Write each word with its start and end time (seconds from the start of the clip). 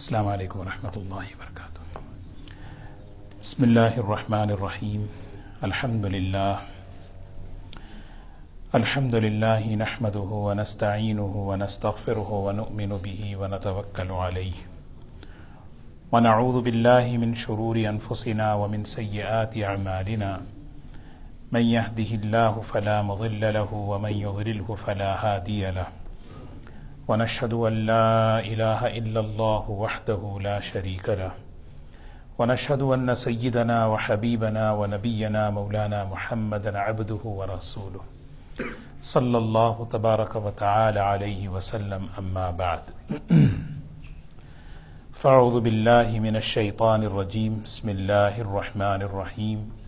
السلام 0.00 0.28
علیکم 0.28 0.58
ورحمۃ 0.58 0.94
اللہ 0.96 1.24
وبرکاتہ۔ 1.30 1.98
بسم 3.40 3.62
اللہ 3.62 3.98
الرحمن 4.02 4.50
الرحیم۔ 4.50 5.02
الحمد 5.68 6.04
للہ 6.14 6.54
الحمد 8.78 9.14
لله 9.14 9.76
نحمده 9.82 10.40
ونستعينه 10.46 11.44
ونستغفره 11.50 12.40
ونؤمن 12.46 12.96
به 13.04 13.36
ونتوكل 13.42 14.16
عليه 14.28 14.56
ونعوذ 16.16 16.58
بالله 16.70 17.22
من 17.26 17.38
شرور 17.44 17.84
أنفسنا 17.94 18.50
ومن 18.64 18.90
سيئات 18.96 19.62
أعمالنا 19.74 20.34
من 21.52 21.64
يهده 21.76 22.20
الله 22.22 22.68
فلا 22.74 22.98
مضل 23.14 23.48
له 23.62 23.86
ومن 23.94 24.20
يضلله 24.26 24.82
فلا 24.88 25.14
هادي 25.24 25.62
له۔ 25.80 25.99
ونشهد 27.10 27.52
أن 27.52 27.74
لا 27.90 28.38
إله 28.38 28.80
إلا 28.98 29.20
الله 29.20 29.64
وحده 29.70 30.38
لا 30.40 30.60
شريك 30.60 31.08
له. 31.08 31.32
ونشهد 32.38 32.82
أن 32.82 33.14
سيدنا 33.14 33.86
وحبيبنا 33.86 34.72
ونبينا 34.72 35.50
مولانا 35.50 36.04
محمدا 36.04 36.78
عبده 36.78 37.22
ورسوله. 37.24 38.02
صلى 39.02 39.38
الله 39.38 39.88
تبارك 39.92 40.36
وتعالى 40.36 41.00
عليه 41.00 41.48
وسلم 41.48 42.02
أما 42.18 42.50
بعد. 42.50 42.82
فأعوذ 45.12 45.60
بالله 45.60 46.08
من 46.26 46.36
الشيطان 46.36 47.02
الرجيم. 47.02 47.52
بسم 47.66 47.88
الله 47.88 48.40
الرحمن 48.40 49.00
الرحيم. 49.02 49.79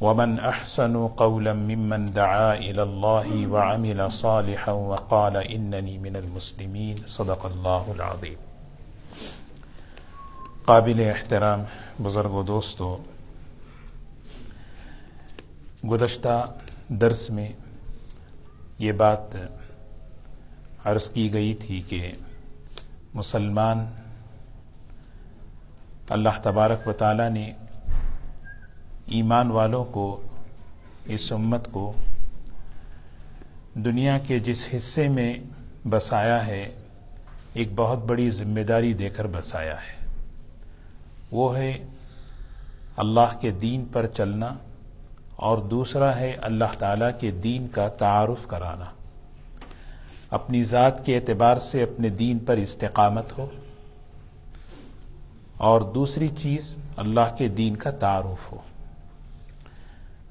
ومن 0.00 0.38
أحسن 0.38 1.08
قولا 1.08 1.52
ممن 1.52 2.12
دعا 2.12 2.54
إلى 2.54 2.82
الله 2.82 3.46
وعمل 3.46 4.12
صالحا 4.12 4.72
وقال 4.72 5.36
إنني 5.36 5.98
من 5.98 6.16
المسلمين 6.16 6.96
صدق 7.06 7.46
الله 7.46 7.92
العظيم. 7.94 8.38
قابل 10.64 11.00
احترام 11.10 11.62
بزرگ 12.02 12.30
و 12.30 12.42
دوستو، 12.42 12.96
گزشتہ 15.90 16.52
درس 16.88 17.30
میں 17.30 17.48
یہ 18.78 18.92
بات 18.92 19.36
عرض 20.84 21.10
کی 21.10 21.32
گئی 21.32 21.54
تھی 21.54 21.82
کہ 21.88 22.12
مسلمان 23.14 23.86
اللہ 26.08 26.40
تبارک 26.42 26.88
و 26.88 26.92
تعالی 26.92 27.28
نے 27.28 27.52
ایمان 29.06 29.50
والوں 29.50 29.84
کو، 29.84 30.20
اس 31.04 31.32
امت 31.32 31.68
کو 31.72 31.92
دنیا 33.74 34.18
کے 34.18 34.38
جس 34.38 34.68
حصے 34.76 35.08
میں 35.08 35.34
بسایا 35.88 36.46
ہے، 36.46 36.74
ایک 37.54 37.68
بہت 37.76 37.98
بڑی 37.98 38.30
ذمہ 38.30 38.60
داری 38.60 38.92
دے 38.92 39.08
کر 39.08 39.26
بسایا 39.26 39.74
ہے۔ 39.74 40.12
وہ 41.30 41.56
ہے 41.56 41.84
اللہ 42.96 43.40
کے 43.40 43.50
دین 43.50 43.84
پر 43.92 44.06
چلنا 44.06 44.54
اور 45.36 45.58
دوسرا 45.58 46.16
ہے 46.16 46.36
اللہ 46.40 46.78
تعالیٰ 46.78 47.10
کے 47.20 47.30
دین 47.30 47.68
کا 47.68 47.88
تعارف 47.88 48.46
کرانا۔ 48.46 48.84
اپنی 50.30 50.62
ذات 50.62 51.06
کے 51.06 51.16
اعتبار 51.16 51.56
سے 51.56 51.82
اپنے 51.82 52.08
دین 52.08 52.38
پر 52.38 52.56
استقامت 52.56 53.38
ہو۔ 53.38 53.46
اور 55.56 55.80
دوسری 55.80 56.28
چیز، 56.38 56.76
اللہ 56.96 57.36
کے 57.38 57.48
دین 57.48 57.76
کا 57.76 57.90
تعارف 57.90 58.52
ہو۔ 58.52 58.56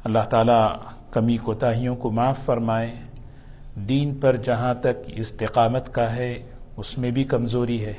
اللہ 0.04 0.20
تعالیٰ 0.30 0.76
کمی 1.12 1.38
کوتاہیوں 1.38 1.96
کو 1.96 2.12
معاف 2.12 2.40
فرمائے۔ 2.46 2.96
دین 3.76 4.16
پر 4.16 4.36
جہاں 4.36 4.74
تک 4.74 4.88
استقامت 5.08 5.94
کا 5.94 6.16
ہے، 6.16 6.44
اس 6.78 6.98
میں 6.98 7.12
بھی 7.12 7.24
کمزوری 7.24 7.86
ہے۔ 7.86 7.94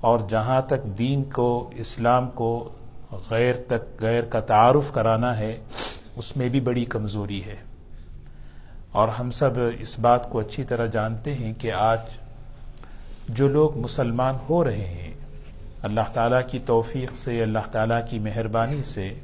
اور 0.00 0.18
جہاں 0.28 0.60
تک 0.60 0.84
دین 0.84 1.24
کو، 1.24 1.70
اسلام 1.74 2.30
کو 2.30 2.68
غیر 3.30 3.54
تک، 3.66 4.02
غیر 4.02 4.22
کا 4.22 4.40
تعارف 4.40 4.92
کرانا 4.92 5.38
ہے، 5.38 5.58
اس 6.16 6.36
میں 6.36 6.48
بھی 6.48 6.60
بڑی 6.60 6.84
کمزوری 6.84 7.44
ہے۔ 7.44 7.56
اور 8.92 9.08
ہم 9.08 9.30
سب 9.30 9.50
اس 9.78 9.98
بات 9.98 10.30
کو 10.30 10.38
اچھی 10.38 10.64
طرح 10.64 10.86
جانتے 10.86 11.34
ہیں 11.34 11.52
کہ 11.58 11.72
آج 11.72 11.98
جو 13.28 13.48
لوگ 13.48 13.78
مسلمان 13.78 14.34
ہو 14.50 14.64
رہے 14.64 14.86
ہیں، 14.86 15.14
اللہ 15.82 16.12
تعالیٰ 16.12 16.40
کی 16.50 16.58
توفیق 16.58 17.12
سے، 17.14 17.42
اللہ 17.42 17.70
تعالیٰ 17.70 18.00
کی 18.10 18.18
مہربانی 18.18 18.82
سے 18.82 19.14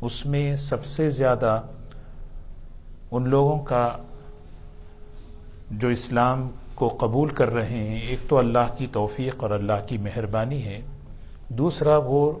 اس 0.00 0.26
میں 0.26 0.56
سب 0.56 0.84
سے 0.84 1.10
زیادہ 1.10 1.62
ان 3.10 3.28
لوگوں 3.28 3.64
کا 3.64 3.96
جو 5.70 5.88
اسلام 5.88 6.50
کو 6.74 6.96
قبول 7.00 7.28
کر 7.28 7.50
رہے 7.50 7.88
ہیں، 7.88 8.00
ایک 8.00 8.18
تو 8.28 8.38
اللہ 8.38 8.74
کی 8.78 8.86
توفیق 8.92 9.42
اور 9.42 9.50
اللہ 9.50 9.86
کی 9.86 9.98
مہربانی 9.98 10.64
ہے۔ 10.64 10.80
دوسرا، 11.48 11.96
وہ 11.96 12.32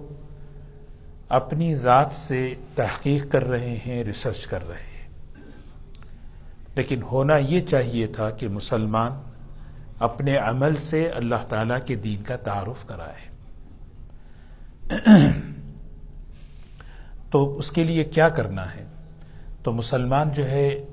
اپنی 1.28 1.74
ذات 1.74 2.12
سے 2.12 2.54
تحقیق 2.74 3.32
کر 3.32 3.44
رہے 3.44 3.78
ہیں 3.86 4.04
ریسرچ 4.04 4.46
کر 4.46 4.68
رہے 4.68 4.74
ہیں۔ 4.74 5.08
لیکن 6.74 7.02
ہونا 7.02 7.36
یہ 7.36 7.60
چاہیے 7.60 8.06
تھا 8.06 8.30
کہ 8.30 8.48
مسلمان 8.48 9.12
اپنے 9.98 10.36
عمل 10.36 10.76
سے 10.76 11.08
اللہ 11.08 11.48
تعالیٰ 11.48 11.78
کے 11.86 11.94
دین 11.94 12.22
کا 12.22 12.36
تعارف 12.36 12.86
کرائے۔ 12.86 13.28
تو 17.30 17.58
اس 17.58 17.70
کے 17.70 17.84
لیے 17.84 18.04
کیا 18.04 18.28
کرنا 18.28 18.74
ہے؟ 18.74 18.84
تو 19.62 19.72
مسلمان 19.72 20.30
جو 20.30 20.50
ہے 20.50 20.84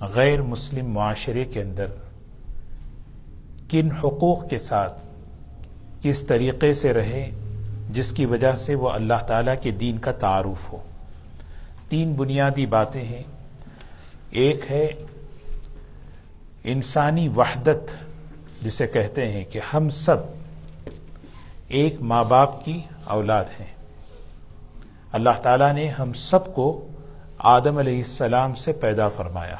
غیر 0.00 0.42
مسلم 0.42 0.86
معاشرے 0.86 1.44
کے 1.44 1.62
اندر 1.62 1.86
کن 3.68 3.92
حقوق 3.92 4.48
کے 4.50 4.58
ساتھ 4.58 5.00
کس 6.02 6.22
طریقے 6.22 6.72
سے 6.72 6.92
رہے 6.92 7.30
جس 7.90 8.12
کی 8.12 8.26
وجہ 8.26 8.52
سے 8.52 8.74
وہ 8.74 8.90
اللہ 8.90 9.24
تعالیٰ 9.26 9.54
کے 9.62 9.70
دین 9.70 9.98
کا 9.98 10.12
تعارف 10.12 10.72
ہو؟ 10.72 10.78
تین 11.88 12.14
بنیادی 12.14 12.66
باتیں 12.66 13.04
ہیں۔ 13.04 13.22
ایک 14.30 14.60
ہے 14.70 14.88
انسانی 16.64 17.28
وحدت، 17.28 17.90
جسے 18.62 18.86
کہتے 18.86 19.32
ہیں 19.32 19.44
کہ 19.44 19.60
ہم 19.74 19.88
سب 19.88 20.16
ایک 21.68 21.96
ماں 22.00 22.24
باپ 22.24 22.64
کی 22.64 22.80
اولاد 23.04 23.44
ہیں۔ 23.60 23.81
اللہ 25.12 25.30
تعالیٰ 25.42 25.72
نے 25.72 25.88
ہم 25.88 26.12
سب 26.12 26.54
کو 26.54 26.86
آدم 27.38 27.78
علیہ 27.78 27.98
السلام 27.98 28.54
سے 28.54 28.72
پیدا 28.72 29.08
فرمایا۔ 29.08 29.56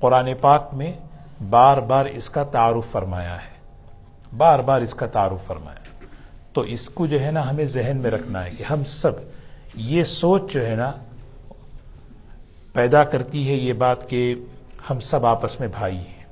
قرآن 0.00 0.30
پاک 0.40 0.68
میں 0.72 0.92
بار 1.50 1.76
بار 1.76 2.04
اس 2.04 2.30
کا 2.30 2.42
تعارف 2.42 2.92
فرمایا 2.92 3.36
ہے۔ 3.36 3.54
بار 4.36 4.58
بار 4.58 4.80
اس 4.80 4.94
کا 4.94 5.06
تعارف 5.06 5.46
فرمایا۔ 5.46 6.04
تو 6.52 6.60
اس 6.60 6.90
کو 6.90 7.06
جو 7.06 7.20
ہے 7.20 7.30
نا 7.30 7.50
ہمیں 7.50 7.64
ذہن 7.64 7.96
میں 7.96 8.10
رکھنا 8.10 8.44
ہے 8.44 8.50
کہ 8.50 8.62
ہم 8.62 8.84
سب 8.84 9.10
یہ 9.74 10.04
سوچ 10.04 10.52
جو 10.52 10.66
ہے 10.66 10.76
نا 10.76 10.92
پیدا 12.72 13.04
کرتی 13.04 13.48
ہے 13.48 13.54
یہ 13.54 13.72
بات 13.72 14.08
کہ 14.08 14.34
ہم 14.90 15.00
سب 15.00 15.26
آپس 15.26 15.60
میں 15.60 15.68
بھائی 15.68 15.96
ہیں۔ 15.96 16.24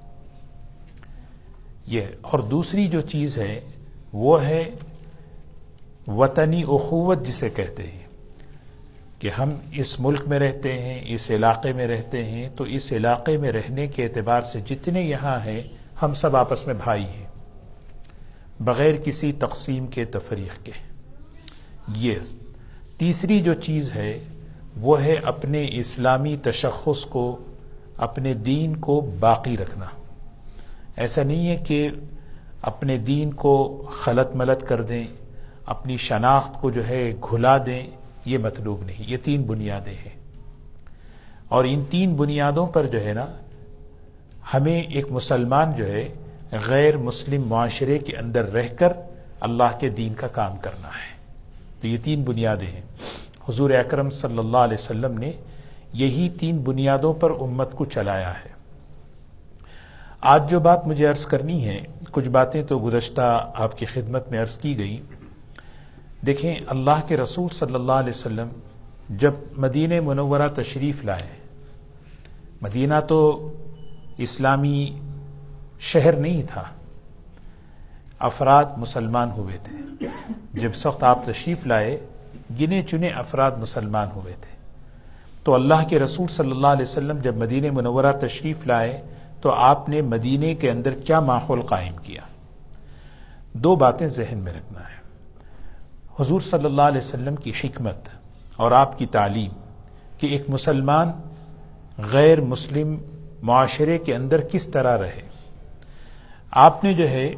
یہ 1.87 2.01
اور 2.23 2.39
دوسری 2.39 2.87
جو 2.87 3.01
چیز 3.01 3.39
ہے 3.39 3.61
وہ 4.13 4.45
ہے 4.45 4.71
وطنی 6.07 6.63
اخوت 6.63 7.19
جسے 7.23 7.51
کہتے 7.51 7.83
ہیں۔ 7.83 8.02
کہ 9.23 9.31
ہم 9.39 9.51
اس 9.73 10.01
ملک 10.01 10.21
میں 10.27 10.39
رہتے 10.39 10.73
ہیں، 10.73 11.01
اس 11.07 11.31
علاقے 11.31 11.73
میں 11.73 11.87
رہتے 11.87 12.25
ہیں، 12.25 12.49
تو 12.57 12.65
اس 12.65 12.93
علاقے 12.93 13.37
میں 13.37 13.53
رہنے 13.53 13.87
کے 13.87 14.05
اعتبار 14.05 14.43
سے 14.43 14.61
جتنے 14.61 15.03
یہاں 15.03 15.39
ہیں، 15.45 15.63
ہم 16.03 16.15
سب 16.15 16.37
آپس 16.37 16.67
میں 16.67 16.75
بھائی 16.75 17.05
ہیں۔ 17.05 17.27
بغیر 18.61 18.95
کسی 19.05 19.33
تقسیم 19.33 19.87
کے 19.87 20.05
تفریق 20.05 20.65
کے۔ 20.65 20.73
یہ 21.97 22.15
تیسری 22.99 23.41
جو 23.41 23.55
چیز 23.55 23.95
ہے، 23.95 24.19
وہ 24.77 25.03
ہے 25.03 25.15
اپنے 25.25 25.67
اسلامی 25.71 26.37
تشخص 26.43 27.07
کو، 27.07 27.39
اپنے 27.97 28.35
دین 28.35 28.77
کو 28.77 29.11
باقی 29.21 29.57
رکھنا۔ 29.57 29.87
ایسا 30.97 31.23
نہیں 31.23 31.49
ہے 31.49 31.57
کہ 31.57 31.89
اپنے 32.63 32.99
دین 32.99 33.33
کو 33.33 33.87
خلط 33.93 34.35
ملت 34.35 34.69
کر 34.69 34.83
دیں، 34.83 35.07
اپنی 35.67 35.97
شناخت 35.97 36.61
کو 36.61 36.71
جو 36.71 36.89
ہے 36.89 37.13
گھلا 37.31 37.59
دیں۔ 37.67 37.87
یہ 38.25 38.39
مطلوب 38.39 38.83
نہیں، 38.83 39.03
یہ 39.07 39.17
تین 39.25 39.43
بنیادیں 39.43 39.95
ہیں۔ 39.95 40.23
اور 41.49 41.65
ان 41.69 41.85
تین 41.91 42.15
بنیادوں 42.15 42.67
پر 42.67 42.87
جو 42.87 43.05
ہے 43.05 43.13
نا، 43.13 43.27
ہمیں 44.55 44.81
ایک 44.81 45.07
مسلمان 45.11 45.75
جو 45.77 45.87
ہے 45.87 46.09
غیر 46.67 46.97
مسلم 46.97 47.49
معاشرے 47.49 47.99
کے 47.99 48.17
اندر 48.17 48.45
رہ 48.45 48.67
کر 48.79 48.93
اللہ 49.41 49.79
کے 49.81 49.89
دین 49.89 50.15
کا 50.15 50.27
کام 50.27 50.57
کرنا 50.57 50.89
ہے۔ 50.89 51.13
تو 51.81 51.87
یہ 51.87 51.99
تین 52.05 52.23
بنیادیں 52.23 52.67
ہیں۔ 52.67 52.83
حضور 53.49 53.71
اکرم 53.71 54.11
صلی 54.11 54.39
اللہ 54.39 54.57
علیہ 54.57 54.77
وسلم 54.79 55.19
نے 55.19 55.33
یہی 55.93 56.29
تین 56.41 56.57
بنیادوں 56.57 57.15
پر 57.15 57.31
امت 57.31 57.73
کو 57.73 57.85
چلایا 57.85 58.31
ہے۔ 58.31 58.53
آج 60.21 60.51
جو 60.51 60.61
بات 60.61 60.87
مجھے 60.87 61.07
عرض 61.07 61.27
کرنی 61.27 61.69
ہے، 61.69 61.81
کچھ 62.11 62.29
باتیں 62.29 62.63
تو 62.63 62.79
گزشتہ 62.79 63.51
آپ 63.55 63.79
کی 63.79 63.87
خدمت 63.87 64.31
میں 64.31 64.41
عرض 64.41 64.59
کی 64.59 64.79
گئی 64.79 65.01
دیکھیں، 66.27 66.55
اللہ 66.67 67.01
کے 67.09 67.17
رسول 67.17 67.49
صلی 67.49 67.75
اللہ 67.75 67.93
علیہ 67.93 68.11
وسلم 68.11 68.49
جب 69.11 69.33
مدینہ 69.57 70.01
منورہ 70.01 70.49
تشریف 70.55 71.05
لائے، 71.05 71.29
مدینہ 72.63 72.95
تو 73.09 73.53
اسلامی 74.19 75.01
شہر 75.81 76.13
نہیں 76.13 76.43
تھا، 76.49 76.63
افراد 78.19 78.65
مسلمان 78.77 79.31
ہوئے 79.31 79.59
تھے۔ 79.63 80.07
جب 80.61 80.73
سخت 80.75 81.03
آپ 81.03 81.25
تشریف 81.25 81.67
لائے، 81.67 82.07
گنے 82.61 82.83
چنے 82.83 83.09
افراد 83.09 83.51
مسلمان 83.51 84.09
ہوئے 84.15 84.35
تھے۔ 84.41 84.57
تو 85.45 85.55
اللہ 85.55 85.89
کے 85.89 85.99
رسول 85.99 86.29
صلی 86.29 86.51
اللہ 86.51 86.67
علیہ 86.67 86.83
وسلم 86.83 87.19
جب 87.19 87.37
مدینہ 87.37 87.71
منورہ 87.71 88.13
تشریف 88.21 88.67
لائے، 88.67 89.03
تو 89.41 89.51
آپ 89.51 89.89
نے 89.89 90.01
مدینے 90.01 90.55
کے 90.55 90.71
اندر 90.71 90.95
کیا 90.95 91.21
ماحول 91.21 91.61
قائم 91.61 91.95
کیا؟ 92.03 92.23
دو 93.53 93.77
باتیں 93.77 94.09
ذہن 94.09 94.39
میں 94.39 94.53
رکھنا 94.53 94.81
ہے۔ 94.81 95.02
حضور 96.21 96.41
صلی 96.41 96.65
اللہ 96.65 96.83
علیہ 96.83 96.99
وسلم 96.99 97.37
کی 97.37 97.53
حکمت 97.65 98.09
اور 98.57 98.73
آپ 98.73 98.99
کی 98.99 99.07
تعلیم 99.07 99.51
کہ 100.19 100.27
ایک 100.27 100.43
مسلمان 100.49 101.13
غیر 101.99 102.41
مسلم 102.41 102.97
معاشرے 103.43 103.99
کے 103.99 104.15
اندر 104.15 104.41
کس 104.41 104.67
طرح 104.67 104.99
رہے۔ 104.99 105.23
آپ 106.51 106.85
نے 106.85 106.95
جو 106.95 107.09
ہے 107.09 107.35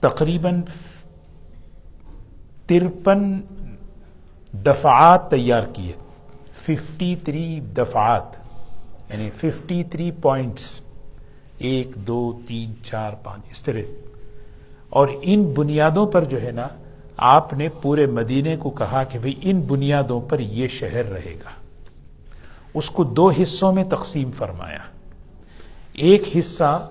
تقریباً 0.00 0.62
ترپن 2.66 3.40
دفعات 4.52 5.30
تیار 5.30 5.62
کیے۔ 5.72 5.92
ففٹی 6.54 7.16
تھری 7.16 7.60
دفعات 7.60 8.36
یعنی 9.10 9.30
ففٹی 9.30 9.84
تھری 9.84 10.10
پوائنٹس، 10.10 10.80
ایک، 11.58 11.94
دو، 11.94 12.40
تین، 12.46 12.72
چار، 12.84 13.12
پانچ، 13.12 13.42
اس 13.50 13.62
طرح۔ 13.62 13.80
اور 14.90 15.08
ان 15.22 15.42
بنیادوں 15.42 16.06
پر 16.06 16.24
جو 16.24 16.42
ہے 16.42 16.50
نا 16.50 16.68
آپ 17.22 17.52
نے 17.52 17.68
پورے 17.68 18.06
مدینے 18.06 18.56
کو 18.56 18.70
کہا 18.70 19.04
کہ 19.04 19.18
بھئی 19.18 19.34
ان 19.42 19.60
بنیادوں 19.60 20.20
پر 20.20 20.38
یہ 20.38 20.68
شہر 20.68 21.04
رہے 21.04 21.34
گا۔ 21.44 21.50
اس 22.74 22.90
کو 22.90 23.04
دو 23.04 23.28
حصوں 23.28 23.72
میں 23.72 23.84
تقسیم 23.84 24.30
فرمایا۔ 24.30 24.78
ایک 25.92 26.36
حصہ 26.38 26.90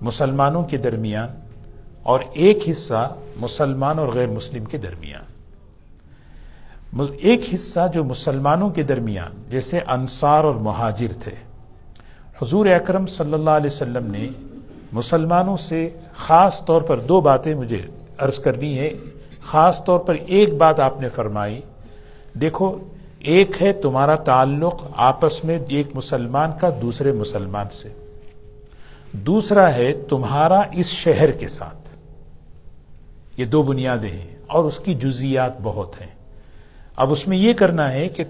مسلمانوں 0.00 0.62
کے 0.62 0.76
درمیان 0.76 1.28
اور 2.02 2.20
ایک 2.32 2.58
حصہ 2.70 3.14
مسلمان 3.36 3.98
اور 3.98 4.08
غیر 4.08 4.26
مسلم 4.26 4.64
کے 4.64 4.78
درمیان۔ 4.78 5.24
ایک 7.20 7.40
حصہ 7.54 7.80
جو 7.94 8.04
مسلمانوں 8.04 8.70
کے 8.70 8.82
درمیان، 8.82 9.42
جیسے 9.48 9.78
انصار 9.78 10.44
اور 10.44 10.54
مہاجر 10.54 11.12
تھے۔ 11.18 11.34
حضور 12.42 12.66
اکرم 12.66 13.06
صلی 13.06 13.32
اللہ 13.32 13.50
علیہ 13.50 13.70
وسلم 13.70 14.10
نے 14.10 14.28
مسلمانوں 14.92 15.56
سے 15.56 15.90
خاص 16.14 16.64
طور 16.64 16.82
پر 16.82 17.00
دو 17.00 17.20
باتیں 17.20 17.54
مجھے 17.54 17.86
عرض 18.18 18.38
کرنی 18.38 18.78
ہے 18.78 18.90
خاص 19.50 19.84
طور 19.84 19.98
پر 19.98 20.14
ایک 20.26 20.54
بات 20.54 20.80
آپ 20.80 21.00
نے 21.00 21.08
فرمائی، 21.08 21.60
دیکھو، 22.40 22.78
ایک 23.18 23.62
ہے 23.62 23.72
تمہارا 23.72 24.14
تعلق 24.14 24.74
آپس 24.96 25.44
میں 25.44 25.58
ایک 25.68 25.86
مسلمان 25.94 26.50
کا 26.60 26.70
دوسرے 26.82 27.12
مسلمان 27.12 27.66
سے۔ 27.72 27.88
دوسرا 29.12 29.74
ہے 29.74 29.92
تمہارا 29.92 30.62
اس 30.72 30.86
شہر 30.86 31.30
کے 31.30 31.48
ساتھ۔ 31.48 31.76
یہ 33.36 33.44
دو 33.44 33.62
بنیادیں 33.62 34.10
ہیں 34.10 34.36
اور 34.46 34.64
اس 34.64 34.78
کی 34.78 34.94
جزیات 34.94 35.52
بہت 35.62 36.00
ہیں۔ 36.00 36.14
اب 36.96 37.10
اس 37.10 37.28
میں 37.28 37.36
یہ 37.36 37.52
کرنا 37.52 37.92
ہے 37.92 38.08
کہ 38.08 38.24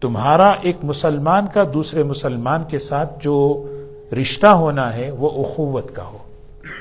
تمہارا 0.00 0.50
ایک 0.50 0.76
مسلمان 0.82 1.46
کا 1.54 1.64
دوسرے 1.74 2.02
مسلمان 2.02 2.62
کے 2.68 2.78
ساتھ 2.78 3.24
جو 3.24 3.66
رشتہ 4.22 4.46
ہونا 4.46 4.96
ہے 4.96 5.10
وہ 5.10 5.44
اخوت 5.44 5.94
کا 5.94 6.04
ہو، 6.04 6.18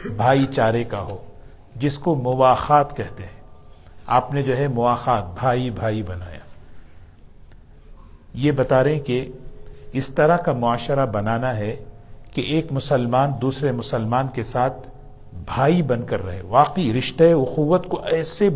بھائی 0.05 0.45
چارے 0.55 0.83
کا 0.83 0.99
ہو۔ 0.99 1.17
جس 1.75 1.99
کو 1.99 2.15
مواخات 2.15 2.97
کہتے 2.97 3.23
ہیں۔ 3.23 3.41
آپ 4.07 4.33
نے 4.33 4.43
جو 4.43 4.57
ہے 4.57 4.67
مواخات، 4.67 5.23
بھائی 5.39 5.69
بھائی 5.69 6.03
بنایا۔ 6.03 6.39
یہ 8.33 8.51
بتا 8.51 8.83
رہے 8.83 8.93
ہیں 8.93 9.01
کہ 9.01 9.31
اس 9.91 10.07
طرح 10.07 10.37
کا 10.37 10.53
معاشرہ 10.53 11.05
بنانا 11.05 11.57
ہے 11.57 11.75
کہ 12.31 12.41
ایک 12.41 12.71
مسلمان 12.71 13.31
دوسرے 13.41 13.71
مسلمان 13.71 14.27
کے 14.33 14.43
ساتھ 14.43 14.87
بھائی 15.33 15.81
بن 15.81 16.05
کر 16.05 16.25
رہے۔ 16.25 16.41
واقعی 16.41 16.93
رشتہ 16.93 17.23
اخوت 17.23 17.87
کو 17.87 18.01
ایسے 18.05 18.49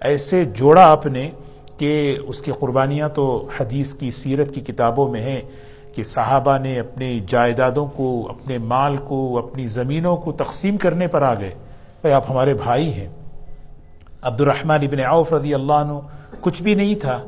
ایسے 0.00 0.44
جوڑا 0.44 0.90
آپ 0.90 1.06
نے 1.06 1.30
کہ 1.76 2.18
اس 2.26 2.42
کی 2.42 2.52
قربانیاں 2.60 3.08
تو 3.08 3.48
حدیث 3.60 3.94
کی، 3.94 4.10
سیرت 4.10 4.54
کی 4.54 4.60
کتابوں 4.60 5.08
میں 5.08 5.22
ہیں 5.22 5.40
کہ 5.94 6.04
صحابہ 6.04 6.58
نے 6.58 6.80
اپنے 6.80 7.20
جائیدادوں 7.26 7.86
کو، 7.86 8.28
اپنے 8.30 8.58
مال 8.58 8.96
کو، 8.96 9.38
اپنی 9.38 9.66
زمینوں 9.66 10.16
کو 10.16 10.32
تقسیم 10.32 10.78
کرنے 10.78 11.06
پر 11.06 11.22
آ 11.22 11.34
گئے۔ 11.34 11.54
بھائی 12.00 12.14
آپ 12.14 12.30
ہمارے 12.30 12.54
بھائی 12.54 12.94
ہیں۔ 12.94 13.08
عبد 14.22 14.40
الرحمن 14.40 14.80
ابن 14.82 15.00
عوف 15.00 15.32
رضی 15.32 15.54
اللہ 15.54 15.72
عنہ 15.72 15.92
کچھ 16.40 16.62
بھی 16.62 16.74
نہیں 16.74 16.94
تھا۔ 16.94 17.24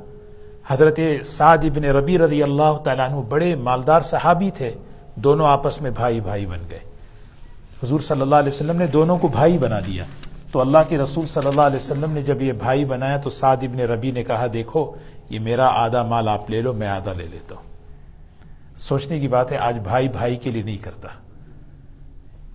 حضرت 0.67 1.01
سعد 1.25 1.59
ابن 1.59 1.85
ربی 1.85 2.19
رضی 2.19 2.43
اللہ 2.43 2.79
تعالیٰ 2.85 3.11
عنہ 3.11 3.21
بڑے 3.29 3.55
مالدار 3.55 4.01
صحابی 4.01 4.51
تھے۔ 4.51 4.73
دونوں 5.15 5.47
آپس 5.47 5.81
میں 5.81 5.91
بھائی 5.91 6.21
بھائی 6.21 6.47
بن 6.47 6.59
گئے۔ 6.71 6.79
حضور 7.83 8.01
صلی 8.01 8.21
اللہ 8.21 8.37
علیہ 8.37 8.49
وسلم 8.49 8.77
نے 8.77 8.87
دونوں 8.87 9.19
کو 9.19 9.29
بھائی 9.29 9.59
بنا 9.59 9.81
دیا۔ 9.81 10.05
تو 10.53 10.61
اللہ 10.61 10.79
کے 10.89 10.99
رسول 10.99 11.27
صلی 11.27 11.49
اللہ 11.49 11.61
علیہ 11.61 11.77
وسلم 11.77 12.13
نے 12.13 12.23
جب 12.23 12.43
یہ 12.43 12.53
بھائی 12.53 12.85
بنایا 12.85 13.17
تو 13.17 13.31
سعد 13.31 13.57
ابن 13.63 13.81
ربی 13.81 14.11
نے 14.11 14.25
کہا، 14.25 14.47
دیکھو، 14.53 14.93
یہ 15.31 15.39
میرا 15.39 15.67
آدھا 15.67 16.03
مال 16.03 16.29
آپ 16.29 16.51
لے 16.51 16.61
لو، 16.61 16.73
میں 16.73 16.89
آدھا 16.89 17.13
لے 17.13 17.27
لیتا 17.31 17.55
ہوں۔ 17.55 17.63
سوچنے 18.77 19.19
کی 19.19 19.29
بات 19.29 19.53
ہے، 19.53 19.57
آج 19.57 19.79
بھائی 19.83 20.09
بھائی 20.09 20.37
کے 20.37 20.51
لیے 20.51 20.63
نہیں 20.63 20.77
کرتا۔ 20.77 21.09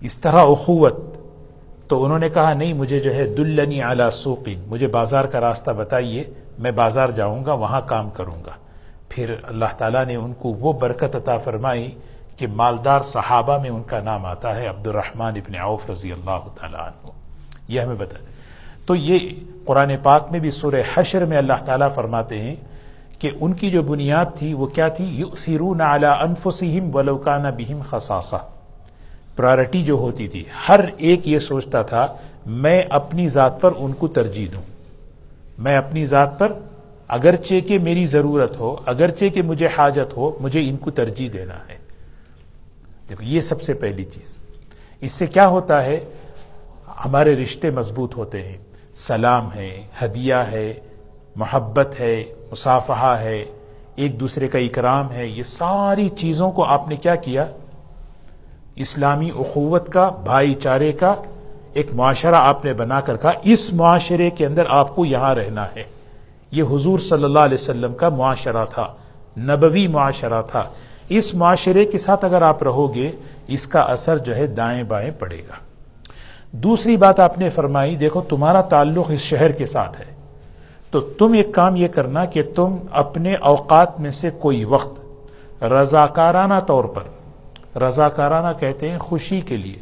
اس 0.00 0.18
طرح 0.18 0.42
اخوت 0.42 1.17
تو 1.88 2.04
انہوں 2.04 2.18
نے 2.18 2.28
کہا، 2.28 2.54
نہیں، 2.54 2.72
مجھے 2.72 3.00
جو 3.00 3.14
ہے 3.14 3.26
دلنی 3.26 3.82
اعلی 3.82 4.10
سوقین. 4.12 4.64
مجھے 4.66 4.86
بازار 4.86 5.24
کا 5.24 5.40
راستہ 5.40 5.70
بتائیے، 5.70 6.24
میں 6.58 6.70
بازار 6.70 7.08
جاؤں 7.08 7.44
گا، 7.44 7.52
وہاں 7.52 7.80
کام 7.86 8.10
کروں 8.10 8.44
گا۔ 8.46 8.50
پھر 9.08 9.34
اللہ 9.42 9.64
تعالیٰ 9.78 10.04
نے 10.04 10.14
ان 10.14 10.32
کو 10.32 10.48
وہ 10.48 10.72
برکت 10.72 11.16
عطا 11.16 11.36
فرمائی 11.36 11.90
کہ 12.36 12.46
مالدار 12.46 13.00
صحابہ 13.00 13.58
میں 13.58 13.70
ان 13.70 13.82
کا 13.82 14.00
نام 14.00 14.26
آتا 14.26 14.56
ہے 14.56 14.66
عبد 14.66 14.86
الرحمن 14.86 15.36
ابن 15.36 15.54
عوف 15.60 15.90
رضی 15.90 16.12
اللہ 16.12 16.48
تعالیٰ 16.60 16.80
عنہ۔ 16.80 17.10
یہ 17.68 17.80
ہمیں 17.80 17.96
بتا 17.98 18.18
تو 18.86 18.94
یہ 18.94 19.18
قرآن 19.64 19.92
پاک 20.02 20.26
میں 20.30 20.40
بھی 20.40 20.50
سورہ 20.50 20.82
حشر 20.94 21.24
میں 21.24 21.38
اللہ 21.38 21.64
تعالیٰ 21.64 21.88
فرماتے 21.94 22.38
ہیں 22.38 22.56
کہ 23.18 23.30
ان 23.40 23.52
کی 23.52 23.70
جو 23.70 23.82
بنیاد 23.82 24.24
تھی 24.38 24.54
وہ 24.54 24.66
کیا 24.66 24.88
تھی؟ 24.88 25.04
یؤثرون 25.04 25.80
علی 25.80 26.06
انفسہم 26.06 26.94
ولو 26.96 27.16
کان 27.16 27.42
بہم 27.42 27.80
خصاصہ۔ 27.90 28.36
پرائرٹی 29.38 29.82
جو 29.82 29.94
ہوتی 29.94 30.28
تھی۔ 30.28 30.44
ہر 30.68 30.80
ایک 30.96 31.28
یہ 31.28 31.38
سوچتا 31.38 31.82
تھا، 31.82 32.06
میں 32.46 32.82
اپنی 32.90 33.28
ذات 33.28 33.60
پر 33.60 33.70
ان 33.76 33.92
کو 33.92 34.08
ترجیح 34.08 34.46
دوں۔ 34.54 34.62
میں 35.58 35.76
اپنی 35.76 36.06
ذات 36.06 36.38
پر 36.38 36.52
اگرچہ 37.08 37.54
کہ 37.68 37.78
میری 37.78 38.06
ضرورت 38.06 38.58
ہو، 38.58 38.76
اگرچہ 38.86 39.24
کہ 39.34 39.42
مجھے 39.42 39.68
حاجت 39.78 40.16
ہو، 40.16 40.38
مجھے 40.40 40.68
ان 40.68 40.76
کو 40.76 40.90
ترجیح 40.90 41.28
دینا 41.32 41.54
ہے۔ 41.54 41.78
دیکھو، 43.08 43.24
یہ 43.24 43.40
سب 43.40 43.62
سے 43.62 43.74
پہلی 43.74 44.04
چیز۔ 44.04 44.36
اس 45.00 45.12
سے 45.12 45.26
کیا 45.26 45.48
ہوتا 45.48 45.84
ہے؟ 45.84 46.00
ہمارے 47.04 47.36
رشتے 47.36 47.70
مضبوط 47.70 48.16
ہوتے 48.16 48.42
ہیں۔ 48.42 48.56
سلام 48.94 49.50
ہے، 49.54 49.82
ہدیہ 50.04 50.34
ہے، 50.34 50.74
محبت 51.36 52.00
ہے 52.00 52.24
مسافہ 52.52 53.16
ہے، 53.20 53.44
ایک 53.94 54.20
دوسرے 54.20 54.48
کا 54.48 54.58
اکرام 54.58 55.12
ہے۔ 55.12 55.26
یہ 55.26 55.42
ساری 55.42 56.08
چیزوں 56.08 56.50
کو 56.50 56.64
آپ 56.64 56.88
نے 56.88 56.96
کیا 56.96 57.14
کیا؟ 57.14 57.46
اسلامی 58.78 59.30
اخوت 59.30 59.92
کا، 59.92 60.08
بھائی 60.08 60.54
چارے 60.54 60.92
کا، 60.92 61.14
ایک 61.72 61.94
معاشرہ 61.94 62.34
آپ 62.34 62.64
نے 62.64 62.72
بنا 62.72 63.00
کر 63.00 63.16
کہا، 63.16 63.32
اس 63.42 63.72
معاشرے 63.72 64.30
کے 64.30 64.46
اندر 64.46 64.62
آپ 64.68 64.96
کو 64.96 65.04
یہاں 65.04 65.34
رہنا 65.34 65.64
ہے۔ 65.76 65.82
یہ 66.52 66.62
حضور 66.62 66.98
صلی 66.98 67.24
اللہ 67.24 67.38
علیہ 67.38 67.58
وسلم 67.60 67.94
کا 67.94 68.08
معاشرہ 68.08 68.64
تھا، 68.64 68.94
نبوی 69.38 69.86
معاشرہ 69.86 70.42
تھا۔ 70.42 70.62
اس 71.08 71.34
معاشرے 71.34 71.84
کے 71.84 71.98
ساتھ 71.98 72.24
اگر 72.24 72.42
آپ 72.42 72.62
رہو 72.62 72.94
گے، 72.94 73.12
اس 73.46 73.66
کا 73.66 73.80
اثر 73.80 74.18
جو 74.18 74.36
ہے 74.36 74.46
دائیں 74.46 74.82
بائیں 74.82 75.10
پڑے 75.18 75.38
گا۔ 75.38 75.54
دوسری 76.52 76.96
بات 76.96 77.20
آپ 77.20 77.38
نے 77.38 77.50
فرمائی، 77.50 77.96
دیکھو، 77.96 78.20
تمہارا 78.20 78.60
تعلق 78.60 79.10
اس 79.10 79.20
شہر 79.20 79.52
کے 79.52 79.66
ساتھ 79.66 80.00
ہے۔ 80.00 80.18
تو 80.90 81.00
تم 81.00 81.32
ایک 81.32 81.54
کام 81.54 81.76
یہ 81.76 81.88
کرنا 81.88 82.24
کہ 82.24 82.42
تم 82.54 82.76
اپنے 82.90 83.34
اوقات 83.34 84.00
میں 84.00 84.10
سے 84.10 84.30
کوئی 84.38 84.64
وقت 84.64 85.00
رضاکارانہ 85.62 86.60
طور 86.66 86.84
پر 86.84 87.02
رضاکارانہ 87.76 88.58
کہتے 88.58 88.90
ہیں 88.90 88.98
خوشی 88.98 89.40
کے 89.40 89.56
لیے، 89.56 89.76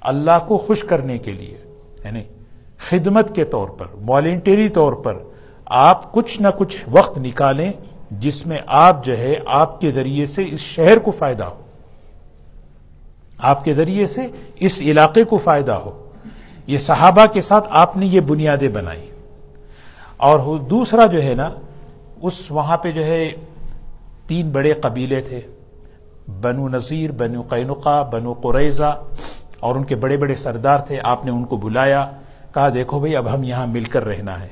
اللہ 0.00 0.38
کو 0.48 0.58
خوش 0.58 0.82
کرنے 0.82 1.18
کے 1.18 1.32
لیے 1.32 1.58
یعنی 2.04 2.22
خدمت 2.78 3.34
کے 3.34 3.44
طور 3.44 3.68
پر 3.68 3.86
والنٹری 4.06 4.68
طور 4.68 4.92
پر 4.92 5.18
آپ 5.64 6.12
کچھ 6.12 6.42
نہ 6.42 6.48
کچھ 6.58 6.78
وقت 6.88 7.18
نکالیں 7.18 7.72
جس 8.10 8.46
میں 8.46 8.58
آپ 8.66 9.04
جو 9.04 9.18
ہے، 9.18 9.34
آپ 9.46 9.80
کے 9.80 9.92
ذریعے 9.92 10.26
سے 10.26 10.44
اس 10.50 10.60
شہر 10.60 10.98
کو 10.98 11.10
فائدہ 11.10 11.44
ہو۔ 11.44 11.62
آپ 13.38 13.64
کے 13.64 13.74
ذریعے 13.74 14.06
سے 14.06 14.26
اس 14.54 14.80
علاقے 14.80 15.24
کو 15.24 15.38
فائدہ 15.38 15.72
ہو۔ 15.72 16.10
یہ 16.66 16.78
صحابہ 16.78 17.26
کے 17.26 17.40
ساتھ 17.40 17.66
آپ 17.70 17.96
نے 17.96 18.06
یہ 18.06 18.20
بنیادیں 18.20 18.68
بنائی۔ 18.68 19.10
اور 20.16 20.58
دوسرا 20.58 21.06
جو 21.06 21.22
ہے 21.22 21.34
نا، 21.34 21.50
اس 22.22 22.50
وہاں 22.50 22.76
پہ 22.76 22.92
جو 22.92 23.04
ہے، 23.04 23.30
تین 24.26 24.50
بڑے 24.50 24.72
قبیلے 24.72 25.20
تھے۔ 25.20 25.40
بنو 26.28 26.68
نذیر 26.68 27.12
بنو 27.12 27.42
قینقا 27.42 28.02
بنو 28.02 28.32
قریضہ 28.32 29.02
اور 29.60 29.74
ان 29.74 29.84
کے 29.84 29.94
بڑے 29.94 30.16
بڑے 30.16 30.34
سردار 30.34 30.78
تھے، 30.78 31.00
آپ 31.02 31.24
نے 31.24 31.30
ان 31.30 31.44
کو 31.44 31.56
بلایا، 31.56 32.10
کہا 32.54 32.68
دیکھو 32.74 33.00
بھئی 33.00 33.16
اب 33.16 33.34
ہم 33.34 33.42
یہاں 33.42 33.66
مل 33.66 33.84
کر 33.84 34.04
رہنا 34.04 34.40
ہے۔ 34.40 34.48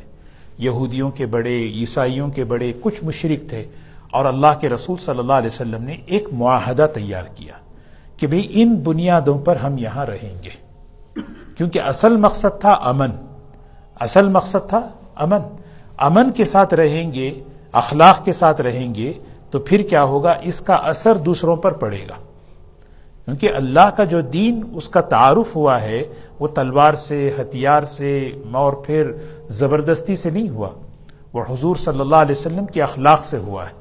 یہودیوں 0.59 1.11
کے 1.11 1.27
بڑے، 1.27 1.63
عیسائیوں 1.63 2.29
کے 2.29 2.45
بڑے 2.45 2.73
کچھ 2.81 3.05
مشرق 3.05 3.49
تھے 3.49 3.65
اور 4.13 4.25
اللہ 4.25 4.59
کے 4.61 4.69
رسول 4.69 4.99
صلی 4.99 5.19
اللہ 5.19 5.33
علیہ 5.33 5.47
وسلم 5.47 5.85
نے 5.85 5.97
ایک 6.07 6.29
معاہدہ 6.33 6.87
تیار 6.95 7.23
کیا 7.35 7.53
کہ 8.17 8.27
بھئی 8.27 8.49
ان 8.51 8.77
بنیادوں 8.77 9.39
پر 9.39 9.57
ہم 9.57 9.79
یہاں 9.79 10.07
رہیں 10.07 10.43
گے۔ 10.45 10.69
کیونکہ 11.57 11.81
اصل 11.81 12.17
مقصد 12.17 12.61
تھا 12.61 12.73
امن۔ 12.73 13.11
اصل 14.01 14.29
مقصد 14.29 14.69
تھا 14.69 14.89
امن۔ 15.15 15.39
امن 15.97 16.33
کے 16.33 16.45
ساتھ 16.45 16.75
رہیں 16.75 17.13
گے، 17.13 17.43
اخلاق 17.73 18.25
کے 18.25 18.33
ساتھ 18.33 18.61
رہیں 18.61 18.95
گے 18.95 19.13
تو 19.51 19.59
پھر 19.59 19.83
کیا 19.83 20.03
ہوگا؟ 20.03 20.35
اس 20.43 20.61
کا 20.61 20.75
اثر 20.75 21.15
دوسروں 21.15 21.57
پر 21.57 21.73
پڑے 21.73 22.01
گا۔ 22.09 22.15
کیونکہ 23.25 23.51
اللہ 23.57 23.91
کا 23.97 24.05
جو 24.05 24.21
دین 24.21 24.63
اس 24.75 24.89
کا 24.89 25.01
تعارف 25.01 25.57
ہوا 25.57 25.83
ہے، 25.83 26.05
وہ 26.41 26.49
تلوار 26.49 26.95
سے، 26.95 27.31
ہتھیار 27.41 27.83
سے، 27.83 28.33
اور 28.53 28.73
پھر 28.73 29.13
زبردستی 29.49 30.17
سے 30.17 30.31
نہیں 30.31 30.49
ہوا۔ 30.49 30.69
وہ 31.33 31.43
حضور 31.51 31.77
صلی 31.77 32.01
اللہ 32.01 32.17
علیہ 32.17 32.35
وسلم 32.39 32.67
کے 32.67 32.83
اخلاق 32.83 33.25
سے 33.25 33.39
ہوا 33.39 33.65
ہے۔ 33.65 33.75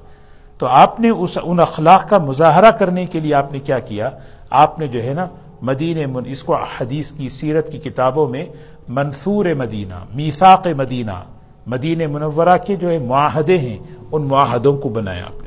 تو 0.57 0.65
آپ 0.65 1.00
نے 1.00 1.09
اس، 1.09 1.38
ان 1.43 1.59
اخلاق 1.59 2.09
کا 2.09 2.17
مظاہرہ 2.17 2.71
کرنے 2.71 3.05
کے 3.05 3.19
لیے 3.19 3.33
آپ 3.33 3.51
نے 3.51 3.59
کیا 3.59 3.79
کیا؟ 3.79 4.09
آپ 4.50 4.79
نے 4.79 4.88
جو 4.88 5.03
ہے 5.03 5.13
نا، 5.13 5.27
مدینہ 5.62 6.17
اس 6.25 6.43
کو 6.43 6.55
حدیث 6.55 7.12
کی، 7.12 7.29
سیرت 7.29 7.71
کی 7.71 7.77
کتابوں 7.77 8.27
میں 8.27 8.45
منصور 8.88 9.45
مدینہ 9.45 10.03
میساق 10.13 10.67
مدینہ 10.67 11.24
مدینہ 11.67 12.07
منورہ 12.07 12.57
کے 12.65 12.75
جو 12.75 12.89
ہے 12.89 12.97
معاہدے 12.97 13.57
ہیں، 13.57 13.77
ان 14.12 14.21
معاہدوں 14.21 14.77
کو 14.77 14.89
بنایا 14.89 15.25
آپ 15.25 15.41
نے۔ 15.41 15.47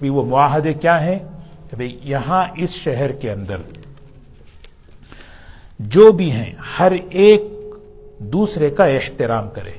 بھی 0.00 0.08
وہ 0.08 0.24
معاہدے 0.24 0.74
کیا 0.74 1.04
ہیں 1.04 1.18
کہ 1.70 1.76
بھئی 1.76 1.98
یہاں 2.02 2.44
اس 2.56 2.70
شہر 2.70 3.12
کے 3.12 3.32
اندر 3.32 3.56
جو 5.78 6.12
بھی 6.12 6.32
ہیں، 6.32 6.54
ہر 6.78 6.92
ایک 7.10 7.42
دوسرے 8.18 8.70
کا 8.70 8.84
احترام 8.84 9.48
کرے۔ 9.50 9.70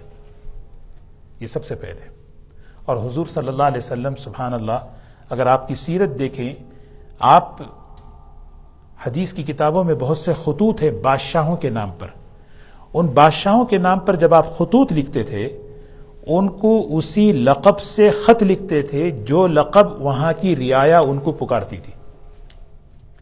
یہ 1.39 1.47
سب 1.47 1.65
سے 1.65 1.75
پہلے۔ 1.75 2.09
اور 2.85 2.97
حضور 2.97 3.25
صلی 3.25 3.47
اللہ 3.47 3.63
علیہ 3.63 3.77
وسلم، 3.77 4.15
سبحان 4.15 4.53
اللہ، 4.53 4.87
اگر 5.29 5.47
آپ 5.47 5.67
کی 5.67 5.75
سیرت 5.75 6.09
دیکھیں، 6.19 6.53
آپ 7.19 7.61
حدیث 9.05 9.33
کی 9.33 9.43
کتابوں 9.43 9.83
میں 9.83 9.95
بہت 9.95 10.17
سے 10.17 10.33
خطوط 10.33 10.81
ہیں 10.81 10.91
بادشاہوں 10.91 11.55
کے 11.55 11.69
نام 11.69 11.91
پر۔ 11.99 12.07
ان 12.93 13.05
بادشاہوں 13.07 13.65
کے 13.65 13.77
نام 13.77 13.99
پر 13.99 14.15
جب 14.15 14.33
آپ 14.33 14.55
خطوط 14.55 14.93
لکھتے 14.93 15.23
تھے 15.23 15.68
ان 16.27 16.49
کو 16.49 16.97
اسی 16.97 17.31
لقب 17.31 17.79
سے 17.79 18.09
خط 18.09 18.43
لکھتے 18.43 18.81
تھے 18.81 19.11
جو 19.11 19.47
لقب 19.47 20.01
وہاں 20.01 20.33
کی 20.39 20.55
رعایا 20.55 20.99
ان 20.99 21.17
کو 21.17 21.31
پکارتی 21.31 21.77
تھی۔ 21.77 21.93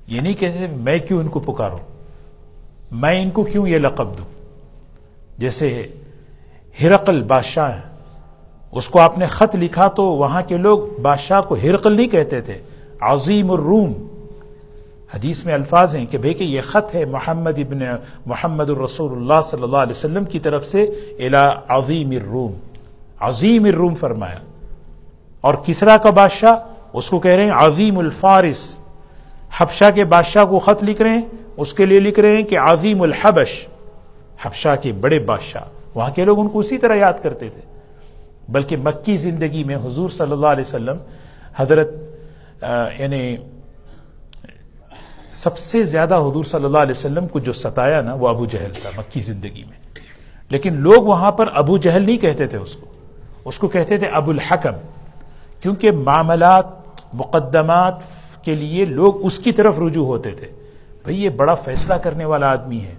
یہ 0.07 0.21
نہیں 0.21 0.33
کہتے 0.33 0.67
میں 0.67 0.99
کیوں 0.99 1.19
ان 1.19 1.27
کو 1.27 1.39
پکاروں؟ 1.39 1.77
میں 2.91 3.23
ان 3.23 3.29
کو 3.29 3.43
کیوں 3.43 3.67
یہ 3.67 3.77
لقب 3.77 4.17
دوں؟ 4.17 4.25
جیسے 5.37 5.87
ہرقل 6.81 7.23
بادشاہ 7.23 7.75
ہیں۔ 7.75 7.97
اس 8.71 8.87
کو 8.87 8.99
آپ 8.99 9.17
نے 9.17 9.25
خط 9.25 9.55
لکھا 9.55 9.87
تو 9.87 10.03
وہاں 10.03 10.41
کے 10.47 10.57
لوگ 10.57 10.79
بادشاہ 11.01 11.41
کو 11.41 11.55
ہرقل 11.55 11.93
نہیں 11.95 12.07
کہتے 12.07 12.41
تھے۔ 12.41 12.57
عظیم 12.99 13.51
الروم۔ 13.51 13.93
حدیث 15.13 15.45
میں 15.45 15.53
الفاظ 15.53 15.95
ہیں 15.95 16.05
کہ 16.11 16.17
بھئی 16.17 16.33
کہ 16.33 16.43
یہ 16.43 16.61
خط 16.61 16.95
ہے 16.95 17.05
محمد 17.05 17.59
ابن 17.59 17.79
محمد 18.25 18.69
الرسول 18.69 19.11
اللہ 19.11 19.41
صلی 19.45 19.63
اللہ 19.63 19.77
علیہ 19.77 19.91
وسلم 19.91 20.25
کی 20.25 20.39
طرف 20.39 20.65
سے 20.65 20.83
الى 21.19 21.47
عظیم 21.67 22.09
الروم۔ 22.11 22.51
عظیم 23.19 23.65
الروم 23.65 23.95
فرمایا۔ 23.95 24.39
اور 25.41 25.53
کسرا 25.65 25.97
کا 25.97 26.09
بادشاہ 26.09 26.55
اس 26.93 27.09
کو 27.09 27.19
کہہ 27.19 27.31
رہے 27.31 27.43
ہیں، 27.43 27.51
عظیم 27.51 27.99
الفارس۔ 27.99 28.79
حبشہ 29.57 29.85
کے 29.95 30.05
بادشاہ 30.05 30.45
کو 30.45 30.59
خط 30.59 30.83
لکھ 30.83 31.01
رہے 31.01 31.09
ہیں، 31.09 31.21
اس 31.57 31.73
کے 31.73 31.85
لیے 31.85 31.99
لکھ 31.99 32.19
رہے 32.19 32.35
ہیں 32.35 32.43
کہ 32.43 32.59
عظیم 32.59 33.01
الحبش۔ 33.01 33.67
حبشہ 34.41 34.75
کے 34.81 34.93
بڑے 34.93 35.19
بادشاہ۔ 35.19 35.61
وہاں 35.95 36.11
کے 36.11 36.25
لوگ 36.25 36.39
ان 36.39 36.49
کو 36.49 36.59
اسی 36.59 36.77
طرح 36.77 36.95
یاد 36.95 37.13
کرتے 37.23 37.49
تھے۔ 37.49 37.61
بلکہ 38.49 38.77
مکی 38.77 39.17
زندگی 39.17 39.63
میں 39.63 39.75
حضور 39.75 40.09
صلی 40.09 40.31
اللہ 40.31 40.47
علیہ 40.47 40.63
وسلم 40.67 40.97
حضرت 41.55 41.89
یعنی 42.97 43.37
سب 45.33 45.57
سے 45.57 45.85
زیادہ 45.85 46.15
حضور 46.15 46.43
صلی 46.43 46.65
اللہ 46.65 46.77
علیہ 46.77 46.91
وسلم 46.91 47.27
کو 47.27 47.39
جو 47.39 47.53
ستایا 47.53 48.01
نا، 48.01 48.13
وہ 48.13 48.27
ابو 48.27 48.45
جہل 48.45 48.71
تھا 48.81 48.89
مکی 48.97 49.21
زندگی 49.21 49.63
میں۔ 49.63 49.77
لیکن 50.49 50.73
لوگ 50.73 51.03
وہاں 51.03 51.31
پر 51.31 51.45
ابو 51.53 51.77
جہل 51.77 52.01
نہیں 52.01 52.17
کہتے 52.17 52.47
تھے 52.47 52.57
اس 52.57 52.75
کو۔ 52.75 52.96
اس 53.47 53.57
کو 53.57 53.67
کہتے 53.67 53.97
تھے 53.97 54.07
ابو 54.07 54.31
الحکم، 54.31 54.73
کیونکہ 55.61 55.91
معاملات، 55.91 56.65
مقدمات 57.13 57.95
کے 58.41 58.55
لیے 58.55 58.85
لوگ 58.85 59.25
اس 59.25 59.39
کی 59.39 59.51
طرف 59.51 59.79
رجوع 59.79 60.05
ہوتے 60.05 60.31
تھے۔ 60.31 60.47
بھئی 61.03 61.23
یہ 61.23 61.29
بڑا 61.29 61.53
فیصلہ 61.53 61.93
کرنے 61.93 62.25
والا 62.25 62.51
آدمی 62.51 62.79
ہے۔ 62.79 62.95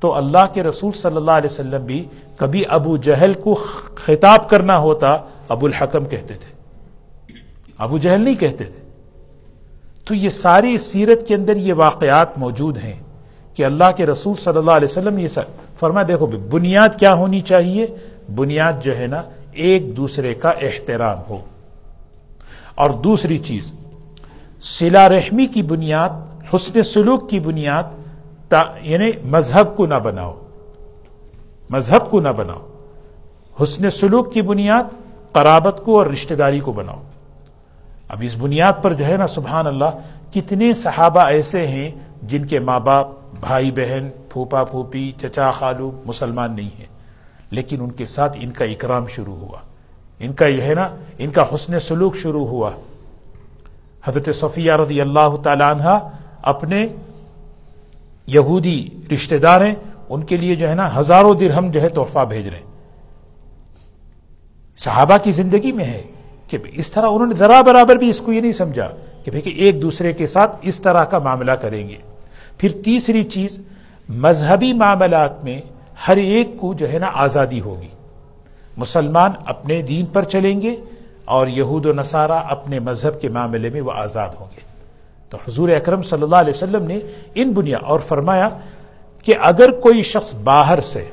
تو 0.00 0.14
اللہ 0.14 0.46
کے 0.54 0.62
رسول 0.62 0.92
صلی 0.92 1.16
اللہ 1.16 1.30
علیہ 1.30 1.50
وسلم 1.50 1.84
بھی 1.86 2.04
کبھی 2.36 2.62
ابو 2.68 2.96
جہل 2.96 3.32
کو 3.32 3.54
خطاب 3.94 4.50
کرنا 4.50 4.78
ہوتا 4.78 5.16
ابو 5.48 5.66
الحکم 5.66 6.04
کہتے 6.04 6.34
تھے۔ 6.34 6.52
ابو 7.78 7.98
جہل 7.98 8.20
نہیں 8.20 8.34
کہتے 8.34 8.64
تھے۔ 8.64 8.80
تو 10.04 10.14
یہ 10.14 10.30
ساری 10.30 10.78
سیرت 10.78 11.28
کے 11.28 11.34
اندر 11.34 11.56
یہ 11.56 11.74
واقعات 11.74 12.38
موجود 12.38 12.78
ہیں 12.78 13.00
کہ 13.54 13.64
اللہ 13.64 13.84
کے 13.96 14.06
رسول 14.06 14.34
صلی 14.34 14.58
اللہ 14.58 14.70
علیہ 14.70 14.88
وسلم 14.90 15.18
یہ 15.18 15.28
فرما 15.80 16.02
دیکھو 16.08 16.26
بنیاد 16.26 16.88
کیا 16.98 17.14
ہونی 17.14 17.40
چاہیے؟ 17.40 17.86
بنیاد 18.34 18.72
جو 18.82 18.98
ہے 18.98 19.06
نا 19.06 19.22
ایک 19.58 19.96
دوسرے 19.96 20.34
کا 20.34 20.50
احترام 20.50 21.18
ہو۔ 21.30 21.38
اور 22.74 22.90
دوسری 22.90 23.38
چیز 23.38 23.72
سلا 24.60 25.08
رحمی 25.08 25.46
کی 25.46 25.62
بنیاد، 25.62 26.10
حسن 26.54 26.82
سلوک 26.82 27.30
کی 27.30 27.40
بنیاد 27.40 27.82
یعنی 28.80 29.10
مذہب 29.24 29.76
کو 29.76 29.86
نہ 29.86 29.94
بناؤ۔ 29.94 30.34
مذہب 31.70 32.10
کو 32.10 32.20
نہ 32.20 32.28
بناؤ۔ 32.28 32.68
حسن 33.62 33.90
سلوک 33.90 34.32
کی 34.32 34.42
بنیاد، 34.42 34.82
قرابت 35.32 35.80
کو 35.84 35.98
اور 35.98 36.06
رشتہ 36.06 36.34
داری 36.34 36.60
کو 36.60 36.72
بناؤ۔ 36.72 37.02
اب 38.08 38.18
اس 38.20 38.36
بنیاد 38.36 38.72
پر 38.82 38.94
جو 38.94 39.06
ہے 39.06 39.16
نا، 39.16 39.26
سبحان 39.26 39.66
اللہ، 39.66 39.90
کتنے 40.32 40.72
صحابہ 40.72 41.20
ایسے 41.20 41.66
ہیں 41.66 41.90
جن 42.22 42.44
کے 42.44 42.58
ماں 42.58 42.80
باپ، 42.80 43.08
بھائی 43.40 43.70
بہن، 43.70 44.08
پھوپا 44.28 44.64
پھوپی 44.64 45.12
چچا 45.20 45.50
خالو 45.50 45.90
مسلمان 46.06 46.56
نہیں 46.56 46.70
ہیں۔ 46.78 46.97
لیکن 47.50 47.80
ان 47.80 47.90
کے 47.90 48.06
ساتھ 48.06 48.36
ان 48.40 48.50
کا 48.50 48.64
اکرام 48.64 49.06
شروع 49.06 49.36
ہوا۔ 49.36 49.58
ان 50.18 50.32
کا 50.32 50.50
جو 50.50 50.62
ہے 50.62 50.74
نا، 50.74 50.88
ان 51.18 51.30
کا 51.30 51.44
حسن 51.54 51.80
سلوک 51.80 52.16
شروع 52.16 52.46
ہوا۔ 52.46 52.70
حضرت 54.04 54.28
صفیہ 54.34 54.72
رضی 54.72 55.00
اللہ 55.00 55.36
تعالی 55.42 55.64
عنہ 55.64 55.98
اپنے 56.42 56.86
یہودی 58.26 58.88
رشتہ 59.14 59.34
دار 59.34 59.60
ہیں، 59.60 59.74
ان 60.08 60.24
کے 60.24 60.36
لیے 60.36 60.54
جو 60.54 60.68
ہے 60.68 60.74
نا 60.74 60.98
ہزاروں 60.98 61.34
درہم 61.34 61.70
جو 61.70 61.80
ہے 61.80 61.88
تحفہ 61.88 62.18
بھیج 62.18 62.48
رہے 62.48 62.58
ہیں۔ 62.58 62.66
صحابہ 64.76 65.16
کی 65.22 65.32
زندگی 65.32 65.72
میں 65.72 65.84
ہے 65.84 66.02
کہ 66.48 66.58
اس 66.72 66.90
طرح 66.90 67.06
انہوں 67.06 67.26
نے 67.26 67.34
ذرا 67.34 67.62
برابر 67.62 67.96
بھی 67.96 68.08
اس 68.10 68.20
کو 68.20 68.32
یہ 68.32 68.40
نہیں 68.40 68.52
سمجھا 68.52 68.88
کہ 69.24 69.30
بھئی 69.30 69.42
کہ 69.42 69.50
ایک 69.50 69.82
دوسرے 69.82 70.12
کے 70.12 70.26
ساتھ 70.26 70.56
اس 70.62 70.78
طرح 70.78 71.04
کا 71.04 71.18
معاملہ 71.18 71.52
کریں 71.52 71.88
گے۔ 71.88 71.96
پھر 72.58 72.72
تیسری 72.84 73.24
چیز، 73.24 73.58
مذہبی 74.08 74.72
معاملات 74.72 75.44
میں 75.44 75.60
ہر 76.08 76.16
ایک 76.16 76.48
کو 76.60 76.74
جو 76.74 76.92
ہے 76.92 76.98
نا 76.98 77.10
آزادی 77.14 77.60
ہوگی۔ 77.60 77.88
مسلمان 78.76 79.30
اپنے 79.46 79.82
دین 79.82 80.06
پر 80.06 80.22
چلیں 80.22 80.62
گے 80.62 80.76
اور 81.24 81.46
یہود 81.46 81.86
و 81.86 81.92
نصارہ 81.92 82.32
اپنے 82.32 82.78
مذہب 82.78 83.20
کے 83.20 83.28
معاملے 83.28 83.70
میں 83.70 83.80
وہ 83.80 83.92
آزاد 83.92 84.28
ہوں 84.40 84.46
گے۔ 84.56 84.60
تو 85.30 85.38
حضور 85.48 85.68
اکرم 85.68 86.02
صلی 86.02 86.22
اللہ 86.22 86.36
علیہ 86.36 86.54
وسلم 86.54 86.84
نے 86.84 86.98
ان 87.34 87.52
بنیا 87.52 87.78
اور 87.78 88.00
فرمایا 88.00 88.48
کہ 89.22 89.34
اگر 89.40 89.70
کوئی 89.70 90.02
شخص 90.02 90.34
باہر 90.34 90.80
سے 90.80 91.10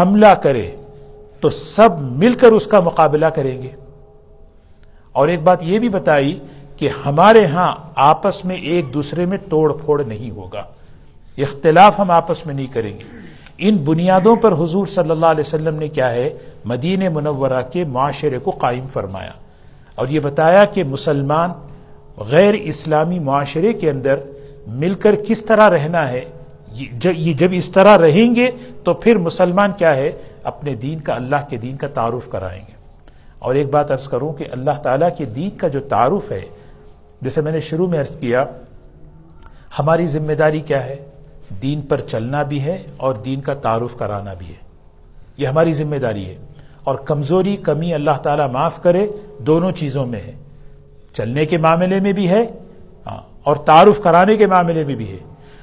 حملہ 0.00 0.34
کرے 0.42 0.76
تو 1.40 1.50
سب 1.50 1.88
مل 2.00 2.32
کر 2.32 2.46
اس 2.46 2.66
کا 2.66 2.80
مقابلہ 2.80 3.26
کریں 3.26 3.62
گے۔ 3.62 3.70
اور 5.12 5.28
ایک 5.28 5.42
بات 5.42 5.62
یہ 5.62 5.78
بھی 5.78 5.88
بتائی 5.88 6.38
کہ 6.76 6.88
ہمارے 7.06 7.46
ہاں 7.46 7.76
آپس 7.94 8.44
میں 8.44 8.56
ایک 8.56 8.94
دوسرے 8.94 9.26
میں 9.26 9.38
توڑ 9.50 9.72
پھوڑ 9.72 10.04
نہیں 10.04 10.30
ہوگا۔ 10.30 10.62
اختلاف 11.38 12.00
ہم 12.00 12.10
آپس 12.10 12.46
میں 12.46 12.54
نہیں 12.54 12.66
کریں 12.66 12.98
گے۔ 12.98 13.04
ان 13.58 13.76
بنیادوں 13.76 14.36
پر 14.36 14.52
حضور 14.52 14.86
صلی 14.86 15.10
اللہ 15.10 15.26
علیہ 15.26 15.44
وسلم 15.46 15.78
نے 15.78 15.88
کیا 15.88 16.10
ہے؟ 16.10 16.30
مدین 16.64 17.12
منورہ 17.12 17.62
کے 17.72 17.84
معاشرے 17.84 18.38
کو 18.38 18.50
قائم 18.50 18.84
فرمایا۔ 18.92 19.30
اور 19.94 20.08
یہ 20.08 20.20
بتایا 20.20 20.64
کہ 20.64 20.84
مسلمان 20.84 21.50
غیر 22.16 22.54
اسلامی 22.54 23.18
معاشرے 23.18 23.72
کے 23.72 23.90
اندر 23.90 24.16
مل 24.66 24.94
کر 24.94 25.14
کس 25.14 25.44
طرح 25.44 25.70
رہنا 25.70 26.10
ہے؟ 26.10 26.24
یہ 27.02 27.34
جب 27.34 27.48
اس 27.52 27.70
طرح 27.70 27.98
رہیں 27.98 28.34
گے 28.34 28.50
تو 28.84 28.94
پھر 28.94 29.18
مسلمان 29.18 29.72
کیا 29.78 29.96
ہے؟ 29.96 30.12
اپنے 30.42 30.74
دین 30.74 30.98
کا 30.98 31.14
اللہ 31.14 31.36
کے 31.50 31.56
دین 31.56 31.76
کا 31.76 31.88
تعارف 31.88 32.30
کرائیں 32.30 32.62
گے۔ 32.68 32.72
اور 33.38 33.54
ایک 33.54 33.70
بات 33.70 33.90
عرض 33.90 34.08
کروں 34.08 34.32
کہ 34.32 34.44
اللہ 34.52 34.80
تعالیٰ 34.82 35.08
کے 35.18 35.24
دین 35.24 35.50
کا 35.50 35.68
جو 35.68 35.80
تعارف 35.80 36.30
ہے، 36.30 36.40
جیسے 37.20 37.40
میں 37.40 37.52
نے 37.52 37.60
شروع 37.60 37.86
میں 37.86 38.00
عرض 38.00 38.16
کیا، 38.16 38.44
ہماری 39.78 40.06
ذمہ 40.06 40.32
داری 40.32 40.60
کیا 40.60 40.84
ہے؟ 40.84 40.96
دین 41.62 41.80
پر 41.80 42.00
چلنا 42.00 42.42
بھی 42.42 42.62
ہے 42.62 42.82
اور 42.96 43.14
دین 43.14 43.40
کا 43.40 43.54
تعارف 43.54 43.96
کرانا 43.96 44.34
بھی 44.34 44.48
ہے۔ 44.48 44.66
یہ 45.36 45.46
ہماری 45.46 45.72
ذمہ 45.72 45.96
داری 45.96 46.26
ہے۔ 46.26 46.36
اور 46.84 46.94
کمزوری 46.94 47.56
کمی 47.56 47.94
اللہ 47.94 48.10
تعالیٰ 48.22 48.50
معاف 48.50 48.82
کرے 48.82 49.06
دونوں 49.38 49.70
چیزوں 49.70 50.06
میں 50.06 50.20
ہے۔ 50.20 50.32
چلنے 51.12 51.46
کے 51.46 51.58
معاملے 51.58 52.00
میں 52.00 52.12
بھی 52.12 52.28
ہے 52.28 52.46
ہاں، 53.06 53.20
اور 53.42 53.56
تعارف 53.56 54.00
کرانے 54.02 54.36
کے 54.36 54.46
معاملے 54.46 54.84
میں 54.84 54.94
بھی 54.94 55.12
ہے۔ 55.12 55.18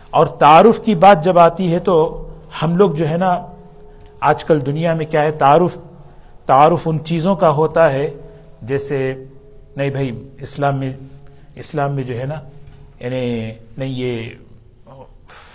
اور 0.09 0.27
تعارف 0.27 0.85
کی 0.85 0.95
بات 0.95 1.23
جب 1.23 1.39
آتی 1.39 1.73
ہے 1.73 1.79
تو 1.79 2.27
ہم 2.61 2.77
لوگ 2.77 2.91
جو 2.91 3.09
ہے 3.09 3.17
نا 3.17 3.47
آج 4.19 4.45
کل 4.45 4.65
دنیا 4.65 4.93
میں 4.93 5.05
کیا 5.05 5.21
ہے 5.21 5.31
تعارف 5.31 5.77
تعارف 6.45 6.87
ان 6.87 6.99
چیزوں 7.05 7.35
کا 7.35 7.49
ہوتا 7.49 7.93
ہے۔ 7.93 8.09
جیسے 8.61 9.13
نہیں 9.75 9.89
بھائی 9.89 10.27
اسلام 10.39 10.77
میں 10.77 10.93
اسلام 11.55 11.93
میں 11.93 12.03
جو 12.03 12.19
ہے 12.19 12.25
نا 12.25 12.35
یعنی 12.99 13.51
نہیں 13.77 13.89
یہ 13.89 14.29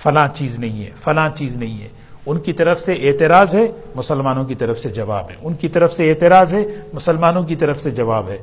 فلاں 0.09 0.29
چیز 0.35 0.59
نہیں 0.59 0.85
ہے، 0.85 0.91
فلاں 1.05 1.31
چیز 1.35 1.57
نہیں 1.57 1.83
ہے۔ 1.83 1.89
ان 2.27 2.39
کی 2.39 2.53
طرف 2.53 2.81
سے 2.81 2.93
اعتراض 2.93 3.55
ہے، 3.55 3.67
مسلمانوں 3.95 4.45
کی 4.45 4.55
طرف 4.55 4.79
سے 4.79 4.89
جواب 4.89 5.31
ہے۔ 5.31 5.35
ان 5.43 5.55
کی 5.55 5.69
طرف 5.69 5.93
سے 5.93 6.11
اعتراض 6.11 6.55
ہے، 6.55 6.65
مسلمانوں 6.93 7.43
کی 7.43 7.57
طرف 7.57 7.81
سے 7.81 7.91
جواب 7.91 8.29
ہے۔ 8.29 8.37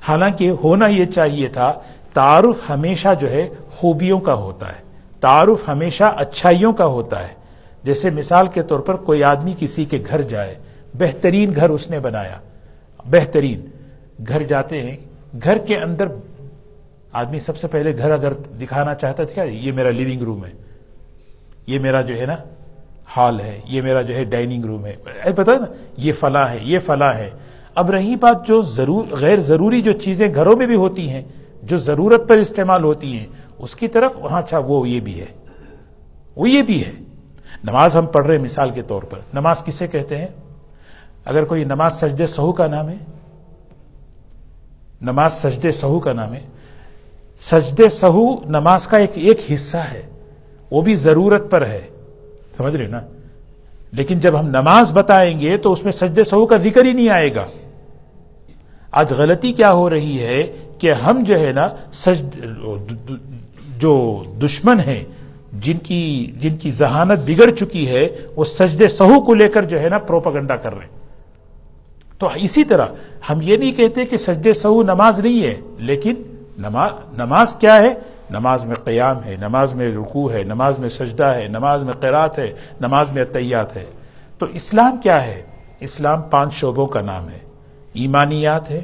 حالانکہ 0.00 0.50
ہونا 0.50 0.86
یہ 0.86 1.04
چاہیے 1.04 1.48
تھا، 1.48 1.72
تعارف 2.12 2.70
ہمیشہ 2.70 3.08
جو 3.20 3.30
ہے 3.30 3.48
خوبیوں 3.70 4.20
کا 4.20 4.34
ہوتا 4.34 4.68
ہے۔ 4.68 4.82
تعارف 5.20 5.68
ہمیشہ 5.68 6.04
اچھائیوں 6.16 6.72
کا 6.72 6.84
ہوتا 6.84 7.22
ہے۔ 7.22 7.34
جیسے 7.82 8.10
مثال 8.10 8.46
کے 8.46 8.62
طور 8.62 8.80
پر 8.80 8.96
کوئی 8.96 9.24
آدمی 9.24 9.54
کسی 9.58 9.84
کے 9.84 9.98
گھر 10.06 10.22
جائے، 10.22 10.54
بہترین 10.94 11.52
گھر 11.56 11.70
اس 11.70 11.90
نے 11.90 12.00
بنایا۔ 12.00 12.38
بہترین۔ 13.10 13.66
گھر 14.28 14.42
جاتے 14.42 14.82
ہیں، 14.82 14.96
گھر 15.44 15.58
کے 15.58 15.76
اندر 15.76 16.06
آدمی 17.12 17.40
سب 17.40 17.56
سے 17.56 17.66
پہلے 17.66 17.98
گھر 17.98 18.10
اگر 18.10 18.32
دکھانا 18.32 18.94
چاہتا 18.94 19.24
تھا، 19.24 19.42
یہ 19.42 19.72
میرا 19.72 19.90
لیونگ 19.90 20.22
روم 20.22 20.44
ہے۔ 20.44 20.50
یہ 21.68 21.78
میرا 21.78 22.00
جو 22.00 22.18
ہے 22.18 22.26
نا 22.26 22.36
ہال 23.16 23.40
ہے، 23.40 23.60
یہ 23.64 23.82
میرا 23.82 24.02
جو 24.02 24.14
ہے 24.14 24.24
ڈائننگ 24.24 24.64
روم 24.64 24.86
ہے۔ 24.86 24.96
پتا 25.36 25.52
نا، 25.52 25.66
یہ 25.96 26.12
فلاں 26.20 26.48
ہے، 26.48 26.58
یہ 26.62 26.78
فلاں 26.78 27.14
ہے۔ 27.14 27.30
اب 27.74 27.90
رہی 27.90 28.16
بات 28.16 28.46
جو 28.46 28.62
ضرور، 28.62 29.04
غیر 29.10 29.40
ضروری 29.40 29.82
جو 29.82 29.92
چیزیں 29.92 30.34
گھروں 30.34 30.56
میں 30.56 30.66
بھی 30.66 30.74
ہوتی 30.74 31.10
ہیں، 31.10 31.22
جو 31.62 31.76
ضرورت 31.76 32.28
پر 32.28 32.36
استعمال 32.36 32.84
ہوتی 32.84 33.18
ہیں، 33.18 33.26
اس 33.58 33.76
کی 33.76 33.88
طرف، 33.88 34.12
وہاں 34.16 34.42
اچھا 34.42 34.58
وہ 34.58 34.88
یہ 34.88 35.00
بھی 35.00 35.20
ہے۔ 35.20 35.26
وہ 36.36 36.50
یہ 36.50 36.62
بھی 36.62 36.84
ہے۔ 36.84 36.92
نماز 37.64 37.96
ہم 37.96 38.06
پڑھ 38.06 38.26
رہے 38.26 38.36
ہیں 38.36 38.42
مثال 38.42 38.70
کے 38.70 38.82
طور 38.82 39.02
پر۔ 39.02 39.18
نماز 39.34 39.64
کسے 39.64 39.86
کہتے 39.86 40.16
ہیں؟ 40.16 40.28
اگر 41.24 41.44
کوئی 41.44 41.64
نماز 41.64 42.00
سجدے 42.00 42.26
سہو 42.26 42.52
کا 42.52 42.66
نام 42.66 42.88
ہے، 42.88 42.96
نماز 45.02 45.32
سجدے 45.32 45.72
سہو 45.72 46.00
کا 46.00 46.12
نام 46.12 46.34
ہے، 46.34 46.40
سجدے 47.40 47.88
سہو 47.88 48.44
نماز 48.44 48.86
کا 48.86 48.96
ایک 48.96 49.10
ایک 49.14 49.40
حصہ 49.54 49.76
ہے۔ 49.76 50.02
وہ 50.70 50.82
بھی 50.82 50.94
ضرورت 50.94 51.50
پر 51.50 51.66
ہے۔ 51.66 51.80
سمجھ 52.56 52.76
رہے 52.76 52.86
نا؟ 52.86 53.00
لیکن 53.92 54.18
جب 54.18 54.40
ہم 54.40 54.48
نماز 54.48 54.92
بتائیں 54.92 55.40
گے 55.40 55.56
تو 55.56 55.72
اس 55.72 55.84
میں 55.84 55.92
سجدے 55.92 56.24
سہو 56.24 56.46
کا 56.46 56.56
ذکر 56.56 56.84
ہی 56.84 56.92
نہیں 56.92 57.08
آئے 57.08 57.34
گا۔ 57.34 57.46
آج 58.90 59.12
غلطی 59.12 59.52
کیا 59.52 59.72
ہو 59.72 59.90
رہی 59.90 60.22
ہے 60.22 60.52
کہ 60.78 60.92
ہم 60.92 61.24
جو 61.24 61.40
ہے 61.40 61.52
نا 61.52 61.68
سجد، 61.92 62.44
جو 63.78 64.22
دشمن 64.44 64.80
ہیں، 64.80 65.04
جن 65.52 65.76
کی 65.78 66.32
جن 66.36 66.56
کی 66.56 66.70
ذہانت 66.70 67.18
بگڑ 67.26 67.50
چکی 67.50 67.88
ہے، 67.88 68.08
وہ 68.36 68.44
سجدے 68.44 68.88
سہو 68.88 69.20
کو 69.20 69.34
لے 69.34 69.48
کر 69.48 69.62
جو 69.62 69.80
ہے 69.80 69.88
نا 69.88 69.98
پروپگنڈا 69.98 70.56
کر 70.56 70.74
رہے 70.74 70.86
ہیں۔ 70.86 70.98
تو 72.18 72.28
اسی 72.34 72.64
طرح 72.64 72.86
ہم 73.30 73.38
یہ 73.42 73.56
نہیں 73.56 73.72
کہتے 73.72 74.04
کہ 74.04 74.16
سجدے 74.16 74.52
سہو 74.52 74.82
نماز 74.82 75.20
نہیں 75.20 75.42
ہے، 75.42 75.54
لیکن 75.78 76.14
نماز 76.58 76.90
نماز 77.18 77.56
کیا 77.56 77.76
ہے؟ 77.76 77.94
نماز 78.30 78.64
میں 78.64 78.76
قیام 78.84 79.24
ہے، 79.24 79.36
نماز 79.36 79.74
میں 79.74 79.96
رکوع 79.96 80.32
ہے، 80.32 80.42
نماز 80.42 80.78
میں 80.78 80.88
سجدہ 80.88 81.24
ہے، 81.24 81.48
نماز 81.48 81.84
میں 81.84 81.92
قرات 81.92 82.38
ہے، 82.38 82.52
نماز 82.80 83.12
میں 83.12 83.22
اطیات 83.22 83.76
ہے۔ 83.76 83.84
تو 84.38 84.46
اسلام 84.46 84.96
کیا 84.96 85.24
ہے؟ 85.24 85.42
اسلام 85.80 86.22
پانچ 86.22 86.54
شعبوں 86.54 86.86
کا 86.86 87.00
نام 87.00 87.28
ہے۔ 87.28 87.38
ایمانیات 87.92 88.70
ہے، 88.70 88.80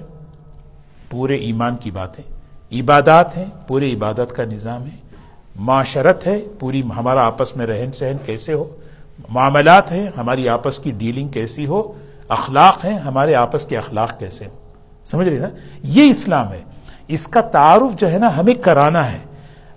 پورے 1.10 1.34
ایمان 1.34 1.76
کی 1.76 1.90
باتیں۔ 1.90 2.34
عبادات 2.72 3.36
ہیں 3.36 3.44
پورے 3.66 3.92
عبادت 3.92 4.32
کا 4.36 4.44
نظام 4.44 4.82
ہے۔ 4.82 5.04
معاشرت 5.56 6.26
ہے، 6.26 6.40
پوری 6.58 6.82
ہمارا 6.96 7.26
آپس 7.26 7.56
میں 7.56 7.66
رہن 7.66 7.92
سہن 7.92 8.16
کیسے 8.26 8.52
ہو؟ 8.52 8.76
معاملات 9.28 9.92
ہیں، 9.92 10.10
ہماری 10.16 10.48
آپس 10.48 10.78
کی 10.78 10.90
ڈیلنگ 10.90 11.28
کیسی 11.28 11.66
ہو؟ 11.66 11.92
اخلاق 12.28 12.84
ہیں، 12.84 12.98
ہمارے 12.98 13.34
آپس 13.34 13.66
کے 13.66 13.78
اخلاق 13.78 14.18
کیسے 14.18 14.44
ہو 14.44 14.50
سمجھ 15.04 15.28
رہی 15.28 15.38
نا؟ 15.38 15.48
یہ 15.82 16.10
اسلام 16.10 16.52
ہے۔ 16.52 16.62
اس 17.08 17.28
کا 17.28 17.40
تعارف 17.40 18.00
جو 18.00 18.12
ہے 18.12 18.18
نا، 18.18 18.36
ہمیں 18.36 18.54
کرانا 18.54 19.12
ہے۔ 19.12 19.18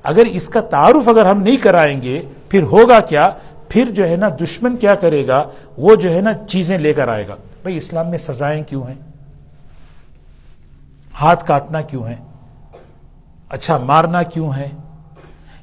اگر 0.03 0.25
اس 0.25 0.49
کا 0.49 0.61
تعارف 0.61 1.07
اگر 1.07 1.25
ہم 1.25 1.41
نہیں 1.41 1.57
کرائیں 1.57 2.01
گے، 2.01 2.21
پھر 2.49 2.63
ہوگا 2.63 2.99
کیا؟ 2.99 3.29
پھر 3.69 3.91
جو 3.91 4.07
ہے 4.07 4.15
نا 4.15 4.27
دشمن 4.43 4.75
کیا 4.75 4.95
کرے 4.95 5.27
گا؟ 5.27 5.43
وہ 5.77 5.95
جو 5.95 6.13
ہے 6.13 6.21
نا 6.21 6.33
چیزیں 6.47 6.77
لے 6.77 6.93
کر 6.93 7.07
آئے 7.07 7.27
گا۔ 7.27 7.35
بھائی، 7.61 7.77
اسلام 7.77 8.09
میں 8.09 8.17
سزائیں 8.17 8.63
کیوں 8.63 8.83
ہیں؟ 8.87 8.95
ہاتھ 11.21 11.45
کاٹنا 11.45 11.81
کیوں 11.81 12.03
ہے 12.03 12.15
اچھا 13.49 13.77
مارنا 13.77 14.23
کیوں 14.23 14.53
ہے 14.53 14.69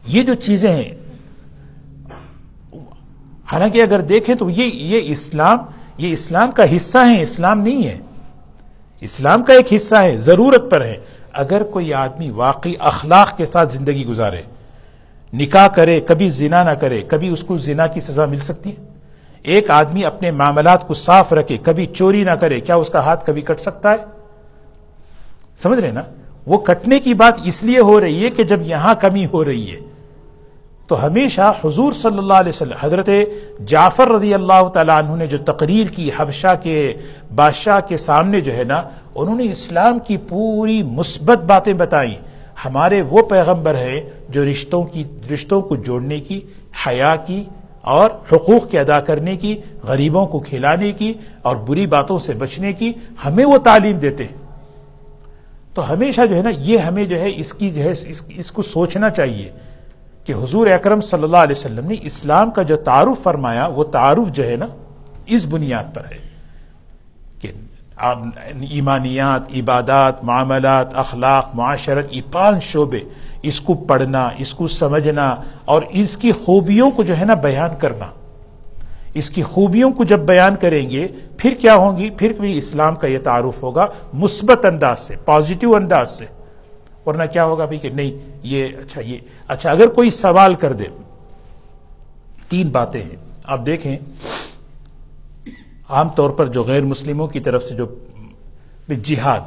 یہ 0.07 0.23
جو 0.23 0.35
چیزیں 0.35 0.73
ہیں، 0.73 0.91
حالانکہ 3.53 3.83
اگر 3.83 4.01
دیکھیں 4.01 4.35
تو 4.35 4.51
یہ 4.51 4.65
یہ 4.65 5.13
اسلام 5.13 5.59
یہ 5.99 6.13
اسلام 6.13 6.51
کا 6.51 6.77
حصہ 6.77 6.99
ہے 6.99 7.23
اسلام 7.23 7.61
نہیں 7.61 7.87
ہے۔ 7.87 7.99
اسلام 9.01 9.45
کا 9.45 9.53
ایک 9.53 9.73
حصہ 9.73 9.95
ہے، 9.95 10.17
ضرورت 10.17 10.71
پر 10.71 10.85
ہے۔ 10.85 10.97
اگر 11.35 11.63
کوئی 11.63 11.93
آدمی 11.95 12.31
واقعی 12.31 12.75
اخلاق 12.79 13.37
کے 13.37 13.47
ساتھ 13.47 13.73
زندگی 13.73 14.07
گزارے، 14.07 14.43
نکاح 15.33 15.67
کرے، 15.67 16.01
کبھی 16.01 16.31
زنا 16.31 16.63
نہ 16.63 16.71
کرے، 16.71 17.01
کبھی 17.01 17.29
اس 17.29 17.45
کو 17.45 17.57
زنا 17.57 17.87
کی 17.87 18.01
سزا 18.01 18.27
مل 18.27 18.41
سکتی 18.41 18.71
ہے؟ 18.71 18.85
ایک 19.43 19.71
آدمی 19.71 20.05
اپنے 20.05 20.31
معاملات 20.31 20.87
کو 20.87 20.95
صاف 20.95 21.33
رکھے، 21.33 21.57
کبھی 21.63 21.87
چوری 21.87 22.25
نہ 22.25 22.31
کرے، 22.31 22.61
کیا 22.61 22.75
اس 22.75 22.89
کا 22.89 23.05
ہاتھ 23.05 23.27
کبھی 23.27 23.41
کٹ 23.41 23.61
سکتا 23.61 23.91
ہے؟ 23.91 23.97
سمجھ 25.59 25.81
رہے 25.81 25.91
نا؟ 25.91 26.03
وہ 26.47 26.59
کٹنے 26.59 26.99
کی 26.99 27.15
بات 27.15 27.39
اس 27.45 27.63
لیے 27.63 27.79
ہو 27.79 28.01
رہی 28.01 28.25
ہے 28.25 28.31
کہ 28.31 28.43
جب 28.45 28.63
یہاں 28.63 28.95
کمی 28.95 29.27
ہو 29.27 29.45
رہی 29.45 29.71
ہے 29.73 29.81
تو 30.89 31.07
ہمیشہ 31.07 31.53
حضور 31.65 31.93
صلی 31.93 32.19
اللہ 32.19 32.33
علیہ 32.33 32.49
وسلم، 32.49 32.77
حضرت 32.81 33.09
جعفر 33.67 34.09
رضی 34.09 34.35
اللہ 34.35 34.69
تعالیٰ 34.69 35.03
عنہ 35.03 35.17
نے 35.17 35.27
جو 35.27 35.39
تقریر 35.39 35.87
کی، 35.87 36.11
حبشہ 36.17 36.55
کے 36.63 36.93
بادشاہ 37.35 37.81
کے 37.81 37.97
سامنے 37.97 38.41
جو 38.41 38.55
ہے 38.55 38.65
نا، 38.65 38.83
انہوں 39.15 39.37
نے 39.37 39.51
اسلام 39.51 39.99
کی 39.99 40.17
پوری 40.17 40.83
مثبت 40.83 41.39
باتیں 41.39 41.73
بتائیں۔ 41.73 42.15
ہمارے 42.65 43.03
وہ 43.03 43.23
پیغمبر 43.23 43.75
ہیں 43.75 44.01
جو 44.29 44.45
رشتوں 44.45 44.83
کی، 44.83 45.05
رشتوں 45.35 45.61
کو 45.61 45.77
جوڑنے 45.77 46.19
کی، 46.19 46.41
حیا 46.87 47.17
کی 47.17 47.45
اور 47.81 48.11
حقوق 48.33 48.71
کے 48.71 48.81
ادا 48.81 49.01
کرنے 49.01 49.37
کی، 49.37 49.61
غریبوں 49.83 50.27
کو 50.27 50.39
کھلانے 50.39 50.93
کی 50.93 51.13
اور 51.43 51.57
بری 51.57 51.87
باتوں 51.87 52.19
سے 52.19 52.33
بچنے 52.33 52.73
کی 52.73 52.93
ہمیں 53.25 53.45
وہ 53.45 53.59
تعلیم 53.59 53.99
دیتے۔ 53.99 54.27
تو 55.75 55.93
ہمیشہ 55.93 56.21
جو 56.31 56.37
ہے 56.37 56.43
نا، 56.43 56.51
یہ 56.59 56.79
ہمیں 56.79 57.05
جو 57.05 57.21
ہے 57.21 57.33
اس 57.37 57.55
کی 57.55 57.71
جو 57.71 57.83
ہے، 57.83 57.93
اس 58.37 58.53
کو 58.53 58.63
سوچنا 58.63 59.11
چاہیے۔ 59.11 59.51
کہ 60.25 60.33
حضور 60.33 60.67
اکرم 60.67 61.01
صلی 61.01 61.23
اللہ 61.23 61.37
علیہ 61.37 61.57
وسلم 61.59 61.87
نے 61.87 61.95
اسلام 62.03 62.51
کا 62.51 62.63
جو 62.63 62.77
تعارف 62.77 63.23
فرمایا، 63.23 63.67
وہ 63.67 63.85
تعارف 63.85 64.33
جو 64.33 64.45
ہے 64.45 64.57
نا، 64.57 64.67
اس 65.27 65.47
بنیاد 65.47 65.95
پر 65.95 66.05
ہے 66.05 66.19
کہ 67.41 67.49
ایمانیات، 68.71 69.43
عبادات، 69.57 70.25
معاملات، 70.25 70.95
اخلاق، 70.95 71.51
معاشرت، 71.55 72.07
یہ 72.11 72.23
پانچ 72.33 72.65
شعبے، 72.65 73.01
اس 73.43 73.61
کو 73.61 73.75
پڑھنا، 73.75 74.29
اس 74.39 74.55
کو 74.55 74.67
سمجھنا 74.67 75.35
اور 75.65 75.83
اس 75.91 76.17
کی 76.17 76.33
خوبیوں 76.33 76.91
کو 76.91 77.03
جو 77.03 77.19
ہے 77.19 77.25
نا 77.25 77.35
بیان 77.35 77.71
کرنا۔ 77.79 78.07
اس 79.15 79.31
کی 79.31 79.43
خوبیوں 79.43 79.91
کو 79.93 80.05
جب 80.05 80.21
بیان 80.21 80.57
کریں 80.61 80.91
گے، 80.91 81.09
پھر 81.39 81.55
کیا 81.55 81.75
ہوں 81.75 81.99
گی؟ 81.99 82.11
پھر 82.11 82.33
بھی 82.41 82.59
اسلام 82.59 82.95
کا 82.95 83.07
یہ 83.07 83.19
تعارف 83.19 83.63
ہوگا، 83.63 83.87
مثبت 84.13 84.65
انداز 84.65 84.99
سے 84.99 85.17
پازیٹو 85.25 85.77
انداز 85.77 86.11
سے۔ 86.11 86.27
ورنہ 87.07 87.23
کیا 87.33 87.45
ہوگا 87.45 87.65
بھائی 87.65 87.79
کہ 87.79 87.89
نہیں، 87.89 88.39
یہ 88.43 88.69
اچھا 88.69 89.01
یہ 89.01 89.19
اچھا 89.49 89.71
اگر 89.71 89.87
کوئی 89.87 90.11
سوال 90.11 90.55
کر 90.55 90.73
دے۔ 90.73 90.85
تین 92.49 92.69
باتیں 92.69 93.03
ہیں۔ 93.03 93.17
آپ 93.45 93.67
دیکھیں، 93.67 93.97
عام 95.89 96.09
طور 96.09 96.31
پر 96.31 96.47
جو 96.47 96.63
غیر 96.63 96.83
مسلموں 96.83 97.27
کی 97.27 97.41
طرف 97.41 97.65
سے 97.65 97.75
جو 97.75 97.87
جہاد، 99.03 99.41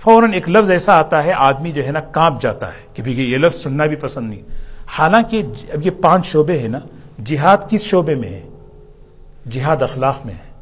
فوراً 0.00 0.32
ایک 0.32 0.48
لفظ 0.48 0.70
ایسا 0.70 0.98
آتا 0.98 1.24
ہے، 1.24 1.32
آدمی 1.32 1.72
جو 1.72 1.86
ہے 1.86 1.90
نا 1.90 2.00
کانپ 2.00 2.42
جاتا 2.42 2.68
ہے 2.68 2.86
کہ 2.94 3.02
بھائی 3.02 3.32
یہ 3.32 3.38
لفظ 3.38 3.62
سننا 3.62 3.86
بھی 3.86 3.96
پسند 3.96 4.30
نہیں۔ 4.30 4.42
حالانکہ 4.86 5.42
اب 5.72 5.86
یہ 5.86 5.90
پانچ 5.90 6.26
شعبے 6.26 6.58
ہیں 6.58 6.68
نا، 6.68 6.78
جہاد 7.24 7.56
کس 7.70 7.80
شعبے 7.80 8.14
میں 8.14 8.28
ہے؟ 8.28 8.48
جہاد 9.50 9.82
اخلاق 9.82 10.26
میں 10.26 10.34
ہے۔ 10.34 10.54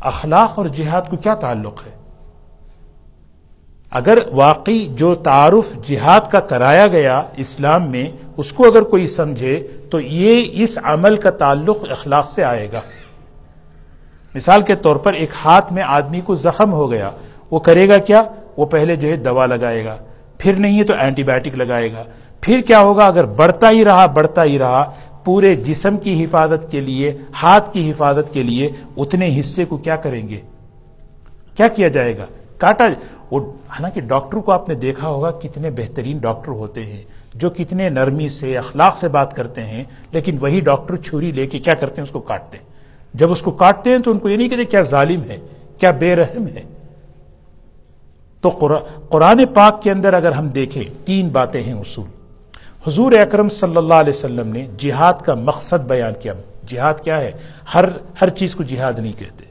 اخلاق 0.00 0.58
اور 0.58 0.66
جہاد 0.66 1.02
کو 1.10 1.16
کیا 1.16 1.34
تعلق 1.34 1.82
ہے؟ 1.86 2.05
اگر 3.96 4.18
واقعی 4.32 4.86
جو 4.94 5.14
تعارف 5.14 5.88
جہاد 5.88 6.20
کا 6.30 6.40
کرایا 6.40 6.86
گیا 6.86 7.22
اسلام 7.36 7.90
میں، 7.90 8.06
اس 8.36 8.52
کو 8.52 8.66
اگر 8.66 8.82
کوئی 8.82 9.06
سمجھے 9.06 9.66
تو 9.90 10.00
یہ 10.00 10.44
اس 10.52 10.78
عمل 10.82 11.16
کا 11.16 11.30
تعلق 11.30 11.84
اخلاق 11.90 12.30
سے 12.30 12.44
آئے 12.44 12.68
گا۔ 12.72 12.80
مثال 14.34 14.62
کے 14.62 14.74
طور 14.74 14.96
پر 14.96 15.12
ایک 15.12 15.30
ہاتھ 15.44 15.72
میں 15.72 15.82
آدمی 15.82 16.20
کو 16.20 16.34
زخم 16.34 16.72
ہو 16.72 16.90
گیا، 16.90 17.10
وہ 17.50 17.58
کرے 17.58 17.88
گا 17.88 17.98
کیا؟ 17.98 18.22
وہ 18.56 18.66
پہلے 18.66 18.96
جو 18.96 19.08
ہے 19.08 19.16
دوا 19.16 19.46
لگائے 19.46 19.84
گا، 19.84 19.96
پھر 20.38 20.52
نہیں 20.58 20.78
ہے 20.78 20.84
تو 20.84 20.94
اینٹی 20.94 21.22
بایوٹک 21.22 21.58
لگائے 21.58 21.92
گا۔ 21.92 22.02
پھر 22.40 22.60
کیا 22.60 22.80
ہوگا؟ 22.80 23.06
اگر 23.06 23.24
بڑھتا 23.24 23.70
ہی 23.70 23.84
رہا، 23.84 24.06
بڑھتا 24.06 24.44
ہی 24.44 24.58
رہا، 24.58 24.84
پورے 25.24 25.54
جسم 25.54 25.96
کی 25.96 26.24
حفاظت 26.24 26.70
کے 26.70 26.80
لیے، 26.80 27.18
ہاتھ 27.42 27.72
کی 27.72 27.90
حفاظت 27.90 28.32
کے 28.34 28.42
لیے 28.42 28.70
اتنے 28.96 29.40
حصے 29.40 29.64
کو 29.64 29.76
کیا 29.76 29.96
کریں 29.96 30.28
گے؟ 30.28 30.40
کیا 31.56 31.68
کیا 31.68 31.88
جائے 31.88 32.18
گا؟ 32.18 32.26
کاٹا 32.58 32.86
وہ 33.30 33.52
حالانکہ 33.68 34.00
ڈاکٹر 34.00 34.38
کو 34.38 34.52
آپ 34.52 34.68
نے 34.68 34.74
دیکھا 34.74 35.08
ہوگا 35.08 35.30
کتنے 35.30 35.70
بہترین 35.70 36.18
ڈاکٹر 36.18 36.48
ہوتے 36.48 36.86
ہیں، 36.86 37.04
جو 37.34 37.50
کتنے 37.50 37.88
نرمی 37.88 38.28
سے، 38.28 38.58
اخلاق 38.58 38.96
سے 38.96 39.08
بات 39.08 39.36
کرتے 39.36 39.64
ہیں، 39.64 39.84
لیکن 40.12 40.38
وہی 40.40 40.60
ڈاکٹر 40.60 40.96
چھری 40.96 41.32
لے 41.32 41.46
کے 41.46 41.58
کیا 41.58 41.74
کرتے 41.74 41.94
ہیں، 41.96 42.02
اس 42.02 42.10
کو 42.10 42.20
کاٹتے 42.20 42.58
ہیں۔ 42.58 42.64
جب 43.14 43.30
اس 43.30 43.42
کو 43.42 43.50
کاٹتے 43.50 43.90
ہیں 43.90 43.98
تو 43.98 44.10
ان 44.10 44.18
کو 44.18 44.28
یہ 44.28 44.36
نہیں 44.36 44.48
کہتے 44.48 44.64
کیا 44.64 44.82
ظالم 44.82 45.22
ہے، 45.22 45.38
کیا 45.78 45.90
بے 45.90 46.16
رحم 46.16 46.46
ہے۔ 46.46 46.62
تو 48.40 48.48
قرآن 49.10 49.46
پاک 49.54 49.82
کے 49.82 49.90
اندر 49.90 50.14
اگر 50.14 50.32
ہم 50.32 50.48
دیکھیں، 50.48 50.84
تین 51.04 51.28
باتیں 51.28 51.62
ہیں 51.62 51.72
اصول۔ 51.72 52.06
حضور 52.86 53.12
اکرم 53.12 53.48
صلی 53.48 53.76
اللہ 53.76 53.94
علیہ 53.94 54.12
وسلم 54.16 54.48
نے 54.48 54.66
جہاد 54.78 55.14
کا 55.24 55.34
مقصد 55.34 55.88
بیان 55.88 56.12
کیا۔ 56.20 56.32
جہاد 56.66 56.94
کیا 57.04 57.20
ہے؟ 57.20 57.32
ہر 57.74 57.84
ہر 58.20 58.28
چیز 58.28 58.54
کو 58.54 58.62
جہاد 58.62 58.98
نہیں 58.98 59.12
کہتے۔ 59.18 59.44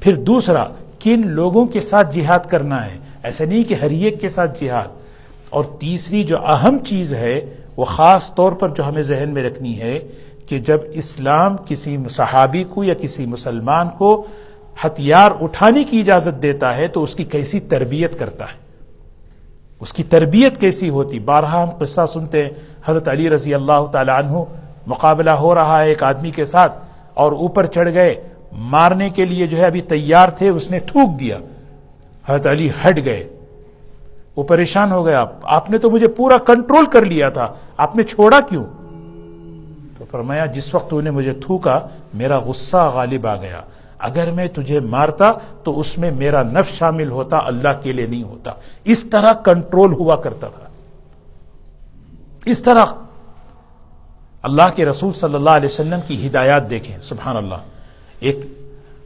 پھر 0.00 0.16
دوسرا، 0.16 0.64
کن 0.98 1.26
لوگوں 1.26 1.66
کے 1.66 1.80
ساتھ 1.80 2.14
جہاد 2.14 2.38
کرنا 2.48 2.86
ہے؟ 2.86 2.98
ایسا 3.22 3.44
نہیں 3.44 3.64
کہ 3.64 3.74
ہر 3.74 3.90
ایک 3.90 4.20
کے 4.20 4.28
ساتھ 4.28 4.64
جہاد۔ 4.64 5.02
اور 5.50 5.64
تیسری 5.64 6.24
جو 6.24 6.46
اہم 6.46 6.78
چیز 6.78 7.14
ہے، 7.14 7.40
وہ 7.76 7.84
خاص 7.84 8.34
طور 8.34 8.52
پر 8.52 8.68
جو 8.68 8.88
ہمیں 8.88 9.02
ذہن 9.02 9.30
میں 9.30 9.42
رکھنی 9.42 9.80
ہے 9.80 9.98
کہ 10.46 10.58
جب 10.58 10.78
اسلام 10.92 11.56
کسی 11.66 11.96
صحابی 12.10 12.64
کو 12.64 12.84
یا 12.84 12.94
کسی 12.94 13.26
مسلمان 13.26 13.88
کو 13.88 14.26
ہتھیار 14.84 15.30
اٹھانے 15.40 15.84
کی 15.84 16.00
اجازت 16.00 16.42
دیتا 16.42 16.76
ہے، 16.76 16.88
تو 16.88 17.02
اس 17.02 17.14
کی 17.14 17.24
کیسی 17.24 17.60
تربیت 17.60 18.18
کرتا 18.18 18.44
ہے؟ 18.44 18.58
اس 19.80 19.92
کی 19.92 20.02
تربیت 20.02 20.60
کیسی 20.60 20.88
ہوتی؟ 20.88 21.18
بارہا 21.18 21.62
ہم 21.62 21.70
قصہ 21.70 22.06
سنتے 22.12 22.42
ہیں، 22.42 22.50
حضرت 22.84 23.08
علی 23.08 23.30
رضی 23.30 23.54
اللہ 23.54 23.86
تعالی 23.92 24.10
عنہ 24.10 24.44
مقابلہ 24.86 25.30
ہو 25.30 25.54
رہا 25.54 25.82
ہے 25.82 25.88
ایک 25.88 26.02
آدمی 26.02 26.30
کے 26.30 26.44
ساتھ 26.44 26.78
اور 27.14 27.32
اوپر 27.32 27.66
چڑھ 27.66 27.94
گئے۔ 27.94 28.14
مارنے 28.52 29.10
کے 29.10 29.24
لیے 29.24 29.46
جو 29.46 29.56
ہے 29.56 29.66
ابھی 29.66 29.80
تیار 29.80 30.28
تھے، 30.28 30.48
اس 30.48 30.70
نے 30.70 30.78
تھوک 30.78 31.20
دیا۔ 31.20 31.38
حضرت 32.26 32.46
علی 32.46 32.70
ہٹ 32.70 33.04
گئے۔ 33.04 33.28
وہ 34.36 34.42
پریشان 34.42 34.92
ہو 34.92 35.06
گیا 35.06 35.24
آپ 35.42 35.70
نے 35.70 35.78
تو 35.78 35.90
مجھے 35.90 36.08
پورا 36.08 36.38
کنٹرول 36.38 36.86
کر 36.86 37.04
لیا 37.04 37.28
تھا۔ 37.28 37.54
آپ 37.76 37.96
نے 37.96 38.02
چھوڑا 38.02 38.40
کیوں؟ 38.40 38.64
تو 39.98 40.04
فرمایا، 40.10 40.46
جس 40.46 40.74
وقت 40.74 40.92
نے 40.92 41.10
مجھے 41.10 41.32
تھوکا، 41.32 41.80
میرا 42.14 42.38
غصہ 42.38 42.90
غالب 42.94 43.26
آ 43.26 43.36
گیا۔ 43.36 43.60
اگر 43.98 44.30
میں 44.30 44.46
تجھے 44.46 44.80
مارتا، 44.80 45.32
تو 45.64 45.80
اس 45.80 45.98
میں 45.98 46.10
میرا 46.10 46.42
نف 46.42 46.70
شامل 46.70 47.10
ہوتا، 47.10 47.40
اللہ 47.44 47.68
کے 47.82 47.92
لیے 47.92 48.06
نہیں 48.06 48.22
ہوتا۔ 48.22 48.52
اس 48.84 49.04
طرح 49.10 49.32
کنٹرول 49.32 49.92
ہوا 49.92 50.16
کرتا 50.16 50.48
تھا۔ 50.48 50.68
اس 52.44 52.62
طرح 52.62 52.84
اللہ 54.42 54.62
کے 54.76 54.84
رسول 54.84 55.12
صلی 55.12 55.34
اللہ 55.34 55.50
علیہ 55.50 55.68
وسلم 55.68 56.00
کی 56.06 56.26
ہدایات 56.26 56.70
دیکھیں۔ 56.70 56.98
سبحان 57.00 57.36
اللہ۔ 57.36 57.54
ایک 58.20 58.38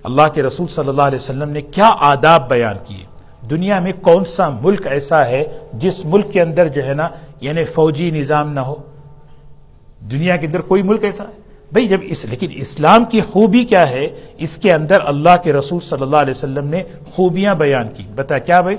اللہ 0.06 0.28
کے 0.34 0.42
رسول 0.42 0.66
صلی 0.68 0.88
اللہ 0.88 1.02
علیہ 1.02 1.18
وسلم 1.18 1.50
نے 1.50 1.60
کیا 1.60 1.90
آداب 1.98 2.48
بیان 2.48 2.76
کیے؟ 2.84 3.04
دنیا 3.50 3.78
میں 3.80 3.92
کون 4.00 4.24
سا 4.24 4.48
ملک 4.62 4.86
ایسا 4.86 5.24
ہے 5.26 5.42
جس 5.82 6.04
ملک 6.04 6.32
کے 6.32 6.40
اندر 6.42 6.68
جو 6.68 6.84
ہے 6.86 6.94
نا 6.94 7.08
یعنی 7.40 7.64
فوجی 7.64 8.10
نظام 8.10 8.52
نہ 8.52 8.60
ہو؟ 8.60 8.76
دنیا 10.10 10.36
کے 10.36 10.46
اندر 10.46 10.60
کوئی 10.60 10.82
ملک 10.82 11.04
ایسا 11.04 11.24
ہے؟ 11.24 11.44
بھئی 11.72 11.88
جب 11.88 12.00
اس، 12.02 12.24
لیکن 12.24 12.50
اسلام 12.54 13.04
کی 13.04 13.20
خوبی 13.20 13.64
کیا 13.64 13.88
ہے؟ 13.90 14.06
اس 14.38 14.56
کے 14.56 14.72
اندر 14.72 15.06
اللہ 15.06 15.36
کے 15.42 15.52
رسول 15.52 15.80
صلی 15.80 16.02
اللہ 16.02 16.16
علیہ 16.16 16.36
وسلم 16.36 16.66
نے 16.66 16.82
خوبیاں 17.14 17.54
بیان 17.54 17.88
کی۔ 17.94 18.04
بتا 18.14 18.38
کیا 18.38 18.60
بھائی؟ 18.60 18.76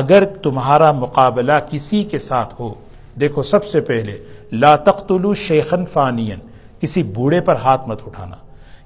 اگر 0.00 0.24
تمہارا 0.42 0.92
مقابلہ 0.92 1.58
کسی 1.70 2.02
کے 2.04 2.18
ساتھ 2.18 2.54
ہو، 2.60 2.72
دیکھو 3.20 3.42
سب 3.42 3.64
سے 3.64 3.80
پہلے، 3.80 4.16
لا 4.52 4.74
تقتلوا 4.76 5.34
شیخن 5.34 5.84
فانین 5.84 6.38
کسی 6.80 7.02
بوڑھے 7.02 7.40
پر 7.40 7.56
ہاتھ 7.56 7.88
مت 7.88 8.00
اٹھانا۔ 8.06 8.36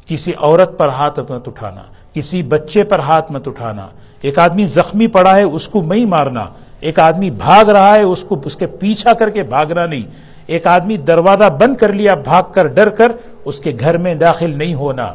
کسی 0.06 0.32
عورت 0.38 0.78
پر 0.78 0.88
ہاتھ 0.88 1.20
مت 1.20 1.48
اٹھانا، 1.48 1.82
کسی 2.14 2.42
بچے 2.42 2.84
پر 2.84 2.98
ہاتھ 2.98 3.32
مت 3.32 3.48
اٹھانا۔ 3.48 3.86
ایک 4.20 4.38
آدمی 4.38 4.66
زخمی 4.66 5.06
پڑا 5.06 5.36
ہے، 5.36 5.42
اس 5.42 5.68
کو 5.68 5.82
نہیں 5.82 6.04
مارنا۔ 6.04 6.44
ایک 6.80 6.98
آدمی 6.98 7.30
بھاگ 7.30 7.64
رہا 7.64 7.94
ہے، 7.94 8.02
اس 8.02 8.24
کو 8.24 8.40
اس 8.44 8.56
کے 8.56 8.66
پیچھا 8.66 9.12
کر 9.12 9.30
کے 9.30 9.42
بھاگنا 9.42 9.86
نہیں۔ 9.86 10.02
ایک 10.46 10.66
آدمی 10.66 10.96
دروازہ 10.96 11.44
بند 11.44 11.76
کر 11.76 11.92
لیا، 11.92 12.14
بھاگ 12.14 12.42
کر، 12.52 12.66
ڈر 12.66 12.88
کر، 12.88 13.12
اس 13.44 13.60
کے 13.60 13.72
گھر 13.80 13.98
میں 13.98 14.14
داخل 14.14 14.58
نہیں 14.58 14.74
ہونا۔ 14.74 15.12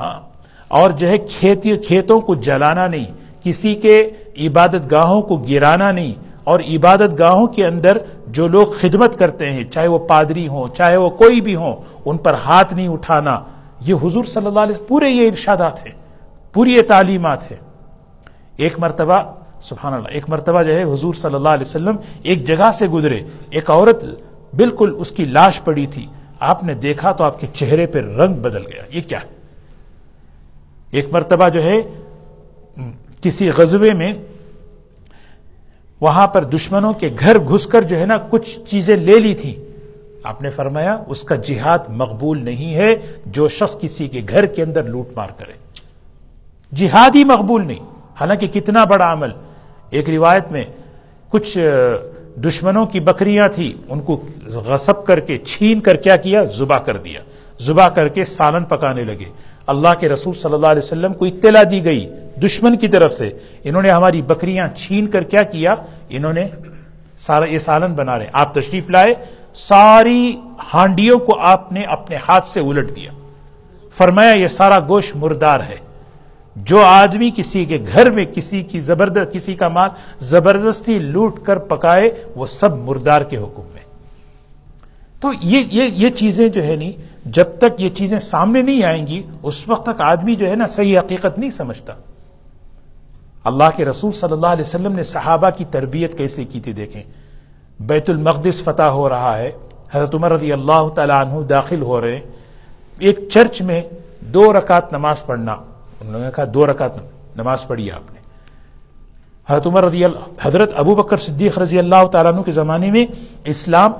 ہاں۔ 0.00 0.20
اور 0.68 0.90
جو 0.90 1.08
ہے 1.08 1.18
کھیتی، 1.18 1.76
کھیتوں 1.76 2.20
کو 2.20 2.34
جلانا 2.34 2.86
نہیں، 2.86 3.04
کسی 3.42 3.74
کے 3.74 4.10
عبادت 4.38 4.90
گاہوں 4.90 5.22
کو 5.22 5.36
گرانا 5.36 5.92
نہیں۔ 5.92 6.12
اور 6.44 6.60
عبادت 6.60 7.18
گاہوں 7.18 7.46
کے 7.46 7.66
اندر 7.66 7.98
جو 8.26 8.48
لوگ 8.48 8.66
خدمت 8.66 9.18
کرتے 9.18 9.50
ہیں، 9.50 9.64
چاہے 9.64 9.86
وہ 9.86 9.98
پادری 9.98 10.48
ہوں، 10.48 10.74
چاہے 10.74 10.96
وہ 10.96 11.10
کوئی 11.10 11.40
بھی 11.40 11.54
ہوں، 11.54 11.76
ان 12.04 12.16
پر 12.16 12.34
ہاتھ 12.34 12.74
نہیں 12.74 12.88
اٹھانا۔ 12.88 13.40
یہ 13.80 13.94
حضور 13.94 14.24
صلی 14.24 14.46
اللہ 14.46 14.60
علیہ 14.60 14.88
پورے 14.88 15.08
یہ 15.10 15.26
ارشادات 15.26 15.86
ہیں، 15.86 15.94
پوری 16.52 16.74
یہ 16.74 16.82
تعلیمات 16.82 17.50
ہیں۔ 17.50 17.58
ایک 18.56 18.78
مرتبہ، 18.78 19.22
سبحان 19.60 19.94
اللہ، 19.94 20.08
ایک 20.08 20.30
مرتبہ 20.30 20.62
جو 20.62 20.74
ہے 20.74 20.82
حضور 20.82 21.14
صلی 21.14 21.34
اللہ 21.34 21.48
علیہ 21.48 21.66
وسلم 21.66 21.96
ایک 22.22 22.46
جگہ 22.46 22.70
سے 22.74 22.88
گزرے، 22.88 23.20
ایک 23.50 23.70
عورت 23.70 24.04
بالکل 24.56 24.94
اس 24.98 25.10
کی 25.10 25.24
لاش 25.24 25.60
پڑی 25.64 25.86
تھی۔ 25.86 26.06
آپ 26.40 26.64
نے 26.64 26.74
دیکھا 26.74 27.12
تو 27.12 27.24
آپ 27.24 27.40
کے 27.40 27.46
چہرے 27.52 27.86
پہ 27.86 27.98
رنگ 27.98 28.34
بدل 28.34 28.66
گیا۔ 28.66 28.82
یہ 28.90 29.00
کیا؟ 29.00 29.20
ہے 29.20 29.28
ایک 30.90 31.06
مرتبہ 31.12 31.48
جو 31.48 31.62
ہے، 31.62 31.82
کسی 33.20 33.50
غزبے 33.50 33.92
میں 33.94 34.12
وہاں 36.00 36.26
پر 36.26 36.44
دشمنوں 36.44 36.92
کے 36.92 37.10
گھر 37.20 37.38
گھس 37.38 37.66
کر 37.66 37.82
جو 37.82 38.00
ہے 38.00 38.06
نا 38.06 38.18
کچھ 38.30 38.60
چیزیں 38.60 38.96
لے 38.96 39.18
لی 39.18 39.34
تھی 39.34 39.69
آپ 40.22 40.42
نے 40.42 40.50
فرمایا 40.50 41.02
اس 41.06 41.22
کا 41.22 41.34
جہاد 41.34 41.78
مقبول 41.88 42.44
نہیں 42.44 42.74
ہے 42.74 42.94
جو 43.26 43.48
شخص 43.48 43.80
کسی 43.80 44.08
کے 44.08 44.20
گھر 44.28 44.46
کے 44.46 44.62
اندر 44.62 44.82
لوٹ 44.82 45.08
مار 45.16 45.28
کرے۔ 45.36 45.52
جہاد 46.74 47.10
ہی 47.14 47.24
مقبول 47.24 47.66
نہیں۔ 47.66 47.78
حالانکہ 48.20 48.46
کتنا 48.46 48.84
بڑا 48.84 49.12
عمل۔ 49.12 49.28
ایک 49.90 50.10
روایت 50.10 50.52
میں 50.52 50.64
کچھ 51.28 51.58
دشمنوں 52.36 52.86
کی 52.86 53.00
بکریاں 53.00 53.48
تھی 53.48 53.74
ان 53.88 54.00
کو 54.00 54.24
غصب 54.46 55.06
کر 55.06 55.20
کے، 55.20 55.38
چھین 55.38 55.80
کر 55.80 55.96
کیا 55.96 56.16
کیا؟ 56.16 56.44
زبا 56.44 56.78
کر 56.78 56.96
دیا۔ 56.96 57.20
زبا 57.58 57.88
کر 57.88 58.08
کے 58.08 58.24
سالن 58.24 58.64
پکانے 58.64 59.04
لگے۔ 59.04 59.32
اللہ 59.66 59.88
کے 60.00 60.08
رسول 60.08 60.34
صلی 60.34 60.52
اللہ 60.52 60.66
علیہ 60.66 60.82
وسلم 60.82 61.12
کو 61.12 61.24
اطلاع 61.24 61.62
دی 61.70 61.84
گئی 61.84 62.10
دشمن 62.44 62.78
کی 62.78 62.88
طرف 62.88 63.12
سے۔ 63.14 63.30
انہوں 63.64 63.82
نے 63.82 63.90
ہماری 63.90 64.22
بکریاں 64.22 64.68
چھین 64.76 65.06
کر 65.06 65.22
کیا 65.22 65.42
کیا؟ 65.42 65.74
انہوں 66.08 66.32
نے 66.32 66.48
سارا 67.18 67.44
یہ 67.44 67.58
سالن 67.58 67.94
بنا 67.94 68.18
رہے۔ 68.18 68.26
آپ 68.32 68.54
تشریف 68.54 68.90
لائے۔ 68.90 69.14
ساری 69.54 70.40
ہانڈیوں 70.74 71.18
کو 71.18 71.40
آپ 71.40 71.72
نے 71.72 71.82
اپنے 71.82 72.16
ہاتھ 72.28 72.48
سے 72.48 72.60
الٹ 72.60 72.96
دیا۔ 72.96 73.10
فرمایا 73.96 74.32
یہ 74.32 74.48
سارا 74.48 74.78
گوشت 74.88 75.16
مردار 75.16 75.60
ہے۔ 75.60 75.76
جو 76.56 76.80
آدمی 76.80 77.30
کسی 77.36 77.64
کے 77.64 77.78
گھر 77.92 78.10
میں 78.10 78.24
کسی 78.24 78.62
کی 78.62 78.80
زبردست 78.80 79.34
کسی 79.34 79.54
کا 79.54 79.68
مال 79.68 79.90
زبردستی 80.20 80.98
لوٹ 80.98 81.42
کر 81.42 81.58
پکائے 81.58 82.24
وہ 82.36 82.46
سب 82.46 82.76
مردار 82.76 83.20
کے 83.20 83.36
حکم 83.36 83.62
میں۔ 83.72 83.80
تو 85.20 85.30
یہ 85.40 85.64
یہ, 85.70 85.82
یہ 85.82 86.10
چیزیں 86.10 86.48
جو 86.48 86.64
ہے 86.64 86.76
نہیں 86.76 86.92
جب 87.24 87.44
تک 87.58 87.80
یہ 87.80 87.90
چیزیں 87.90 88.18
سامنے 88.18 88.62
نہیں 88.62 88.82
آئیں 88.82 89.06
گی 89.06 89.22
اس 89.42 89.68
وقت 89.68 89.86
تک 89.86 90.00
آدمی 90.00 90.34
جو 90.34 90.50
ہے 90.50 90.54
نا 90.54 90.68
صحیح 90.68 90.98
حقیقت 90.98 91.38
نہیں 91.38 91.50
سمجھتا۔ 91.50 91.92
اللہ 93.44 93.76
کے 93.76 93.84
رسول 93.84 94.12
صلی 94.12 94.32
اللہ 94.32 94.46
علیہ 94.46 94.62
وسلم 94.62 94.92
نے 94.92 95.02
صحابہ 95.02 95.50
کی 95.50 95.64
تربیت 95.70 96.18
کیسے 96.18 96.44
کی 96.44 96.60
تھی 96.60 96.72
دیکھیں۔ 96.72 97.02
بیت 97.80 98.10
المقدس 98.10 98.62
فتح 98.62 98.82
ہو 98.82 99.08
رہا 99.08 99.38
ہے۔ 99.38 99.52
حضرت 99.92 100.14
عمر 100.14 100.32
رضی 100.32 100.52
اللہ 100.52 100.88
تعالیٰ 100.94 101.20
عنہ 101.20 101.44
داخل 101.44 101.82
ہو 101.82 102.00
رہے 102.00 102.14
ہیں۔ 102.14 102.22
ایک 102.98 103.18
چرچ 103.32 103.62
میں 103.62 103.82
دو 104.20 104.52
رکعت 104.52 104.92
نماز 104.92 105.26
پڑھنا۔ 105.26 105.52
انہوں 106.00 106.20
نے 106.20 106.28
کہا 106.36 106.44
دو 106.54 106.66
رکعت 106.66 106.92
نماز 107.36 107.66
پڑھی 107.66 107.90
آپ 107.90 108.12
نے۔ 108.12 108.20
حضرت 109.48 109.66
عمر 109.66 109.84
رضی 109.84 110.04
اللہ 110.04 110.18
حضرت 110.40 110.70
ابو 110.76 110.94
بکر 110.94 111.16
صدیق 111.16 111.58
رضی 111.58 111.78
اللہ 111.78 112.06
تعالیٰ 112.12 112.32
عنہ 112.32 112.40
کے 112.40 112.52
زمانے 112.52 112.90
میں 112.90 113.06
اسلام 113.44 113.92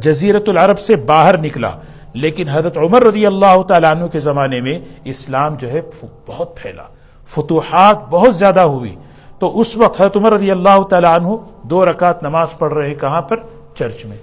جزیرت 0.00 0.48
العرب 0.48 0.80
سے 0.80 0.96
باہر 0.96 1.38
نکلا۔ 1.38 1.70
لیکن 2.14 2.48
حضرت 2.48 2.76
عمر 2.76 3.02
رضی 3.02 3.26
اللہ 3.26 3.62
تعالیٰ 3.68 3.90
عنہ 3.90 4.06
کے 4.06 4.20
زمانے 4.20 4.60
میں 4.60 4.78
اسلام 5.04 5.54
جو 5.54 5.70
ہے، 5.70 5.80
بہت 6.26 6.56
پھیلا۔ 6.56 6.82
فتوحات 7.26 7.98
بہت 8.10 8.36
زیادہ 8.36 8.60
ہوئی۔ 8.60 8.96
تو 9.40 9.60
اس 9.60 9.76
وقت 9.76 10.00
حضرت 10.00 10.16
عمر 10.16 10.32
رضی 10.32 10.50
اللہ 10.50 10.82
تعالیٰ 10.82 11.14
عنہ 11.14 11.28
دو 11.62 11.86
رکعت 11.86 12.22
نماز 12.22 12.58
پڑھ 12.58 12.74
رہے 12.74 12.94
کہاں 12.94 13.22
پر؟ 13.22 13.36
چرچ 13.74 14.04
میں۔ 14.04 14.16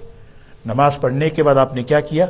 نماز 0.66 1.00
پڑھنے 1.00 1.30
کے 1.30 1.42
بعد 1.42 1.56
آپ 1.56 1.74
نے 1.74 1.82
کیا 1.82 2.00
کیا؟ 2.00 2.26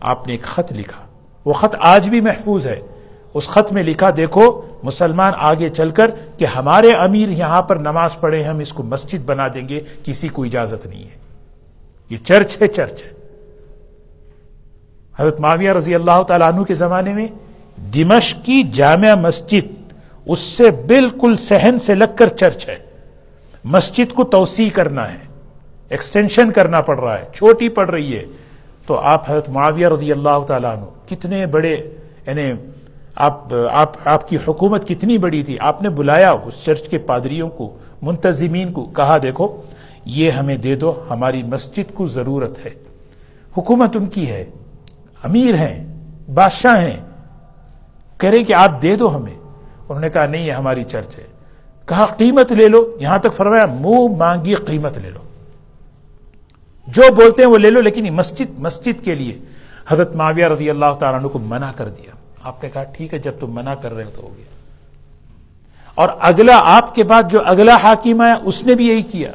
آپ 0.00 0.26
نے 0.26 0.32
ایک 0.32 0.42
خط 0.42 0.72
لکھا۔ 0.72 1.04
وہ 1.44 1.52
خط 1.52 1.76
آج 1.80 2.08
بھی 2.08 2.20
محفوظ 2.20 2.66
ہے۔ 2.66 2.80
اس 3.34 3.48
خط 3.48 3.72
میں 3.72 3.82
لکھا، 3.82 4.10
دیکھو، 4.16 4.62
مسلمان 4.82 5.32
آگے 5.36 5.68
چل 5.68 5.90
کر 5.90 6.10
کہ 6.38 6.44
ہمارے 6.44 6.92
امیر 6.92 7.28
یہاں 7.28 7.62
پر 7.62 7.76
نماز 7.76 8.20
پڑھے، 8.20 8.42
ہم 8.42 8.58
اس 8.58 8.72
کو 8.72 8.82
مسجد 8.82 9.24
بنا 9.26 9.48
دیں 9.54 9.68
گے، 9.68 9.80
کسی 10.04 10.28
کو 10.28 10.44
اجازت 10.44 10.86
نہیں 10.86 11.04
ہے۔ 11.04 11.18
یہ 12.10 12.16
چرچ 12.16 12.62
ہے 12.62 12.66
چرچ 12.66 13.02
ہے۔ 13.04 13.10
حضرت 15.18 15.40
معاویہ 15.40 15.72
رضی 15.72 15.94
اللہ 15.94 16.22
تعالیٰ 16.22 16.52
عنہ 16.52 16.62
کے 16.62 16.74
زمانے 16.74 17.12
میں 17.12 17.26
دمش 17.94 18.34
کی 18.34 18.62
جامع 18.62 19.14
مسجد 19.14 19.81
اس 20.26 20.38
سے 20.38 20.70
بالکل 20.70 21.36
سہن 21.36 21.78
سے 21.78 21.94
لگ 21.94 22.04
کر 22.16 22.28
چرچ 22.28 22.68
ہے۔ 22.68 22.76
مسجد 23.64 24.14
کو 24.14 24.24
توسیع 24.24 24.70
کرنا 24.70 25.12
ہے۔ 25.12 25.18
ایکسٹینشن 25.88 26.52
کرنا 26.52 26.80
پڑ 26.80 27.00
رہا 27.00 27.18
ہے۔ 27.18 27.24
چھوٹی 27.34 27.68
پڑ 27.68 27.90
رہی 27.90 28.16
ہے۔ 28.16 28.24
تو 28.86 28.94
آپ 28.94 29.30
حضرت 29.30 29.48
معاویہ 29.48 29.88
رضی 29.88 30.12
اللہ 30.12 30.44
تعالیٰ 30.46 30.76
عنہ 30.76 30.84
کتنے 31.08 31.46
بڑے 31.46 31.72
یعنی 32.26 32.52
آپ 33.14 33.44
آپ 33.72 33.92
آپ 34.04 34.28
کی 34.28 34.36
حکومت 34.48 34.88
کتنی 34.88 35.18
بڑی 35.18 35.42
تھی۔ 35.42 35.56
آپ 35.60 35.82
نے 35.82 35.88
بلایا 35.88 36.30
اس 36.30 36.54
چرچ 36.64 36.88
کے 36.88 36.98
پادریوں 36.98 37.48
کو، 37.48 37.76
منتظمین 38.02 38.72
کو، 38.72 38.84
کہا 38.84 39.18
دیکھو، 39.22 39.62
یہ 40.04 40.30
ہمیں 40.30 40.56
دے 40.56 40.76
دو، 40.76 41.04
ہماری 41.10 41.42
مسجد 41.42 41.94
کو 41.94 42.06
ضرورت 42.06 42.66
ہے۔ 42.66 42.70
حکومت 43.58 43.96
ان 43.96 44.06
کی 44.06 44.30
ہے۔ 44.30 44.44
امیر 45.22 45.54
ہیں، 45.54 46.04
بادشاہ 46.34 46.80
ہیں۔ 46.80 46.96
کریں 48.16 48.44
کہ 48.44 48.54
آپ 48.54 48.82
دے 48.82 48.96
دو 48.96 49.16
ہمیں۔ 49.16 49.41
انہوں 49.92 50.00
نے 50.00 50.10
کہا، 50.10 50.26
نہیں، 50.26 50.46
یہ 50.46 50.52
ہماری 50.52 50.84
چرچ 50.84 51.18
ہے۔ 51.18 51.24
کہا، 51.86 52.06
قیمت 52.06 52.52
لے 52.52 52.68
لو۔ 52.68 52.96
یہاں 53.00 53.18
تک 53.18 53.34
فرمایا، 53.36 53.66
منہ 53.66 54.16
مانگی 54.16 54.54
قیمت 54.54 54.98
لے 54.98 55.10
لو۔ 55.10 55.20
جو 56.86 57.02
بولتے 57.14 57.42
ہیں 57.42 57.50
وہ 57.50 57.58
لے 57.58 57.70
لو، 57.70 57.80
لیکن 57.80 58.12
مسجد 58.12 58.58
مسجد 58.58 59.04
کے 59.04 59.14
لیے۔ 59.14 59.38
حضرت 59.88 60.16
معاویہ 60.16 60.46
رضی 60.46 60.70
اللہ 60.70 60.94
تعالیٰ 61.00 61.20
عنہ 61.20 61.28
کو 61.28 61.38
منع 61.38 61.72
کر 61.76 61.88
دیا۔ 61.88 62.10
آپ 62.42 62.64
نے 62.64 62.70
کہا، 62.70 62.82
ٹھیک 62.82 63.14
ہے، 63.14 63.18
جب 63.18 63.32
تم 63.40 63.52
منع 63.52 63.74
کر 63.74 63.92
رہے 63.92 64.04
ہو 64.04 64.10
تو 64.14 64.22
ہو 64.22 64.34
گیا۔ 64.36 64.44
اور 65.94 66.08
اگلا، 66.20 66.60
آپ 66.62 66.94
کے 66.94 67.04
بعد 67.04 67.22
جو 67.30 67.40
اگلا 67.46 67.76
حاکم 67.76 68.20
آیا 68.20 68.34
اس 68.42 68.62
نے 68.62 68.74
بھی 68.74 68.88
یہی 68.88 69.02
کیا۔ 69.02 69.32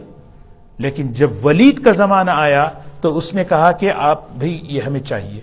لیکن 0.78 1.14
جب 1.14 1.46
ولید 1.46 1.84
کا 1.84 1.92
زمانہ 1.92 2.32
آیا، 2.32 2.70
تو 3.02 3.18
اس 3.18 3.34
نے 3.34 3.46
کہا 3.46 3.72
کہ 3.72 3.92
آپ 3.92 4.32
بھی 4.32 4.62
یہ 4.64 4.82
ہمیں 4.82 5.00
چاہیے۔ 5.00 5.42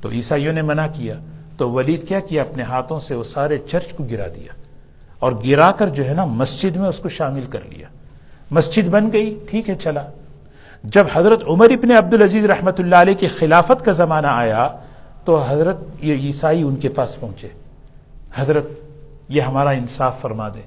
تو 0.00 0.10
عیسائیوں 0.10 0.52
نے 0.52 0.62
منع 0.62 0.86
کیا۔ 0.92 1.14
تو 1.62 1.70
ولید 1.70 2.08
کیا 2.08 2.20
کیا 2.20 2.42
اپنے 2.42 2.62
ہاتھوں 2.62 2.98
سے 2.98 3.14
وہ 3.14 3.22
سارے 3.22 3.58
چرچ 3.58 3.92
کو 3.92 4.04
گرا 4.04 4.26
دیا 4.26 4.52
اور 5.18 5.32
گرا 5.46 5.72
کر 5.72 5.88
جو 5.88 6.08
ہے 6.08 6.14
نا 6.14 6.24
مسجد 6.24 6.76
میں 6.76 6.88
اس 6.88 6.98
کو 6.98 7.08
شامل 7.08 7.42
کر 7.42 7.58
لیا۔ 7.68 7.86
مسجد 8.50 8.88
بن 8.88 9.12
گئی، 9.12 9.38
ٹھیک 9.50 9.70
ہے، 9.70 9.74
چلا۔ 9.74 10.02
جب 10.84 11.06
حضرت 11.12 11.42
عمر 11.46 11.70
ابن 11.70 11.90
عبد 11.90 12.14
العزیز 12.14 12.44
رحمت 12.44 12.80
اللہ 12.80 12.96
علیہ 12.96 13.14
کی 13.14 13.28
خلافت 13.28 13.84
کا 13.84 13.92
زمانہ 13.92 14.26
آیا 14.26 14.68
تو 15.24 15.42
حضرت 15.42 15.76
یہ 16.00 16.14
عیسائی 16.14 16.62
ان 16.62 16.76
کے 16.76 16.88
پاس 16.88 17.20
پہنچے۔ 17.20 17.48
حضرت، 18.34 18.66
یہ 19.28 19.40
ہمارا 19.40 19.70
انصاف 19.70 20.20
فرما 20.20 20.48
دے۔ 20.48 20.60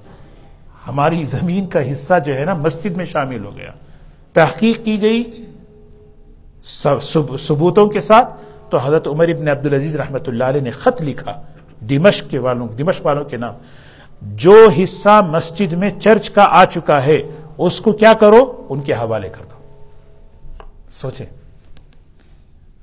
ہماری 0.87 1.23
زمین 1.23 1.67
کا 1.67 1.91
حصہ 1.91 2.13
جو 2.25 2.35
ہے 2.35 2.45
نا 2.45 2.53
مسجد 2.53 2.97
میں 2.97 3.05
شامل 3.05 3.45
ہو 3.45 3.57
گیا۔ 3.57 3.71
تحقیق 4.33 4.85
کی 4.85 5.01
گئی 5.01 5.45
ثبوتوں 7.39 7.87
کے 7.87 8.01
ساتھ 8.01 8.33
تو 8.69 8.77
حضرت 8.77 9.07
عمر 9.07 9.27
ابن 9.27 9.47
عبد 9.47 9.65
العزیز 9.65 9.95
رحمت 9.95 10.29
اللہ 10.29 10.43
علیہ 10.43 10.61
نے 10.61 10.71
خط 10.71 11.01
لکھا، 11.01 11.41
دمشق 11.89 12.29
کے 12.29 12.39
والوں، 12.39 12.67
دمشق 12.67 13.05
والوں 13.05 13.23
کے 13.23 13.37
نام، 13.37 13.53
جو 14.21 14.67
حصہ 14.83 15.21
مسجد 15.27 15.73
میں 15.73 15.89
چرچ 15.99 16.29
کا 16.29 16.47
آ 16.49 16.65
چکا 16.65 17.05
ہے، 17.05 17.21
اس 17.57 17.81
کو 17.81 17.91
کیا 17.91 18.13
کرو؟ 18.13 18.65
ان 18.69 18.81
کے 18.81 18.93
حوالے 18.93 19.29
کر 19.29 19.41
دو۔ 19.51 19.55
سوچیں۔ 20.89 21.25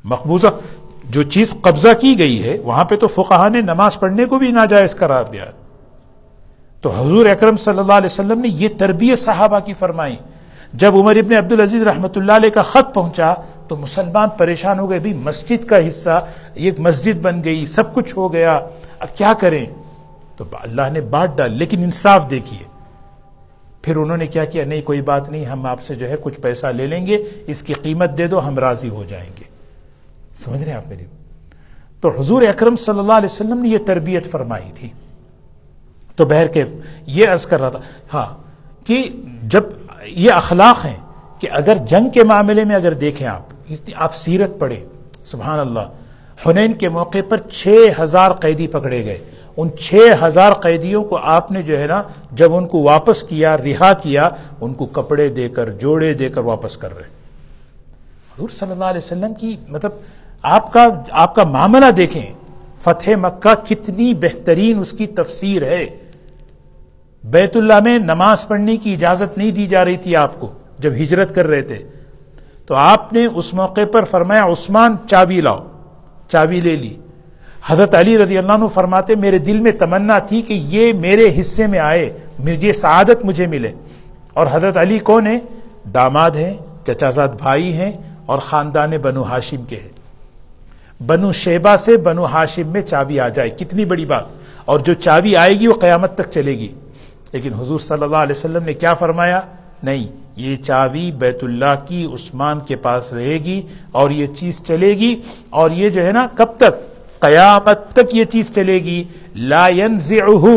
مقبوضہ، 0.04 0.46
جو 1.10 1.22
چیز 1.22 1.56
قبضہ 1.60 2.00
کی 2.00 2.18
گئی 2.18 2.44
ہے، 2.44 2.58
وہاں 2.58 2.84
پہ 2.84 2.96
تو 2.96 3.06
فقہ 3.06 3.48
نے 3.48 3.60
نماز 3.60 4.00
پڑھنے 4.00 4.24
کو 4.24 4.38
بھی 4.38 4.50
ناجائز 4.50 4.96
قرار 4.96 5.24
دیا۔ 5.24 5.44
تو 6.80 6.90
حضور 6.90 7.26
اکرم 7.26 7.56
صلی 7.56 7.78
اللہ 7.78 7.92
علیہ 7.92 8.06
وسلم 8.06 8.40
نے 8.40 8.48
یہ 8.48 8.68
تربیت 8.78 9.18
صحابہ 9.18 9.58
کی 9.58 9.74
فرمائی 9.74 10.16
جب 10.72 10.96
عمر 10.96 11.16
ابن 11.16 11.32
عبد 11.36 11.52
العزیز 11.52 11.82
رحمۃ 11.82 12.08
اللہ 12.16 12.32
علیہ 12.32 12.50
کا 12.50 12.62
خط 12.62 12.94
پہنچا 12.94 13.34
تو 13.68 13.76
مسلمان 13.76 14.28
پریشان 14.38 14.78
ہو 14.78 14.90
گئے، 14.90 14.98
بھی 14.98 15.14
مسجد 15.14 15.64
کا 15.64 15.88
حصہ، 15.88 16.26
ایک 16.54 16.80
مسجد 16.80 17.20
بن 17.22 17.44
گئی، 17.44 17.66
سب 17.66 17.94
کچھ 17.94 18.16
ہو 18.16 18.32
گیا۔ 18.32 18.60
اب 18.98 19.16
کیا 19.16 19.32
کریں؟ 19.40 19.66
تو 20.36 20.44
اللہ 20.52 20.82
نے 20.92 21.00
بانٹ 21.00 21.36
ڈال، 21.36 21.52
لیکن 21.52 21.82
انصاف 21.82 22.30
دیکھیے۔ 22.30 22.58
پھر 23.82 23.96
انہوں 23.96 24.16
نے 24.16 24.26
کیا 24.26 24.44
کیا؟ 24.44 24.64
نہیں، 24.64 24.82
کوئی 24.82 25.00
بات 25.00 25.28
نہیں، 25.28 25.44
ہم 25.44 25.66
آپ 25.66 25.80
سے 25.82 25.94
جو 25.94 26.08
ہے 26.08 26.14
کچھ 26.22 26.40
پیسہ 26.40 26.66
لے 26.66 26.86
لیں 26.86 27.06
گے، 27.06 27.18
اس 27.46 27.62
کی 27.62 27.74
قیمت 27.74 28.18
دے 28.18 28.26
دو، 28.26 28.46
ہم 28.48 28.58
راضی 28.58 28.88
ہو 28.88 29.04
جائیں 29.08 29.30
گے۔ 29.38 29.44
سمجھ 30.34 30.64
رہے 30.64 30.70
ہیں 30.70 30.78
آپ 30.78 30.88
میری؟ 30.88 31.04
تو 32.00 32.20
حضور 32.20 32.42
اکرم 32.42 32.76
صلی 32.76 32.98
اللہ 32.98 33.12
علیہ 33.12 33.32
وسلم 33.32 33.62
نے 33.62 33.68
یہ 33.68 33.78
تربیت 33.78 34.30
فرمائی 34.30 34.70
تھی۔ 34.74 34.88
تو 36.16 36.24
بہر 36.24 36.46
کے 36.46 36.64
یہ 37.06 37.28
عرض 37.28 37.46
کر 37.46 37.60
رہا 37.60 37.68
تھا 37.68 37.80
ہاں 38.14 38.26
کہ 38.86 39.08
جب 39.42 39.62
یہ 40.06 40.32
اخلاق 40.32 40.84
ہیں 40.84 40.96
کہ 41.38 41.48
اگر 41.52 41.76
جنگ 41.86 42.08
کے 42.08 42.24
معاملے 42.24 42.64
میں 42.64 42.76
اگر 42.76 42.94
دیکھیں 42.94 43.26
آپ 43.26 43.42
آپ 43.94 44.14
سیرت 44.14 44.50
پڑھیں، 44.58 44.84
سبحان 45.24 45.58
اللہ، 45.58 45.80
حنین 46.46 46.72
کے 46.72 46.88
موقع 46.88 47.18
پر 47.28 47.36
چھ 47.36 47.88
ہزار 48.00 48.30
قیدی 48.30 48.66
پکڑے 48.66 49.04
گئے۔ 49.04 49.18
ان 49.56 49.68
چھ 49.80 49.94
ہزار 50.22 50.52
قیدیوں 50.52 51.04
کو 51.04 51.16
آپ 51.16 51.52
نے 51.52 51.62
جو 51.62 51.78
ہے 51.78 51.86
نا، 51.86 52.02
جب 52.32 52.54
ان 52.54 52.68
کو 52.68 52.82
واپس 52.82 53.22
کیا، 53.22 53.56
رہا 53.56 53.92
کیا، 53.92 54.28
ان 54.60 54.74
کو 54.74 54.86
کپڑے 54.86 55.28
دے 55.28 55.48
کر، 55.48 55.70
جوڑے 55.70 56.14
دے 56.14 56.28
کر 56.28 56.40
واپس 56.40 56.76
کر 56.76 56.96
رہے۔ 56.96 57.08
حضور 58.34 58.48
صلی 58.48 58.70
اللہ 58.70 58.84
علیہ 58.84 59.04
وسلم 59.04 59.34
کی 59.34 59.56
مطلب 59.68 59.92
آپ 60.42 60.72
کا 60.72 60.86
آپ 61.10 61.34
کا 61.34 61.44
معاملہ 61.44 61.90
دیکھیں، 61.90 62.26
فتح 62.84 63.10
مکہ 63.16 63.54
کتنی 63.68 64.14
بہترین 64.14 64.78
اس 64.78 64.90
کی 64.90 65.06
تفسیر 65.06 65.62
ہے۔ 65.62 65.86
بیت 67.24 67.56
اللہ 67.56 67.80
میں 67.80 67.98
نماز 67.98 68.48
پڑھنے 68.48 68.76
کی 68.76 68.92
اجازت 68.92 69.38
نہیں 69.38 69.50
دی 69.50 69.66
جا 69.66 69.84
رہی 69.84 69.96
تھی 69.96 70.16
آپ 70.16 70.40
کو 70.40 70.52
جب 70.78 70.92
ہجرت 70.92 71.34
کر 71.34 71.46
رہے 71.46 71.62
تھے۔ 71.62 71.78
تو 72.66 72.74
آپ 72.74 73.12
نے 73.12 73.26
اس 73.26 73.54
موقع 73.54 73.80
پر 73.92 74.04
فرمایا، 74.04 74.44
عثمان 74.44 74.96
چابی 75.10 75.40
لاؤ۔ 75.40 75.66
چابی 76.28 76.60
لے 76.60 76.76
لی۔ 76.76 76.96
حضرت 77.66 77.94
علی 77.94 78.18
رضی 78.18 78.38
اللہ 78.38 78.52
عنہ 78.52 78.66
فرماتے، 78.66 79.14
میرے 79.14 79.38
دل 79.38 79.60
میں 79.60 79.72
تمنا 79.72 80.18
تھی 80.18 80.42
کہ 80.42 80.52
یہ 80.52 80.92
میرے 80.92 81.40
حصے 81.40 81.66
میں 81.66 81.78
آئے، 81.78 82.18
مجھے 82.38 82.72
سعادت 82.72 83.24
مجھے 83.24 83.46
ملے۔ 83.46 83.72
اور 84.34 84.46
حضرت 84.52 84.76
علی 84.76 84.98
کون 84.98 85.26
ہے 85.26 85.38
داماد 85.94 86.30
ہیں، 86.30 86.54
چچازاد 86.86 87.28
بھائی 87.28 87.72
ہیں 87.72 87.92
اور 88.26 88.38
خاندان 88.38 88.90
بنو 88.90 89.22
ہاشم 89.22 89.62
کے 89.62 89.76
ہیں۔ 89.76 89.88
بنو 91.06 91.32
شیبہ 91.32 91.76
سے 91.76 91.96
بنو 91.96 92.24
ہاشم 92.24 92.68
میں 92.68 92.80
چابی 92.80 93.20
آ 93.20 93.28
جائے، 93.28 93.50
کتنی 93.50 93.84
بڑی 93.84 94.06
بات۔ 94.06 94.24
اور 94.64 94.80
جو 94.80 94.94
چابی 94.94 95.36
آئے 95.36 95.60
گی 95.60 95.66
وہ 95.66 95.74
قیامت 95.74 96.14
تک 96.14 96.30
چلے 96.30 96.58
گی۔ 96.58 96.74
لیکن 97.32 97.54
حضور 97.54 97.78
صلی 97.78 98.02
اللہ 98.02 98.16
علیہ 98.16 98.36
وسلم 98.36 98.64
نے 98.64 98.74
کیا 98.74 98.94
فرمایا؟ 98.94 99.40
نہیں، 99.82 100.06
یہ 100.36 100.56
چابی 100.56 101.12
بیت 101.12 101.38
اللہ 101.42 101.74
کی 101.86 102.04
عثمان 102.04 102.60
کے 102.60 102.76
پاس 102.76 103.12
رہے 103.12 103.38
گی 103.38 103.62
اور 103.92 104.10
یہ 104.10 104.26
چیز 104.26 104.62
چلے 104.66 104.88
گی 104.88 105.20
اور 105.50 105.70
یہ 105.70 105.88
جو 105.88 106.06
ہے 106.06 106.12
نا، 106.12 106.26
کب 106.34 106.46
تک؟ 106.56 106.92
قیامت 107.20 107.92
تک 107.92 108.14
یہ 108.14 108.24
چیز 108.24 108.54
چلے 108.54 108.74
گی۔ 108.74 109.04
لا 109.34 109.68
ينزعه 109.68 110.54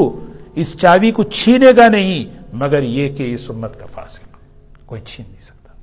اس 0.55 0.77
چابی 0.77 1.11
کو 1.11 1.23
چھینے 1.23 1.67
گا 1.77 1.87
نہیں، 1.87 2.39
مگر 2.53 2.83
یہ 2.83 3.15
کہ 3.15 3.33
اس 3.33 3.51
امت 3.51 3.79
کا 3.79 3.85
فاصل 3.93 4.23
کوئی 4.85 5.01
چھین 5.01 5.31
نہیں 5.31 5.41
سکتا۔ 5.41 5.73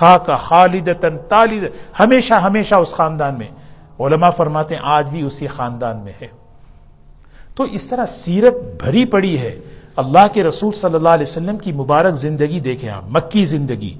ہا 0.00 0.18
کا 0.18 0.36
خالد 0.36 0.88
تالد، 1.28 1.64
ہمیشہ 2.00 2.34
ہمیشہ 2.34 2.74
اس 2.74 2.90
خاندان 2.90 3.34
میں۔ 3.38 3.48
علماء 4.00 4.30
فرماتے 4.30 4.74
ہیں، 4.74 4.82
آج 4.84 5.08
بھی 5.10 5.22
اسی 5.22 5.46
خاندان 5.46 5.96
میں 5.96 6.12
ہے۔ 6.22 6.28
تو 7.54 7.64
اس 7.64 7.86
طرح 7.86 8.06
سیرت 8.06 8.82
بھری 8.82 9.04
پڑی 9.04 9.38
ہے۔ 9.38 9.60
اللہ 9.96 10.26
کے 10.32 10.44
رسول 10.44 10.72
صلی 10.72 10.94
اللہ 10.94 11.08
علیہ 11.08 11.26
وسلم 11.28 11.56
کی 11.56 11.72
مبارک 11.72 12.14
زندگی 12.14 12.60
دیکھیں 12.60 12.90
آپ، 12.90 13.02
مکی 13.10 13.44
زندگی۔ 13.44 13.94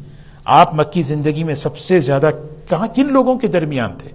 آپ 0.44 0.74
مکی 0.74 1.02
زندگی 1.02 1.44
میں 1.44 1.54
سب 1.54 1.78
سے 1.78 2.00
زیادہ 2.00 2.30
کہاں 2.68 2.86
کن 2.94 3.12
لوگوں 3.12 3.38
کے 3.38 3.46
درمیان 3.46 3.92
تھے؟ 3.98 4.10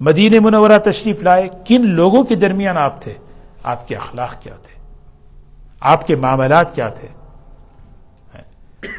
مدین 0.00 0.34
منورہ 0.42 0.78
تشریف 0.84 1.22
لائے، 1.22 1.48
کن 1.64 1.86
لوگوں 1.86 2.24
کے 2.24 2.34
درمیان 2.34 2.76
آپ 2.76 3.02
تھے؟ 3.02 3.14
آپ 3.62 3.88
کے 3.88 3.96
اخلاق 3.96 4.42
کیا 4.42 4.54
تھے؟ 4.62 4.80
آپ 5.80 6.06
کے 6.06 6.16
معاملات 6.16 6.74
کیا 6.74 6.88
تھے؟ 6.88 7.08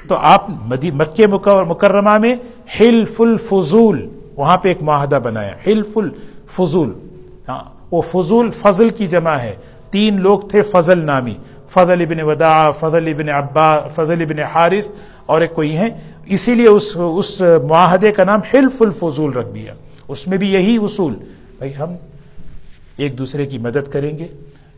تو 0.07 0.15
آپ 0.15 0.49
مکہ 0.49 1.27
مکرمہ 1.67 2.17
میں 2.17 2.35
حلف 2.79 3.21
الفضول 3.21 4.09
وہاں 4.35 4.57
پہ 4.57 4.67
ایک 4.67 4.83
معاہدہ 4.83 5.19
بنایا 5.23 5.53
حلف 5.67 5.97
الفضول 5.97 6.93
ہاں 7.49 7.63
وہ 7.91 8.01
فضول 8.01 8.51
فضل 8.51 8.89
کی 8.89 9.07
جمع 9.07 9.35
ہے۔ 9.35 9.55
تین 9.91 10.21
لوگ 10.21 10.39
تھے 10.39 10.61
فضل 10.61 11.05
نامی۔ 11.05 11.33
فضل 11.69 12.01
ابن 12.01 12.21
ودا 12.21 12.71
فضل 12.71 13.07
ابن 13.07 13.29
ابا 13.29 13.87
فضل 13.87 14.21
ابن 14.21 14.39
حارث 14.39 14.89
اور 15.25 15.41
ایک 15.41 15.53
کوئی 15.53 15.77
ہیں، 15.77 15.89
اسی 16.25 16.55
لیے 16.55 16.67
اس 16.67 16.97
اس 17.15 17.41
معاہدے 17.67 18.11
کا 18.11 18.23
نام 18.23 18.39
حلف 18.53 18.81
الفضول 18.81 19.31
رکھ 19.33 19.49
دیا۔ 19.55 19.73
اس 20.07 20.27
میں 20.27 20.37
بھی 20.37 20.53
یہی 20.53 20.77
اصول۔ 20.81 21.13
بھائی 21.57 21.71
ہم 21.79 21.95
ایک 22.97 23.17
دوسرے 23.17 23.45
کی 23.45 23.57
مدد 23.57 23.91
کریں 23.91 24.17
گے، 24.17 24.27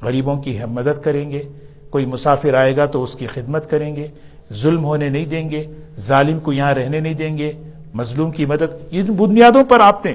غریبوں 0.01 0.35
کی 0.35 0.61
ہم 0.61 0.71
مدد 0.71 1.03
کریں 1.03 1.31
گے، 1.31 1.43
کوئی 1.89 2.05
مسافر 2.05 2.53
آئے 2.53 2.77
گا 2.77 2.85
تو 2.85 3.03
اس 3.03 3.15
کی 3.15 3.27
خدمت 3.27 3.69
کریں 3.69 3.95
گے، 3.95 4.07
ظلم 4.53 4.83
ہونے 4.85 5.09
نہیں 5.09 5.25
دیں 5.25 5.49
گے، 5.49 5.65
ظالم 5.97 6.39
کو 6.39 6.53
یہاں 6.53 6.73
رہنے 6.73 6.99
نہیں 6.99 7.13
دیں 7.13 7.37
گے، 7.37 7.51
مظلوم 7.93 8.31
کی 8.31 8.45
مدد۔ 8.45 8.73
ان 8.91 9.05
بنیادوں 9.05 9.63
پر 9.63 9.79
آپ 9.79 10.05
نے، 10.05 10.13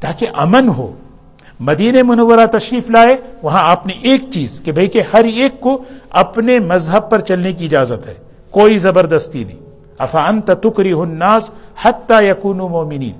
تاکہ 0.00 0.26
امن 0.34 0.68
ہو 0.68 0.92
مدین 1.60 1.96
منورہ 2.04 2.46
تشریف 2.46 2.90
لائے، 2.90 3.16
وہاں 3.42 3.70
آپ 3.70 3.86
نے 3.86 3.92
ایک 4.02 4.24
چیز 4.34 4.60
کہ 4.64 4.72
بھئی 4.72 4.86
کہ 4.86 5.02
ہر 5.12 5.24
ایک 5.24 5.60
کو 5.60 5.82
اپنے 6.10 6.58
مذہب 6.58 7.10
پر 7.10 7.20
چلنے 7.20 7.52
کی 7.52 7.64
اجازت 7.64 8.06
ہے، 8.06 8.14
کوئی 8.50 8.78
زبردستی 8.78 9.44
نہیں۔ 9.44 9.58
افان 9.98 10.40
تکری 10.40 10.92
الناس 10.92 11.50
حتی 11.82 12.26
یکونو 12.26 12.68
مومنین۔ 12.68 13.12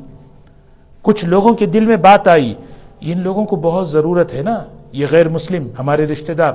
کچھ 1.02 1.24
لوگوں 1.24 1.54
کے 1.54 1.66
دل 1.66 1.84
میں 1.84 1.96
بات 1.96 2.28
آئی، 2.28 2.54
ان 3.00 3.20
لوگوں 3.20 3.44
کو 3.44 3.56
بہت 3.56 3.90
ضرورت 3.90 4.34
ہے 4.34 4.42
نا، 4.42 4.64
یہ 4.92 5.06
غیر 5.10 5.28
مسلم، 5.28 5.68
ہمارے 5.78 6.06
رشتہ 6.06 6.32
دار۔ 6.32 6.52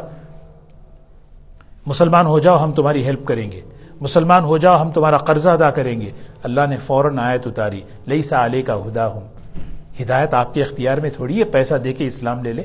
مسلمان 1.86 2.26
ہو 2.26 2.40
جاؤ، 2.40 2.64
ہم 2.64 2.72
تمہاری 2.72 3.06
ہیلپ 3.06 3.26
کریں 3.26 3.52
گے۔ 3.52 3.62
مسلمان 4.02 4.44
ہو 4.44 4.58
جاؤ، 4.58 4.82
ہم 4.82 4.92
تمہارا 4.92 5.18
قرضہ 5.18 5.50
ادا 5.50 5.72
کریں 5.72 6.02
گے۔ 6.02 6.12
اللہ 6.44 6.62
نے 6.70 6.78
فوراً 6.78 7.20
آیت 7.20 7.48
اتاری 7.48 7.82
لئی 8.08 8.24
سا 8.24 8.46
علیہ 8.46 8.62
کا 8.62 8.76
ہدا 8.76 9.08
ہوں 9.08 9.22
ہدایت 10.02 10.34
آپ 10.34 10.54
کے 10.54 10.62
اختیار 10.62 10.98
میں 10.98 11.10
تھوڑی 11.10 11.40
ہے، 11.40 11.44
پیسہ 11.44 11.76
دے 11.76 11.94
کے 11.94 12.08
اسلام 12.08 12.44
لے 12.44 12.54
لے۔ 12.54 12.64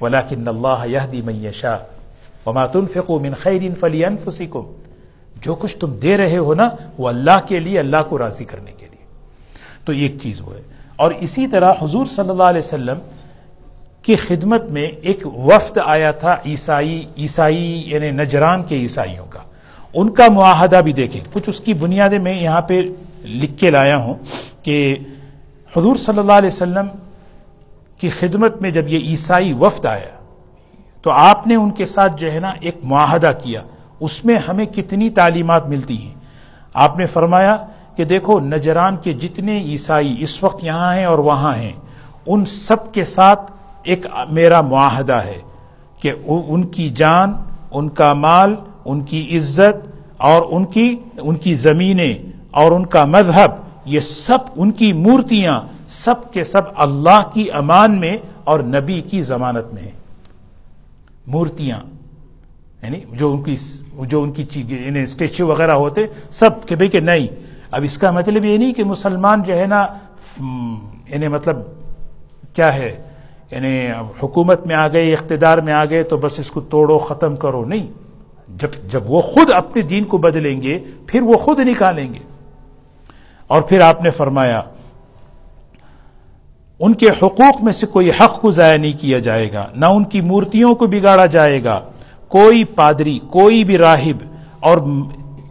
ولاکن 0.00 0.48
اللہ 0.48 0.86
یہدی 0.86 1.22
من 1.22 1.44
یشاء 1.44 1.76
وما 2.46 2.66
تنفقوا 2.66 3.18
من 3.18 3.34
خیر 3.34 3.62
فلینفسکم 3.80 4.72
جو 5.40 5.54
کچھ 5.54 5.76
تم 5.76 5.94
دے 5.94 6.16
رہے 6.16 6.36
ہو 6.36 6.54
نا، 6.54 6.68
وہ 6.98 7.08
اللہ 7.08 7.40
کے 7.48 7.60
لیے، 7.60 7.78
اللہ 7.78 7.96
کو 8.08 8.18
راضی 8.18 8.44
کرنے 8.44 8.72
کے 8.72 8.86
لیے۔ 8.90 9.06
تو 9.84 9.92
ایک 9.92 10.14
چیز 10.22 10.40
وہ 10.40 10.54
ہے۔ 10.54 10.62
اور 10.96 11.12
اسی 11.20 11.46
طرح 11.46 11.72
حضور 11.82 12.06
صلی 12.06 12.30
اللہ 12.30 12.42
علیہ 12.42 12.58
وسلم 12.58 12.98
کی 14.02 14.16
خدمت 14.16 14.64
میں 14.64 14.86
ایک 14.86 15.26
وفد 15.26 15.78
آیا 15.84 16.10
تھا، 16.10 16.36
عیسائی 16.46 17.04
عیسائی 17.18 17.82
یعنی 17.86 18.10
نجران 18.10 18.62
کے 18.62 18.76
عیسائیوں 18.76 19.26
کا۔ 19.30 19.40
ان 19.94 20.10
کا 20.10 20.28
معاہدہ 20.28 20.80
بھی 20.84 20.92
دیکھیں۔ 20.92 21.20
کچھ 21.32 21.42
اس 21.46 21.60
کی 21.60 21.74
بنیادیں 21.74 22.18
میں 22.18 22.40
یہاں 22.40 22.60
پہ 22.60 22.80
لکھ 23.24 23.58
کے 23.58 23.70
لایا 23.70 23.96
ہوں 23.96 24.14
کہ 24.62 24.96
حضور 25.76 25.96
صلی 25.96 26.18
اللہ 26.18 26.32
علیہ 26.32 26.48
وسلم 26.48 26.86
کی 28.00 28.08
خدمت 28.08 28.60
میں 28.62 28.70
جب 28.70 28.88
یہ 28.88 28.98
عیسائی 28.98 29.52
وفد 29.52 29.86
آیا، 29.86 30.16
تو 31.02 31.10
آپ 31.10 31.46
نے 31.46 31.54
ان 31.54 31.70
کے 31.70 31.86
ساتھ 31.86 32.12
جو 32.16 32.32
ہے 32.32 32.40
نا 32.40 32.52
ایک 32.60 32.76
معاہدہ 32.84 33.32
کیا۔ 33.42 33.62
اس 34.00 34.24
میں 34.24 34.38
ہمیں 34.38 34.64
کتنی 34.64 35.10
تعلیمات 35.10 35.66
ملتی 35.66 35.96
ہیں؟ 35.96 36.14
آپ 36.74 36.98
نے 36.98 37.06
فرمایا 37.06 37.56
کہ 37.96 38.04
دیکھو، 38.04 38.38
نجران 38.40 38.96
کے 38.96 39.12
جتنے 39.12 39.58
عیسائی 39.62 40.14
اس 40.18 40.42
وقت 40.42 40.64
یہاں 40.64 40.94
ہیں 40.94 41.04
اور 41.04 41.18
وہاں 41.18 41.54
ہیں، 41.54 41.72
ان 42.26 42.44
سب 42.44 42.92
کے 42.94 43.04
ساتھ 43.04 43.50
ایک 43.82 44.06
میرا 44.30 44.60
معاہدہ 44.60 45.20
ہے 45.24 45.40
کہ 46.00 46.12
ان 46.26 46.62
کی 46.66 46.88
جان، 46.90 47.32
ان 47.70 47.88
کا 47.88 48.12
مال، 48.14 48.54
ان 48.84 49.00
کی 49.00 49.36
عزت 49.36 49.86
اور 50.18 50.42
ان 50.50 50.64
کی 50.64 50.88
ان 51.18 51.36
کی 51.36 51.54
زمینیں 51.54 52.14
اور 52.50 52.72
ان 52.72 52.86
کا 52.86 53.04
مذہب 53.04 53.50
یہ 53.88 54.00
سب 54.00 54.38
ان 54.56 54.70
کی 54.70 54.92
مورتیاں 54.92 55.60
سب 55.88 56.32
کے 56.32 56.44
سب 56.44 56.62
اللہ 56.76 57.30
کی 57.34 57.50
امان 57.52 58.00
میں 58.00 58.16
اور 58.44 58.60
نبی 58.60 59.00
کی 59.00 59.22
ضمانت 59.22 59.74
میں 59.74 59.82
ہیں۔ 59.82 59.90
مورتیاں 61.26 61.78
یعنی 62.82 63.00
جو 63.12 63.32
ان 63.32 63.42
کی 63.42 63.56
جو 64.00 64.22
ان 64.22 64.32
کی 64.32 64.44
یعنی 64.54 65.02
اسٹیچو 65.02 65.46
وغیرہ 65.46 65.70
ہوتے، 65.70 66.06
سب 66.30 66.50
کہ 66.66 66.76
بھئی 66.76 66.88
کہ 66.88 67.00
نہیں۔ 67.00 67.26
اب 67.70 67.82
اس 67.82 67.98
کا 67.98 68.10
مطلب 68.10 68.44
یہ 68.44 68.58
نہیں 68.58 68.74
کہ 68.74 68.84
مسلمان 68.84 69.42
جو 69.42 69.58
ہے 69.58 69.66
نا 69.66 69.86
یعنی 71.08 71.28
مطلب 71.28 71.56
کیا 72.52 72.74
ہے؟ 72.74 73.02
یعنی 73.50 73.88
حکومت 74.22 74.66
میں 74.66 74.76
آ 74.76 74.88
گئے، 74.88 75.12
اقتدار 75.12 75.58
میں 75.58 75.72
آ 75.72 75.84
گئے، 75.84 76.02
تو 76.02 76.16
بس 76.16 76.38
اس 76.38 76.50
کو 76.50 76.60
توڑو، 76.60 76.98
ختم 76.98 77.36
کرو۔ 77.36 77.64
نہیں، 77.64 77.86
جب 78.56 78.68
جب 78.90 79.10
وہ 79.10 79.20
خود 79.20 79.50
اپنے 79.50 79.82
دین 79.82 80.04
کو 80.04 80.18
بدلیں 80.18 80.62
گے، 80.62 80.78
پھر 81.06 81.22
وہ 81.22 81.34
خود 81.34 81.60
نکالیں 81.60 82.14
گے۔ 82.14 82.18
اور 83.50 83.62
پھر 83.62 83.80
آپ 83.80 84.02
نے 84.02 84.10
فرمایا، 84.10 84.60
ان 86.80 86.92
کے 86.94 87.08
حقوق 87.22 87.62
میں 87.62 87.72
سے 87.72 87.86
کوئی 87.86 88.10
حق 88.20 88.40
کو 88.40 88.50
ضائع 88.50 88.76
نہیں 88.78 88.98
کیا 89.00 89.18
جائے 89.18 89.52
گا، 89.52 89.64
نہ 89.74 89.86
ان 89.86 90.04
کی 90.04 90.20
مورتیوں 90.20 90.74
کو 90.74 90.86
بگاڑا 90.86 91.26
جائے 91.26 91.62
گا، 91.64 91.80
کوئی 92.28 92.64
پادری، 92.74 93.18
کوئی 93.30 93.64
بھی 93.64 93.78
راہب 93.78 94.22
اور 94.60 94.78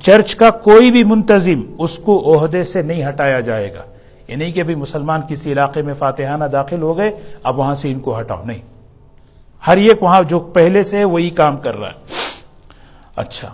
چرچ 0.02 0.36
کا 0.36 0.50
کوئی 0.64 0.92
بھی 0.92 1.04
منتظم 1.04 1.62
اس 1.80 1.98
کو 1.98 2.14
عہدے 2.34 2.64
سے 2.64 2.82
نہیں 2.82 3.08
ہٹایا 3.10 3.40
جائے 3.40 3.74
گا، 3.74 3.84
یہ 4.28 4.36
نہیں 4.36 4.52
کہ 4.52 4.62
ابھی 4.62 4.76
مسلمان 4.76 5.22
کسی 5.30 5.52
علاقے 5.52 5.82
میں 5.82 5.94
فاتحانہ 5.94 6.46
داخل 6.52 6.82
ہو 6.82 6.98
گئے، 6.98 7.12
اب 7.44 7.60
وہاں 7.60 7.76
سے 7.76 7.92
ان 7.92 8.00
کو 8.00 8.20
ہٹاؤ، 8.20 8.44
نہیں، 8.46 8.62
ہر 9.68 9.78
ایک 9.78 10.04
وہاں 10.04 10.22
جو 10.24 10.40
پہلے 10.40 10.84
سے 10.84 11.04
وہی 11.04 11.30
کام 11.30 11.58
کر 11.58 11.78
رہا 11.78 11.90
ہے۔ 11.90 12.16
اچھا۔ 13.16 13.50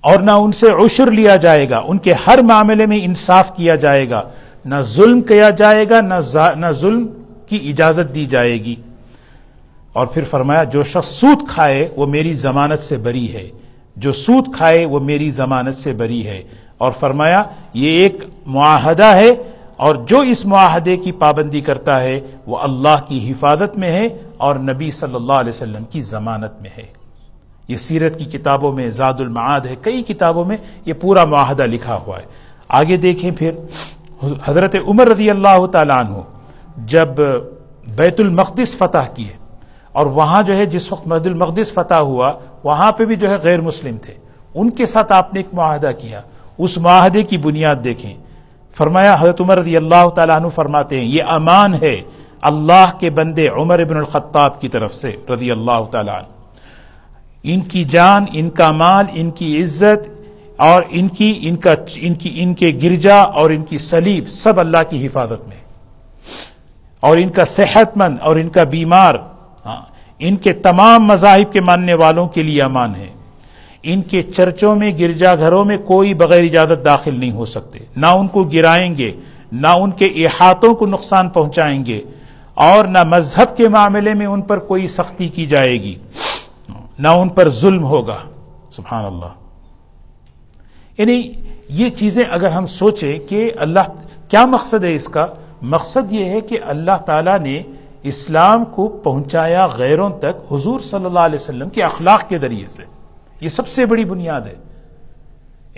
اور 0.00 0.18
نہ 0.18 0.30
ان 0.30 0.52
سے 0.52 0.70
عشر 0.70 1.10
لیا 1.10 1.36
جائے 1.36 1.70
گا۔ 1.70 1.78
ان 1.78 1.98
کے 1.98 2.14
ہر 2.26 2.38
معاملے 2.38 2.86
میں 2.86 3.00
انصاف 3.02 3.56
کیا 3.56 3.74
جائے 3.74 4.10
گا۔ 4.10 4.22
نہ 4.64 4.74
ظلم 4.80 5.20
کیا 5.20 5.50
جائے 5.50 5.88
گا، 5.88 6.00
نہ 6.56 6.70
ظلم 6.70 7.06
کی 7.46 7.68
اجازت 7.70 8.14
دی 8.14 8.26
جائے 8.26 8.64
گی۔ 8.64 8.74
اور 9.92 10.06
پھر 10.06 10.24
فرمایا، 10.24 10.64
جو 10.64 10.84
شخص 10.84 11.08
سود 11.08 11.48
کھائے، 11.48 11.88
وہ 11.96 12.06
میری 12.06 12.34
ضمانت 12.34 12.78
سے 12.78 12.96
بری 12.96 13.32
ہے۔ 13.32 13.50
جو 13.96 14.12
سود 14.12 14.54
کھائے، 14.54 14.84
وہ 14.84 15.00
میری 15.00 15.30
ضمانت 15.30 15.74
سے 15.74 15.92
بری 15.92 16.26
ہے۔ 16.26 16.42
اور 16.78 16.92
فرمایا، 16.92 17.42
یہ 17.74 17.90
ایک 17.90 18.16
معاہدہ 18.46 19.04
ہے 19.04 19.30
اور 19.76 19.94
جو 19.94 20.20
اس 20.20 20.46
معاہدے 20.46 20.96
کی 20.96 21.12
پابندی 21.12 21.60
کرتا 21.60 22.00
ہے، 22.00 22.20
وہ 22.46 22.58
اللہ 22.58 22.96
کی 23.08 23.30
حفاظت 23.30 23.78
میں 23.78 23.90
ہے 23.90 24.08
اور 24.36 24.56
نبی 24.56 24.90
صلی 24.90 25.14
اللہ 25.14 25.32
علیہ 25.32 25.50
وسلم 25.50 25.84
کی 25.84 26.00
ضمانت 26.00 26.62
میں 26.62 26.70
ہے۔ 26.76 26.97
یہ 27.68 27.76
سیرت 27.76 28.18
کی 28.18 28.24
کتابوں 28.24 28.72
میں 28.72 28.90
زاد 28.90 29.14
المعاد 29.18 29.60
ہے، 29.60 29.74
کئی 29.80 30.02
کتابوں 30.02 30.44
میں 30.44 30.56
یہ 30.84 30.92
پورا 30.92 31.24
معاہدہ 31.24 31.62
لکھا 31.62 31.98
ہوا 32.06 32.18
ہے۔ 32.18 32.24
آگے 32.68 32.96
دیکھیں 32.96 33.30
پھر، 33.30 33.52
حضرت 34.44 34.76
عمر 34.86 35.08
رضی 35.08 35.30
اللہ 35.30 35.66
تعالیٰ 35.66 35.98
عنہ 35.98 36.16
جب 36.76 37.08
بیت 37.96 38.20
المقدس 38.20 38.76
فتح 38.76 39.06
کیے 39.14 39.32
اور 39.92 40.06
وہاں 40.06 40.42
جو 40.42 40.56
ہے، 40.56 40.66
جس 40.66 40.92
وقت 40.92 41.08
بیت 41.08 41.26
المقدس 41.26 41.72
فتح 41.72 41.94
ہوا، 41.94 42.32
وہاں 42.64 42.92
پہ 42.92 43.04
بھی 43.04 43.16
جو 43.16 43.30
ہے 43.30 43.36
غیر 43.42 43.60
مسلم 43.60 43.96
تھے۔ 43.96 44.14
ان 44.54 44.70
کے 44.70 44.86
ساتھ 44.86 45.12
آپ 45.12 45.34
نے 45.34 45.40
ایک 45.40 45.54
معاہدہ 45.54 45.90
کیا۔ 45.98 46.20
اس 46.58 46.78
معاہدے 46.78 47.22
کی 47.22 47.38
بنیاد 47.38 47.76
دیکھیں۔ 47.84 48.14
فرمایا، 48.76 49.16
حضرت 49.20 49.40
عمر 49.40 49.58
رضی 49.58 49.76
اللہ 49.76 50.08
تعالیٰ 50.08 50.36
عنہ 50.36 50.48
فرماتے 50.48 51.00
ہیں، 51.00 51.06
یہ 51.06 51.22
امان 51.22 51.74
ہے 51.74 52.00
اللہ 52.40 52.90
کے 53.00 53.10
بندے 53.10 53.48
عمر 53.48 53.78
ابن 53.78 53.96
الخطاب 53.96 54.60
کی 54.60 54.68
طرف 54.68 54.94
سے، 54.94 55.16
رضی 55.30 55.50
اللہ 55.50 55.84
تعالیٰ 55.90 56.14
عنہ۔ 56.14 56.37
ان 57.50 57.60
کی 57.60 57.84
جان، 57.84 58.24
ان 58.32 58.50
کا 58.50 58.72
مال، 58.72 59.04
ان 59.14 59.30
کی 59.30 59.62
عزت 59.62 60.08
اور 60.56 60.82
ان 60.88 61.08
کی، 61.08 61.38
ان 61.42 61.56
کا، 61.56 61.74
ان 61.96 62.14
کی، 62.14 62.30
ان 62.34 62.54
کے 62.54 62.78
گرجا 62.82 63.20
اور 63.20 63.50
ان 63.50 63.62
کی 63.62 63.78
سلیب 63.78 64.28
سب 64.28 64.60
اللہ 64.60 64.76
کی 64.90 65.06
حفاظت 65.06 65.48
میں۔ 65.48 65.56
اور 67.00 67.16
ان 67.16 67.28
کا 67.28 67.44
صحت 67.44 67.96
مند 67.96 68.16
اور 68.20 68.36
ان 68.36 68.48
کا 68.48 68.64
بیمار 68.64 69.14
ہاں 69.66 69.82
ان 70.18 70.36
کے 70.36 70.52
تمام 70.52 71.04
مذاہب 71.04 71.52
کے 71.52 71.60
ماننے 71.60 71.94
والوں 71.94 72.28
کے 72.28 72.42
لیے 72.42 72.62
امان 72.62 72.94
ہے۔ 72.96 73.06
ان 73.82 74.02
کے 74.02 74.22
چرچوں 74.22 74.76
میں، 74.76 74.98
گرجا 74.98 75.34
گھروں 75.34 75.64
میں 75.64 75.78
کوئی 75.78 76.14
بغیر 76.14 76.42
اجازت 76.42 76.84
داخل 76.84 77.20
نہیں 77.20 77.32
ہو 77.32 77.44
سکتے۔ 77.44 77.78
نہ 77.96 78.06
ان 78.06 78.28
کو 78.28 78.44
گرائیں 78.44 78.98
گے، 78.98 79.12
نہ 79.52 79.66
ان 79.66 79.90
کے 79.90 80.06
احاطوں 80.06 80.74
کو 80.74 80.86
نقصان 80.86 81.28
پہنچائیں 81.28 81.86
گے 81.86 82.00
اور 82.54 82.84
نہ 82.84 83.04
مذہب 83.04 83.56
کے 83.56 83.68
معاملے 83.68 84.14
میں 84.14 84.26
ان 84.26 84.42
پر 84.42 84.58
کوئی 84.58 84.88
سختی 84.88 85.28
کی 85.28 85.46
جائے 85.46 85.82
گی۔ 85.82 85.94
نہ 86.98 87.08
ان 87.08 87.28
پر 87.28 87.48
ظلم 87.48 87.84
ہوگا۔ 87.84 88.18
سبحان 88.70 89.04
اللہ۔ 89.04 89.32
یعنی 90.98 91.32
یہ 91.68 91.90
چیزیں 91.90 92.24
اگر 92.30 92.50
ہم 92.50 92.66
سوچیں 92.66 93.18
کہ 93.28 93.52
اللہ 93.56 93.80
کیا 94.28 94.46
مقصد 94.46 94.84
ہے 94.84 94.94
اس 94.94 95.04
کا؟ 95.04 95.26
مقصد 95.62 96.12
یہ 96.12 96.24
ہے 96.24 96.40
کہ 96.40 96.58
اللہ 96.66 96.96
تعالیٰ 97.06 97.38
نے 97.38 97.62
اسلام 98.02 98.64
کو 98.64 98.88
پہنچایا 98.88 99.66
غیروں 99.66 100.10
تک 100.18 100.52
حضور 100.52 100.80
صلی 100.80 101.04
اللہ 101.04 101.18
علیہ 101.18 101.38
وسلم 101.40 101.68
کے 101.68 101.82
اخلاق 101.82 102.28
کے 102.28 102.38
ذریعے 102.38 102.66
سے۔ 102.66 102.84
یہ 103.40 103.48
سب 103.48 103.68
سے 103.68 103.86
بڑی 103.86 104.04
بنیاد 104.04 104.40
ہے۔ 104.40 104.54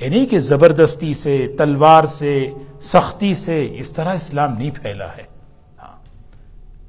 یعنی 0.00 0.26
کہ 0.26 0.40
زبردستی 0.40 1.14
سے، 1.14 1.54
تلوار 1.58 2.04
سے، 2.04 2.50
سختی 2.80 3.34
سے 3.34 3.68
اس 3.74 3.90
طرح 3.90 4.14
اسلام 4.14 4.58
نہیں 4.58 4.70
پھیلا 4.70 5.06
ہے۔ 5.06 5.22
ہاں۔ 5.82 5.96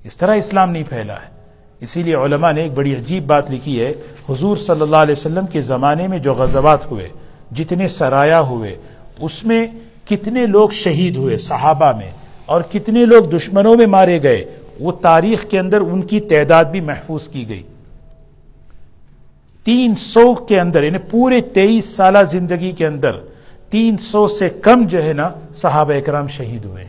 اس 0.03 0.17
طرح 0.17 0.35
اسلام 0.35 0.71
نہیں 0.71 0.83
پھیلا 0.89 1.13
ہے۔ 1.13 1.40
اسی 1.81 2.03
لیے 2.03 2.15
علماء 2.15 2.51
نے 2.51 2.61
ایک 2.61 2.71
بڑی 2.71 2.95
عجیب 2.95 3.27
بات 3.27 3.51
لکھی 3.51 3.79
ہے، 3.81 3.93
حضور 4.29 4.57
صلی 4.57 4.81
اللہ 4.81 4.95
علیہ 4.95 5.15
وسلم 5.17 5.45
کے 5.45 5.61
زمانے 5.61 6.07
میں 6.07 6.19
جو 6.19 6.33
غزوات 6.33 6.91
ہوئے، 6.91 7.09
جتنے 7.51 7.87
سرایا 7.87 8.41
ہوئے، 8.41 8.75
اس 9.19 9.43
میں 9.43 9.67
کتنے 10.05 10.45
لوگ 10.45 10.69
شہید 10.69 11.15
ہوئے 11.15 11.37
صحابہ 11.37 11.91
میں 11.97 12.11
اور 12.45 12.61
کتنے 12.61 13.05
لوگ 13.05 13.23
دشمنوں 13.23 13.75
میں 13.75 13.85
مارے 13.85 14.23
گئے، 14.23 14.45
وہ 14.79 14.91
تاریخ 14.91 15.45
کے 15.49 15.59
اندر 15.59 15.81
ان 15.81 16.01
کی 16.01 16.19
تعداد 16.19 16.65
بھی 16.65 16.81
محفوظ 16.81 17.27
کی 17.27 17.49
گئی۔ 17.49 17.63
تین 19.63 19.95
سو 19.95 20.33
کے 20.33 20.59
اندر 20.59 20.83
یعنی 20.83 20.97
پورے 20.97 21.41
تیئیس 21.41 21.85
سالہ 21.85 22.17
زندگی 22.31 22.71
کے 22.71 22.87
اندر، 22.87 23.11
تین 23.69 23.97
سو 23.97 24.27
سے 24.27 24.49
کم 24.49 24.83
جو 24.87 25.03
ہے 25.03 25.13
نا، 25.13 25.29
صحابہ 25.55 25.93
اکرام 25.93 26.27
شہید 26.27 26.65
ہوئے۔ 26.65 26.85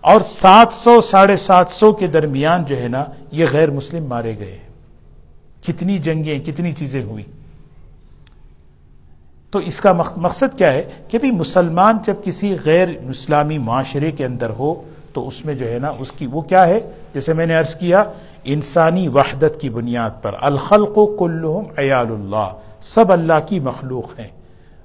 اور 0.00 0.20
سات 0.20 0.68
سو، 0.72 1.00
ساڑھے 1.00 1.36
سات 1.36 1.68
سو 1.70 1.92
کے 1.92 2.06
درمیان 2.06 2.64
جو 2.64 2.82
ہے 2.82 2.88
نا، 2.88 3.04
یہ 3.30 3.46
غیر 3.52 3.70
مسلم 3.70 4.04
مارے 4.04 4.38
گئے 4.38 4.58
کتنی 5.66 5.98
جنگیں، 5.98 6.38
کتنی 6.38 6.72
چیزیں 6.72 7.02
ہوئی 7.02 7.24
تو 9.50 9.58
اس 9.58 9.80
کا 9.80 9.92
مقصد 10.16 10.58
کیا 10.58 10.72
ہے 10.72 10.88
کہ 11.08 11.18
بھی 11.18 11.30
مسلمان 11.30 11.98
جب 12.06 12.14
کسی 12.24 12.56
غیر 12.64 12.88
اسلامی 13.10 13.58
معاشرے 13.58 14.10
کے 14.10 14.24
اندر 14.24 14.50
ہو، 14.50 14.82
تو 15.12 15.26
اس 15.26 15.44
میں 15.44 15.54
جو 15.54 15.70
ہے 15.70 15.78
نا، 15.78 15.90
اس 15.98 16.12
کی 16.12 16.26
وہ 16.26 16.40
کیا 16.40 16.66
ہے؟ 16.66 16.80
جیسے 17.14 17.32
میں 17.32 17.46
نے 17.46 17.54
عرض 17.54 17.74
کیا، 17.74 18.04
انسانی 18.44 19.08
وحدت 19.08 19.60
کی 19.60 19.70
بنیاد 19.70 20.10
پر۔ 20.22 20.34
الخلق 20.40 20.98
و 20.98 21.16
کلحم 21.16 21.64
ایال 21.76 22.06
اللہ۔ 22.06 22.48
سب 22.80 23.12
اللہ 23.12 23.46
کی 23.46 23.60
مخلوق 23.60 24.18
ہیں۔ 24.18 24.28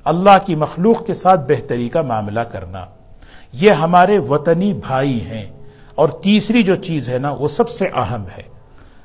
اللہ 0.04 0.38
کی 0.46 0.56
مخلوق 0.56 1.06
کے 1.06 1.14
ساتھ 1.14 1.42
بہتری 1.48 1.90
کا 1.90 2.02
معاملہ 2.02 2.40
کرنا۔ 2.40 2.86
یہ 3.62 3.72
ہمارے 3.72 4.20
وطنی 4.20 4.74
بھائی 4.74 5.22
ہیں۔ 5.22 5.46
اور 5.96 6.10
تیسری 6.10 6.64
جو 6.64 6.76
چیز 6.76 7.10
ہے 7.10 7.18
نا، 7.18 7.32
وہ 7.32 7.48
سب 7.48 7.70
سے 7.70 7.88
اہم 7.94 8.24
ہے۔ 8.38 8.44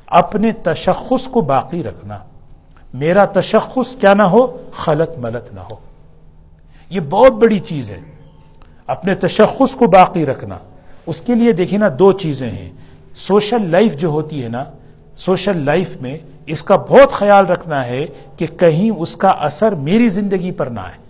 اپنے 0.07 0.53
تشخص 0.53 1.29
کو 1.29 1.41
باقی 1.41 1.83
رکھنا۔ 1.83 2.19
میرا 2.95 3.25
تشخص 3.25 3.97
کیا 3.97 4.15
نہ 4.15 4.23
ہو، 4.23 4.57
خلط 4.73 5.19
ملت 5.19 5.55
نہ 5.55 5.61
ہو۔ 5.61 5.77
یہ 6.91 7.01
بہت 7.01 7.33
بڑی 7.33 7.59
چیز 7.59 7.91
ہے۔ 7.91 8.01
اپنے 8.87 9.15
تشخص 9.15 9.75
کو 9.75 9.87
باقی 9.87 10.27
رکھنا۔ 10.27 10.59
اس 11.07 11.21
کے 11.21 11.35
لیے 11.35 11.53
دیکھیں 11.53 11.79
نا، 11.79 11.89
دو 11.99 12.13
چیزیں 12.13 12.51
ہیں۔ 12.51 12.71
سوشل 13.15 13.71
لائف 13.71 13.95
جو 13.95 14.09
ہوتی 14.09 14.45
ہے 14.45 14.49
نا، 14.49 14.65
سوشل 15.17 15.65
لائف 15.65 15.97
میں 16.01 16.19
اس 16.47 16.63
کا 16.63 16.77
بہت 16.77 17.13
خیال 17.13 17.47
رکھنا 17.47 17.87
ہے 17.87 18.07
کہ 18.37 18.47
کہیں 18.47 18.91
اس 18.91 19.17
کا 19.17 19.29
اثر 19.29 19.73
میری 19.73 20.09
زندگی 20.09 20.53
پر 20.53 20.67
نہ 20.67 20.81
آئے۔ 20.81 21.10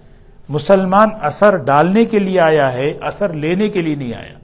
مسلمان 0.51 1.09
اثر 1.21 1.57
ڈالنے 1.57 2.05
کے 2.05 2.19
لیے 2.19 2.41
آیا 2.41 2.73
ہے، 2.73 2.99
اثر 3.01 3.33
لینے 3.33 3.69
کے 3.69 3.83
لیے 3.83 3.95
نہیں 3.95 4.15
آیا۔ 4.15 4.39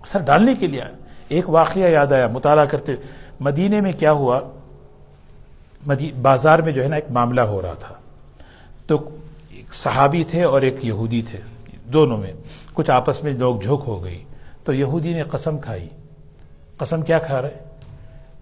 اثر 0.00 0.20
ڈالنے 0.20 0.54
کے 0.54 0.66
لیے 0.66 0.82
آیا۔ 0.82 0.92
ایک 1.28 1.50
واقعہ 1.50 1.82
یاد 1.82 2.12
آیا، 2.12 2.26
مطالعہ 2.26 2.64
کرتے 2.64 2.92
مدینے 3.40 3.80
میں 3.80 3.92
کیا 3.92 4.12
ہوا؟ 4.12 4.40
بازار 6.22 6.58
میں 6.58 6.72
جو 6.72 6.82
ہے 6.82 6.88
نا 6.88 6.96
ایک 6.96 7.10
معاملہ 7.10 7.40
ہو 7.40 7.62
رہا 7.62 7.74
تھا۔ 7.74 7.94
تو 8.86 9.16
ایک 9.50 9.74
صحابی 9.74 10.24
تھے 10.24 10.42
اور 10.42 10.62
ایک 10.62 10.84
یہودی 10.84 11.22
تھے، 11.22 11.40
دونوں 11.92 12.18
میں۔ 12.18 12.32
کچھ 12.74 12.90
آپس 12.90 13.24
میں 13.24 13.32
لوگ 13.32 13.60
جھوک 13.60 13.84
ہو 13.86 14.04
گئی۔ 14.04 14.24
تو 14.64 14.72
یہودی 14.72 15.14
نے 15.14 15.22
قسم 15.22 15.58
کھائی۔ 15.58 15.88
قسم 16.76 17.02
کیا 17.02 17.18
کھا 17.18 17.42
رہے؟ 17.42 17.58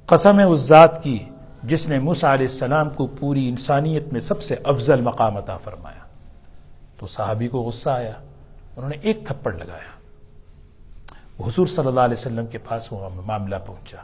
قسم 0.06 0.38
ہے 0.38 0.44
اس 0.44 0.60
ذات 0.60 1.02
کی 1.02 1.18
جس 1.62 1.88
نے 1.88 1.98
موسا 1.98 2.34
علیہ 2.34 2.46
السلام 2.46 2.90
کو 2.90 3.06
پوری 3.06 3.48
انسانیت 3.48 4.12
میں 4.12 4.20
سب 4.20 4.42
سے 4.42 4.56
افضل 4.64 5.00
مقام 5.00 5.36
عطا 5.36 5.56
فرمایا۔ 5.56 6.03
تو 6.98 7.06
صحابی 7.06 7.48
کو 7.48 7.62
غصہ 7.62 7.90
آیا، 7.90 8.12
انہوں 8.76 8.90
نے 8.90 8.96
ایک 9.02 9.26
تھپڑ 9.26 9.52
لگایا۔ 9.52 9.94
حضور 11.46 11.66
صلی 11.66 11.86
اللہ 11.86 12.00
علیہ 12.00 12.14
وسلم 12.18 12.46
کے 12.46 12.58
پاس 12.58 12.92
وہ 12.92 13.08
معاملہ 13.26 13.56
پہنچا۔ 13.66 13.96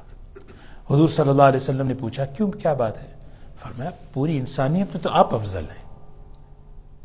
حضور 0.94 1.08
صلی 1.08 1.28
اللہ 1.28 1.42
علیہ 1.42 1.56
وسلم 1.56 1.86
نے 1.86 1.94
پوچھا، 1.94 2.24
کیوں، 2.24 2.50
کیا 2.50 2.72
بات 2.72 2.98
ہے؟ 2.98 3.08
فرمایا، 3.62 3.90
پوری 4.12 4.38
انسانیت 4.38 4.86
میں 4.94 5.02
تو 5.02 5.10
آپ 5.10 5.34
افضل 5.34 5.64
ہیں۔ 5.64 5.84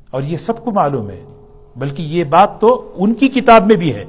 اور 0.09 0.23
یہ 0.23 0.37
سب 0.37 0.63
کو 0.63 0.71
معلوم 0.71 1.09
ہے، 1.09 1.23
بلکہ 1.75 2.01
یہ 2.01 2.23
بات 2.23 2.61
تو 2.61 2.93
ان 2.95 3.13
کی 3.13 3.27
کتاب 3.27 3.65
میں 3.65 3.75
بھی 3.75 3.95
ہے۔ 3.95 4.05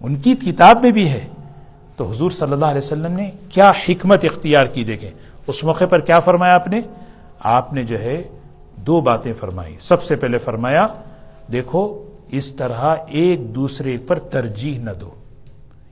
ان 0.00 0.16
کی 0.16 0.34
کتاب 0.34 0.82
میں 0.82 0.90
بھی 0.90 1.10
ہے۔ 1.10 1.28
تو 1.96 2.10
حضور 2.10 2.30
صلی 2.30 2.52
اللہ 2.52 2.66
علیہ 2.66 2.78
وسلم 2.78 3.12
نے 3.12 3.30
کیا 3.48 3.72
حکمت 3.88 4.24
اختیار 4.24 4.66
کی 4.66 4.84
دیکھیں۔ 4.84 5.10
اس 5.46 5.64
موقع 5.64 5.84
پر 5.84 6.00
کیا 6.00 6.20
فرمایا 6.20 6.54
آپ 6.54 6.68
نے؟ 6.68 6.80
آپ 7.40 7.72
نے 7.72 7.82
جو 7.82 7.98
ہے 7.98 8.22
دو 8.86 9.00
باتیں 9.00 9.32
فرمائی۔ 9.40 9.76
سب 9.80 10.02
سے 10.02 10.16
پہلے 10.16 10.38
فرمایا، 10.38 10.86
دیکھو، 11.52 12.08
اس 12.28 12.52
طرح 12.52 12.94
ایک 13.08 13.54
دوسرے 13.54 13.96
پر 14.06 14.18
ترجیح 14.18 14.78
نہ 14.78 14.90
دو۔ 15.00 15.10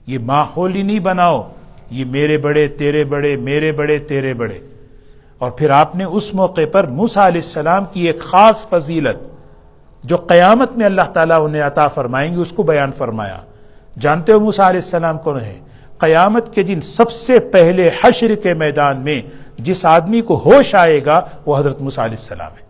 یہ 0.07 0.18
ماحول 0.18 0.74
ہی 0.74 0.82
نہیں 0.82 0.99
بناؤ، 0.99 1.51
یہ 1.91 2.05
میرے 2.05 2.38
بڑے، 2.38 2.68
تیرے 2.68 3.05
بڑے، 3.05 3.36
میرے 3.36 3.72
بڑے، 3.72 3.99
تیرے 3.99 4.34
بڑے۔ 4.34 4.59
اور 5.38 5.51
پھر 5.51 5.70
آپ 5.70 5.97
نے 5.97 6.05
اس 6.05 6.34
موقع 6.34 6.61
پر 6.72 6.86
موسا 6.86 7.26
علیہ 7.26 7.41
السلام 7.41 7.84
کی 7.93 8.07
ایک 8.07 8.20
خاص 8.20 8.68
فضیلت، 8.68 9.28
جو 10.05 10.16
قیامت 10.16 10.72
میں 10.72 10.86
اللہ 10.86 11.11
تعالیٰ 11.12 11.45
انہیں 11.45 11.62
عطا 11.62 11.88
فرمائیں 11.88 12.34
گے، 12.34 12.41
اس 12.41 12.53
کو 12.53 12.62
بیان 12.62 12.93
فرمایا۔ 12.93 13.38
جانتے 14.01 14.32
ہو 14.32 14.41
موسا 14.41 14.68
علیہ 14.68 14.80
السلام 14.80 15.18
کون 15.18 15.41
ہے؟ 15.41 15.61
قیامت 15.99 16.55
کے 16.55 16.62
دن 16.62 16.80
سب 16.80 17.12
سے 17.12 17.41
پہلے 17.41 17.91
حشر 18.03 18.34
کے 18.34 18.55
میدان 18.55 18.97
میں 18.97 19.22
جس 19.59 19.84
آدمی 19.84 20.20
کو 20.20 20.43
ہوش 20.45 20.74
آئے 20.74 21.05
گا، 21.05 21.20
وہ 21.47 21.59
حضرت 21.59 21.80
موسا 21.80 22.05
علیہ 22.05 22.16
السلام 22.18 22.53
ہے۔ 22.61 22.70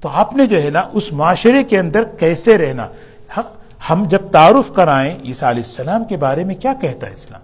تو 0.00 0.08
آپ 0.12 0.36
نے 0.36 0.46
جو 0.46 0.62
ہے 0.62 0.70
نا 0.70 0.82
اس 0.92 1.12
معاشرے 1.12 1.64
کے 1.64 1.78
اندر 1.78 2.04
کیسے 2.04 2.58
رہنا؟ 2.58 2.86
ہاں، 3.36 3.42
ہم 3.90 4.04
جب 4.08 4.18
تعارف 4.32 4.74
کرائیں 4.74 5.18
عیسیٰ 5.24 5.48
علیہ 5.48 5.62
السلام 5.66 6.04
کے 6.04 6.16
بارے 6.16 6.44
میں 6.44 6.54
کیا 6.54 6.74
کہتا 6.80 7.06
ہے 7.06 7.12
اسلام؟ 7.12 7.40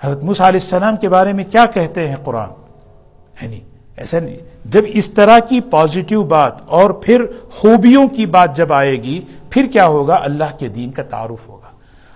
حضرت 0.00 0.24
موسیٰ 0.24 0.46
علیہ 0.46 0.60
السلام 0.60 0.96
کے 0.96 1.08
بارے 1.08 1.32
میں 1.32 1.44
کیا 1.50 1.66
کہتے 1.66 2.08
ہیں 2.08 2.16
قرآن؟ 2.24 2.48
ہے 3.42 3.48
نہیں 3.48 3.60
ایسا 3.96 4.18
نہیں، 4.18 4.36
جب 4.64 4.82
اس 4.86 5.10
طرح 5.10 5.38
کی 5.38 5.60
پازیٹو 5.60 6.22
بات 6.22 6.52
اور 6.66 6.90
پھر 6.90 7.24
خوبیوں 7.50 8.08
کی 8.08 8.26
بات 8.26 8.56
جب 8.56 8.72
آئے 8.72 8.96
گی، 9.02 9.20
پھر 9.50 9.66
کیا 9.72 9.86
ہوگا؟ 9.86 10.18
اللہ 10.22 10.58
کے 10.58 10.68
دین 10.68 10.90
کا 10.90 11.02
تعارف 11.02 11.48
ہوگا۔ 11.48 11.68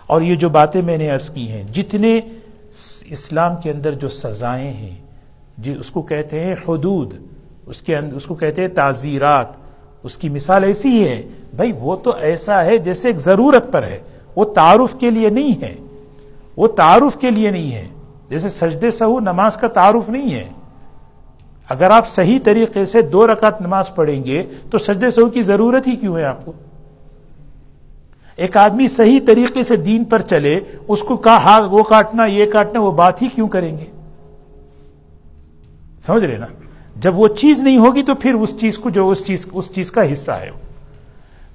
اور 0.07 0.23
یہ 0.23 0.35
جو 0.35 0.49
باتیں 0.49 0.83
میں 0.83 0.99
نے 0.99 1.11
عرض 1.11 1.31
کی 1.31 1.51
ہیں، 1.51 1.63
جتنے 1.63 2.21
اسلام 3.05 3.57
کے 3.57 3.71
اندر 3.71 3.93
جو 3.93 4.09
سزائیں 4.09 4.73
ہیں 4.73 4.97
جی 5.59 5.75
اس 5.75 5.91
کو 5.91 6.03
کہتے 6.03 6.41
ہیں 6.41 6.55
حدود۔ 6.69 7.15
اس 7.67 7.83
کے 7.83 7.97
اندر 7.97 8.15
اس 8.17 8.27
کو 8.27 8.35
کہتے 8.35 8.61
ہیں 8.61 8.69
تعزیرات۔ 8.69 9.47
اس 10.03 10.17
کی 10.17 10.29
مثال 10.29 10.65
ایسی 10.65 10.89
ہی 10.89 11.09
ہے 11.09 11.23
بھائی 11.57 11.73
وہ 11.81 11.97
تو 11.97 12.17
ایسا 12.17 12.65
ہے 12.65 12.79
جیسے 12.79 13.09
ایک 13.09 13.19
ضرورت 13.19 13.73
پر 13.73 13.83
ہے۔ 13.83 13.99
وہ 14.37 14.45
تعارف 14.45 14.97
کے 15.01 15.11
لیے 15.11 15.29
نہیں 15.29 15.63
ہے۔ 15.63 15.75
وہ 16.57 16.69
تعارف 16.69 17.21
کے 17.21 17.31
لیے 17.31 17.51
نہیں 17.51 17.73
ہے۔ 17.73 17.89
جیسے 18.31 18.49
سجدے 18.49 18.91
سہو 18.91 19.21
نماز 19.21 19.57
کا 19.57 19.69
تعارف 19.69 20.11
نہیں 20.11 20.35
ہے۔ 20.35 20.49
اگر 21.69 21.91
آپ 21.91 22.09
صحیح 22.09 22.39
طریقے 22.45 22.85
سے 22.85 23.03
دو 23.03 23.27
رکعت 23.27 23.61
نماز 23.61 23.95
پڑھیں 23.95 24.25
گے 24.25 24.43
تو 24.71 24.79
سجدے 24.79 25.11
سہو 25.11 25.27
کی 25.27 25.43
ضرورت 25.43 25.87
ہی 25.87 25.97
کیوں 25.97 26.19
ہے 26.19 26.25
آپ 26.25 26.45
کو؟ 26.45 26.53
ایک 28.37 28.57
آدمی 28.57 28.89
صحیح 28.89 29.21
طریقے 29.27 29.63
سے 29.63 29.77
دین 29.77 30.05
پر 30.05 30.23
چلے، 30.23 30.61
اس 30.89 31.01
کو 31.01 31.17
کہا 31.17 31.37
ہاں 31.37 31.61
وہ 31.61 31.83
کاٹنا، 31.83 32.25
یہ 32.25 32.53
کاٹنا، 32.53 32.81
وہ 32.81 32.93
بات 32.93 33.23
ہی 33.23 33.29
کیوں 33.29 33.49
کریں 33.49 33.79
گے؟ 33.79 33.85
سمجھ 36.07 36.25
رہے 36.25 36.37
نا؟ 36.37 36.47
جب 36.97 37.19
وہ 37.19 37.29
چیز 37.29 37.61
نہیں 37.61 37.79
ہوگی 37.79 38.03
تو 38.03 38.15
پھر 38.15 38.35
اس 38.35 38.61
چیز 38.61 38.79
کو 38.79 38.91
جو 38.91 39.09
اس 39.09 39.27
چیز 39.27 39.47
اس 39.53 39.75
چیز 39.75 39.93
کا 39.93 40.13
حصہ 40.13 40.33
ہے۔ 40.33 40.51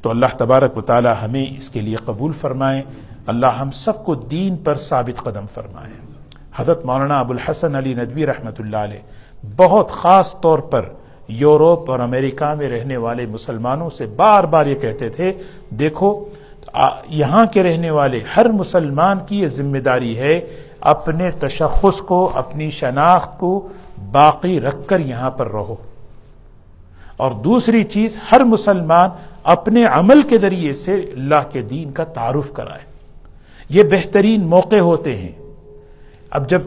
تو 0.01 0.09
اللہ 0.09 0.25
تبارک 0.37 0.77
و 0.77 0.81
تعالی 0.81 1.09
ہمیں 1.21 1.45
اس 1.57 1.69
کے 1.69 1.81
لیے 1.81 1.95
قبول 1.95 2.33
فرمائے۔ 2.33 2.83
اللہ 3.27 3.45
ہم 3.45 3.71
سب 3.71 4.05
کو 4.05 4.15
دین 4.15 4.55
پر 4.55 4.75
ثابت 4.75 5.23
قدم 5.23 5.45
فرمائے۔ 5.53 5.91
حضرت 6.55 6.85
مولانا 6.85 7.19
ابو 7.19 7.33
الحسن 7.33 7.75
علی 7.75 7.93
ندوی 7.93 8.25
رحمۃ 8.25 8.59
اللہ 8.59 8.77
علیہ 8.77 8.99
بہت 9.57 9.91
خاص 9.91 10.35
طور 10.41 10.59
پر 10.59 10.85
یورپ 11.27 11.91
اور 11.91 11.99
امریکہ 11.99 12.53
میں 12.53 12.69
رہنے 12.69 12.97
والے 12.97 13.25
مسلمانوں 13.25 13.89
سے 13.89 14.05
بار 14.05 14.43
بار 14.43 14.65
یہ 14.65 14.75
کہتے 14.75 15.09
تھے، 15.09 15.33
دیکھو 15.69 16.25
یہاں 17.09 17.45
کے 17.45 17.63
رہنے 17.63 17.89
والے، 17.89 18.19
ہر 18.37 18.49
مسلمان 18.49 19.19
کی 19.27 19.39
یہ 19.39 19.47
ذمہ 19.47 19.77
داری 19.77 20.17
ہے 20.17 20.39
اپنے 20.81 21.31
تشخص 21.31 22.01
کو، 22.01 22.31
اپنی 22.33 22.69
شناخت 22.69 23.39
کو 23.39 23.67
باقی 24.11 24.59
رکھ 24.59 24.87
کر 24.87 24.99
یہاں 24.99 25.31
پر 25.31 25.47
رہو۔ 25.47 25.75
اور 27.17 27.31
دوسری 27.31 27.83
چیز، 27.83 28.17
ہر 28.31 28.43
مسلمان 28.43 29.09
اپنے 29.43 29.85
عمل 29.85 30.21
کے 30.21 30.37
ذریعے 30.37 30.73
سے 30.73 30.93
اللہ 30.93 31.51
کے 31.51 31.61
دین 31.61 31.91
کا 31.91 32.03
تعارف 32.03 32.53
کرائے۔ 32.53 32.97
یہ 33.69 33.83
بہترین 33.83 34.45
موقع 34.45 34.75
ہوتے 34.75 35.15
ہیں۔ 35.15 35.31
اب 36.29 36.49
جب 36.49 36.61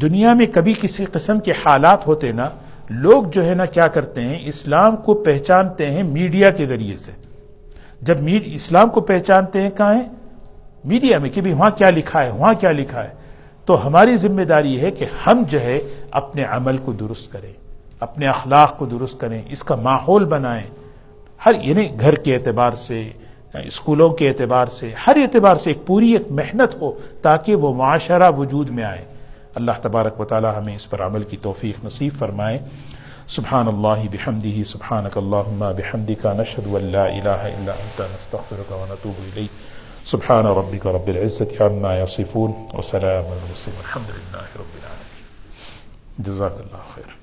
دنیا 0.00 0.34
میں 0.34 0.46
کبھی 0.54 0.74
کسی 0.80 1.04
قسم 1.04 1.40
کے 1.40 1.52
حالات 1.64 2.06
ہوتے 2.06 2.32
نا، 2.32 2.48
لوگ 2.90 3.22
جو 3.22 3.44
ہے 3.44 3.54
نا 3.54 3.64
کیا 3.64 3.88
کرتے 3.88 4.22
ہیں، 4.22 4.38
اسلام 4.42 4.96
کو 4.96 5.14
پہچانتے 5.14 5.90
ہیں 5.90 6.02
میڈیا 6.02 6.50
کے 6.50 6.66
ذریعے 6.66 6.96
سے۔ 6.96 7.12
جب 8.02 8.16
اسلام 8.44 8.88
کو 8.88 9.00
پہچانتے 9.00 9.60
ہیں، 9.60 9.70
کہاں 9.70 9.94
ہیں؟ 9.94 10.08
میڈیا 10.84 11.18
میں 11.18 11.30
کہ 11.30 11.40
بھی 11.40 11.52
وہاں 11.52 11.70
کیا 11.76 11.90
لکھا 11.90 12.24
ہے، 12.24 12.30
وہاں 12.30 12.54
کیا 12.60 12.72
لکھا 12.72 13.04
ہے۔ 13.04 13.08
تو 13.64 13.86
ہماری 13.86 14.16
ذمہ 14.16 14.42
داری 14.42 14.80
ہے 14.80 14.90
کہ 14.90 15.06
ہم 15.26 15.42
جو 15.48 15.60
ہے 15.60 15.80
اپنے 16.12 16.44
عمل 16.44 16.78
کو 16.78 16.92
درست 16.92 17.32
کریں، 17.32 17.52
اپنے 18.00 18.26
اخلاق 18.26 18.78
کو 18.78 18.86
درست 18.86 19.20
کریں، 19.20 19.42
اس 19.48 19.64
کا 19.64 19.74
ماحول 19.74 20.24
بنائیں۔ 20.24 20.66
ہر 21.46 21.54
یعنی 21.62 22.00
گھر 22.00 22.14
کے 22.14 22.34
اعتبار 22.34 22.72
سے، 22.72 23.10
اسکولوں 23.54 24.10
کے 24.10 24.28
اعتبار 24.28 24.66
سے، 24.66 24.94
ہر 25.06 25.16
اعتبار 25.16 25.56
سے 25.56 25.70
ایک 25.70 25.86
پوری 25.86 26.12
ایک 26.12 26.22
محنت 26.30 26.82
ہو 26.82 26.92
تاکہ 27.22 27.54
وہ 27.54 27.74
معاشرہ 27.74 28.30
وجود 28.30 28.68
میں 28.68 28.84
آئے۔ 28.84 29.04
اللہ 29.54 29.72
تبارک 29.82 30.20
و 30.20 30.24
تعالی 30.24 30.48
ہمیں 30.56 30.74
اس 30.74 30.90
پر 30.90 31.06
عمل 31.06 31.22
کی 31.22 31.36
توفیق 31.36 31.84
نصیب 31.84 32.12
فرمائے۔ 32.18 32.58
سبحان 33.26 33.68
اللہ 33.68 34.08
بحمدہ، 34.12 34.62
سبحانک 34.62 35.18
اللہم، 35.18 35.58
بحمدک، 35.58 36.26
نشہد 36.26 36.74
ان 36.74 36.84
لا 36.84 37.04
الہ 37.04 37.28
الا 37.28 37.72
انت، 37.72 38.00
نستغفرک 38.00 38.72
و 38.72 38.84
نتوب 38.88 39.14
الیک۔ 39.18 39.72
سبحان 40.06 40.46
ربك 40.46 40.86
رب 40.86 41.06
العزة 41.06 41.54
عما 41.60 41.96
يصفون 41.96 42.52
وسلام 42.78 43.32
المسلم 43.32 43.74
الحمد 43.78 44.10
رب 44.10 44.34
العالمين 44.34 44.81
جزاک 46.18 46.52
اللہ 46.52 46.94
خیر۔ 46.94 47.21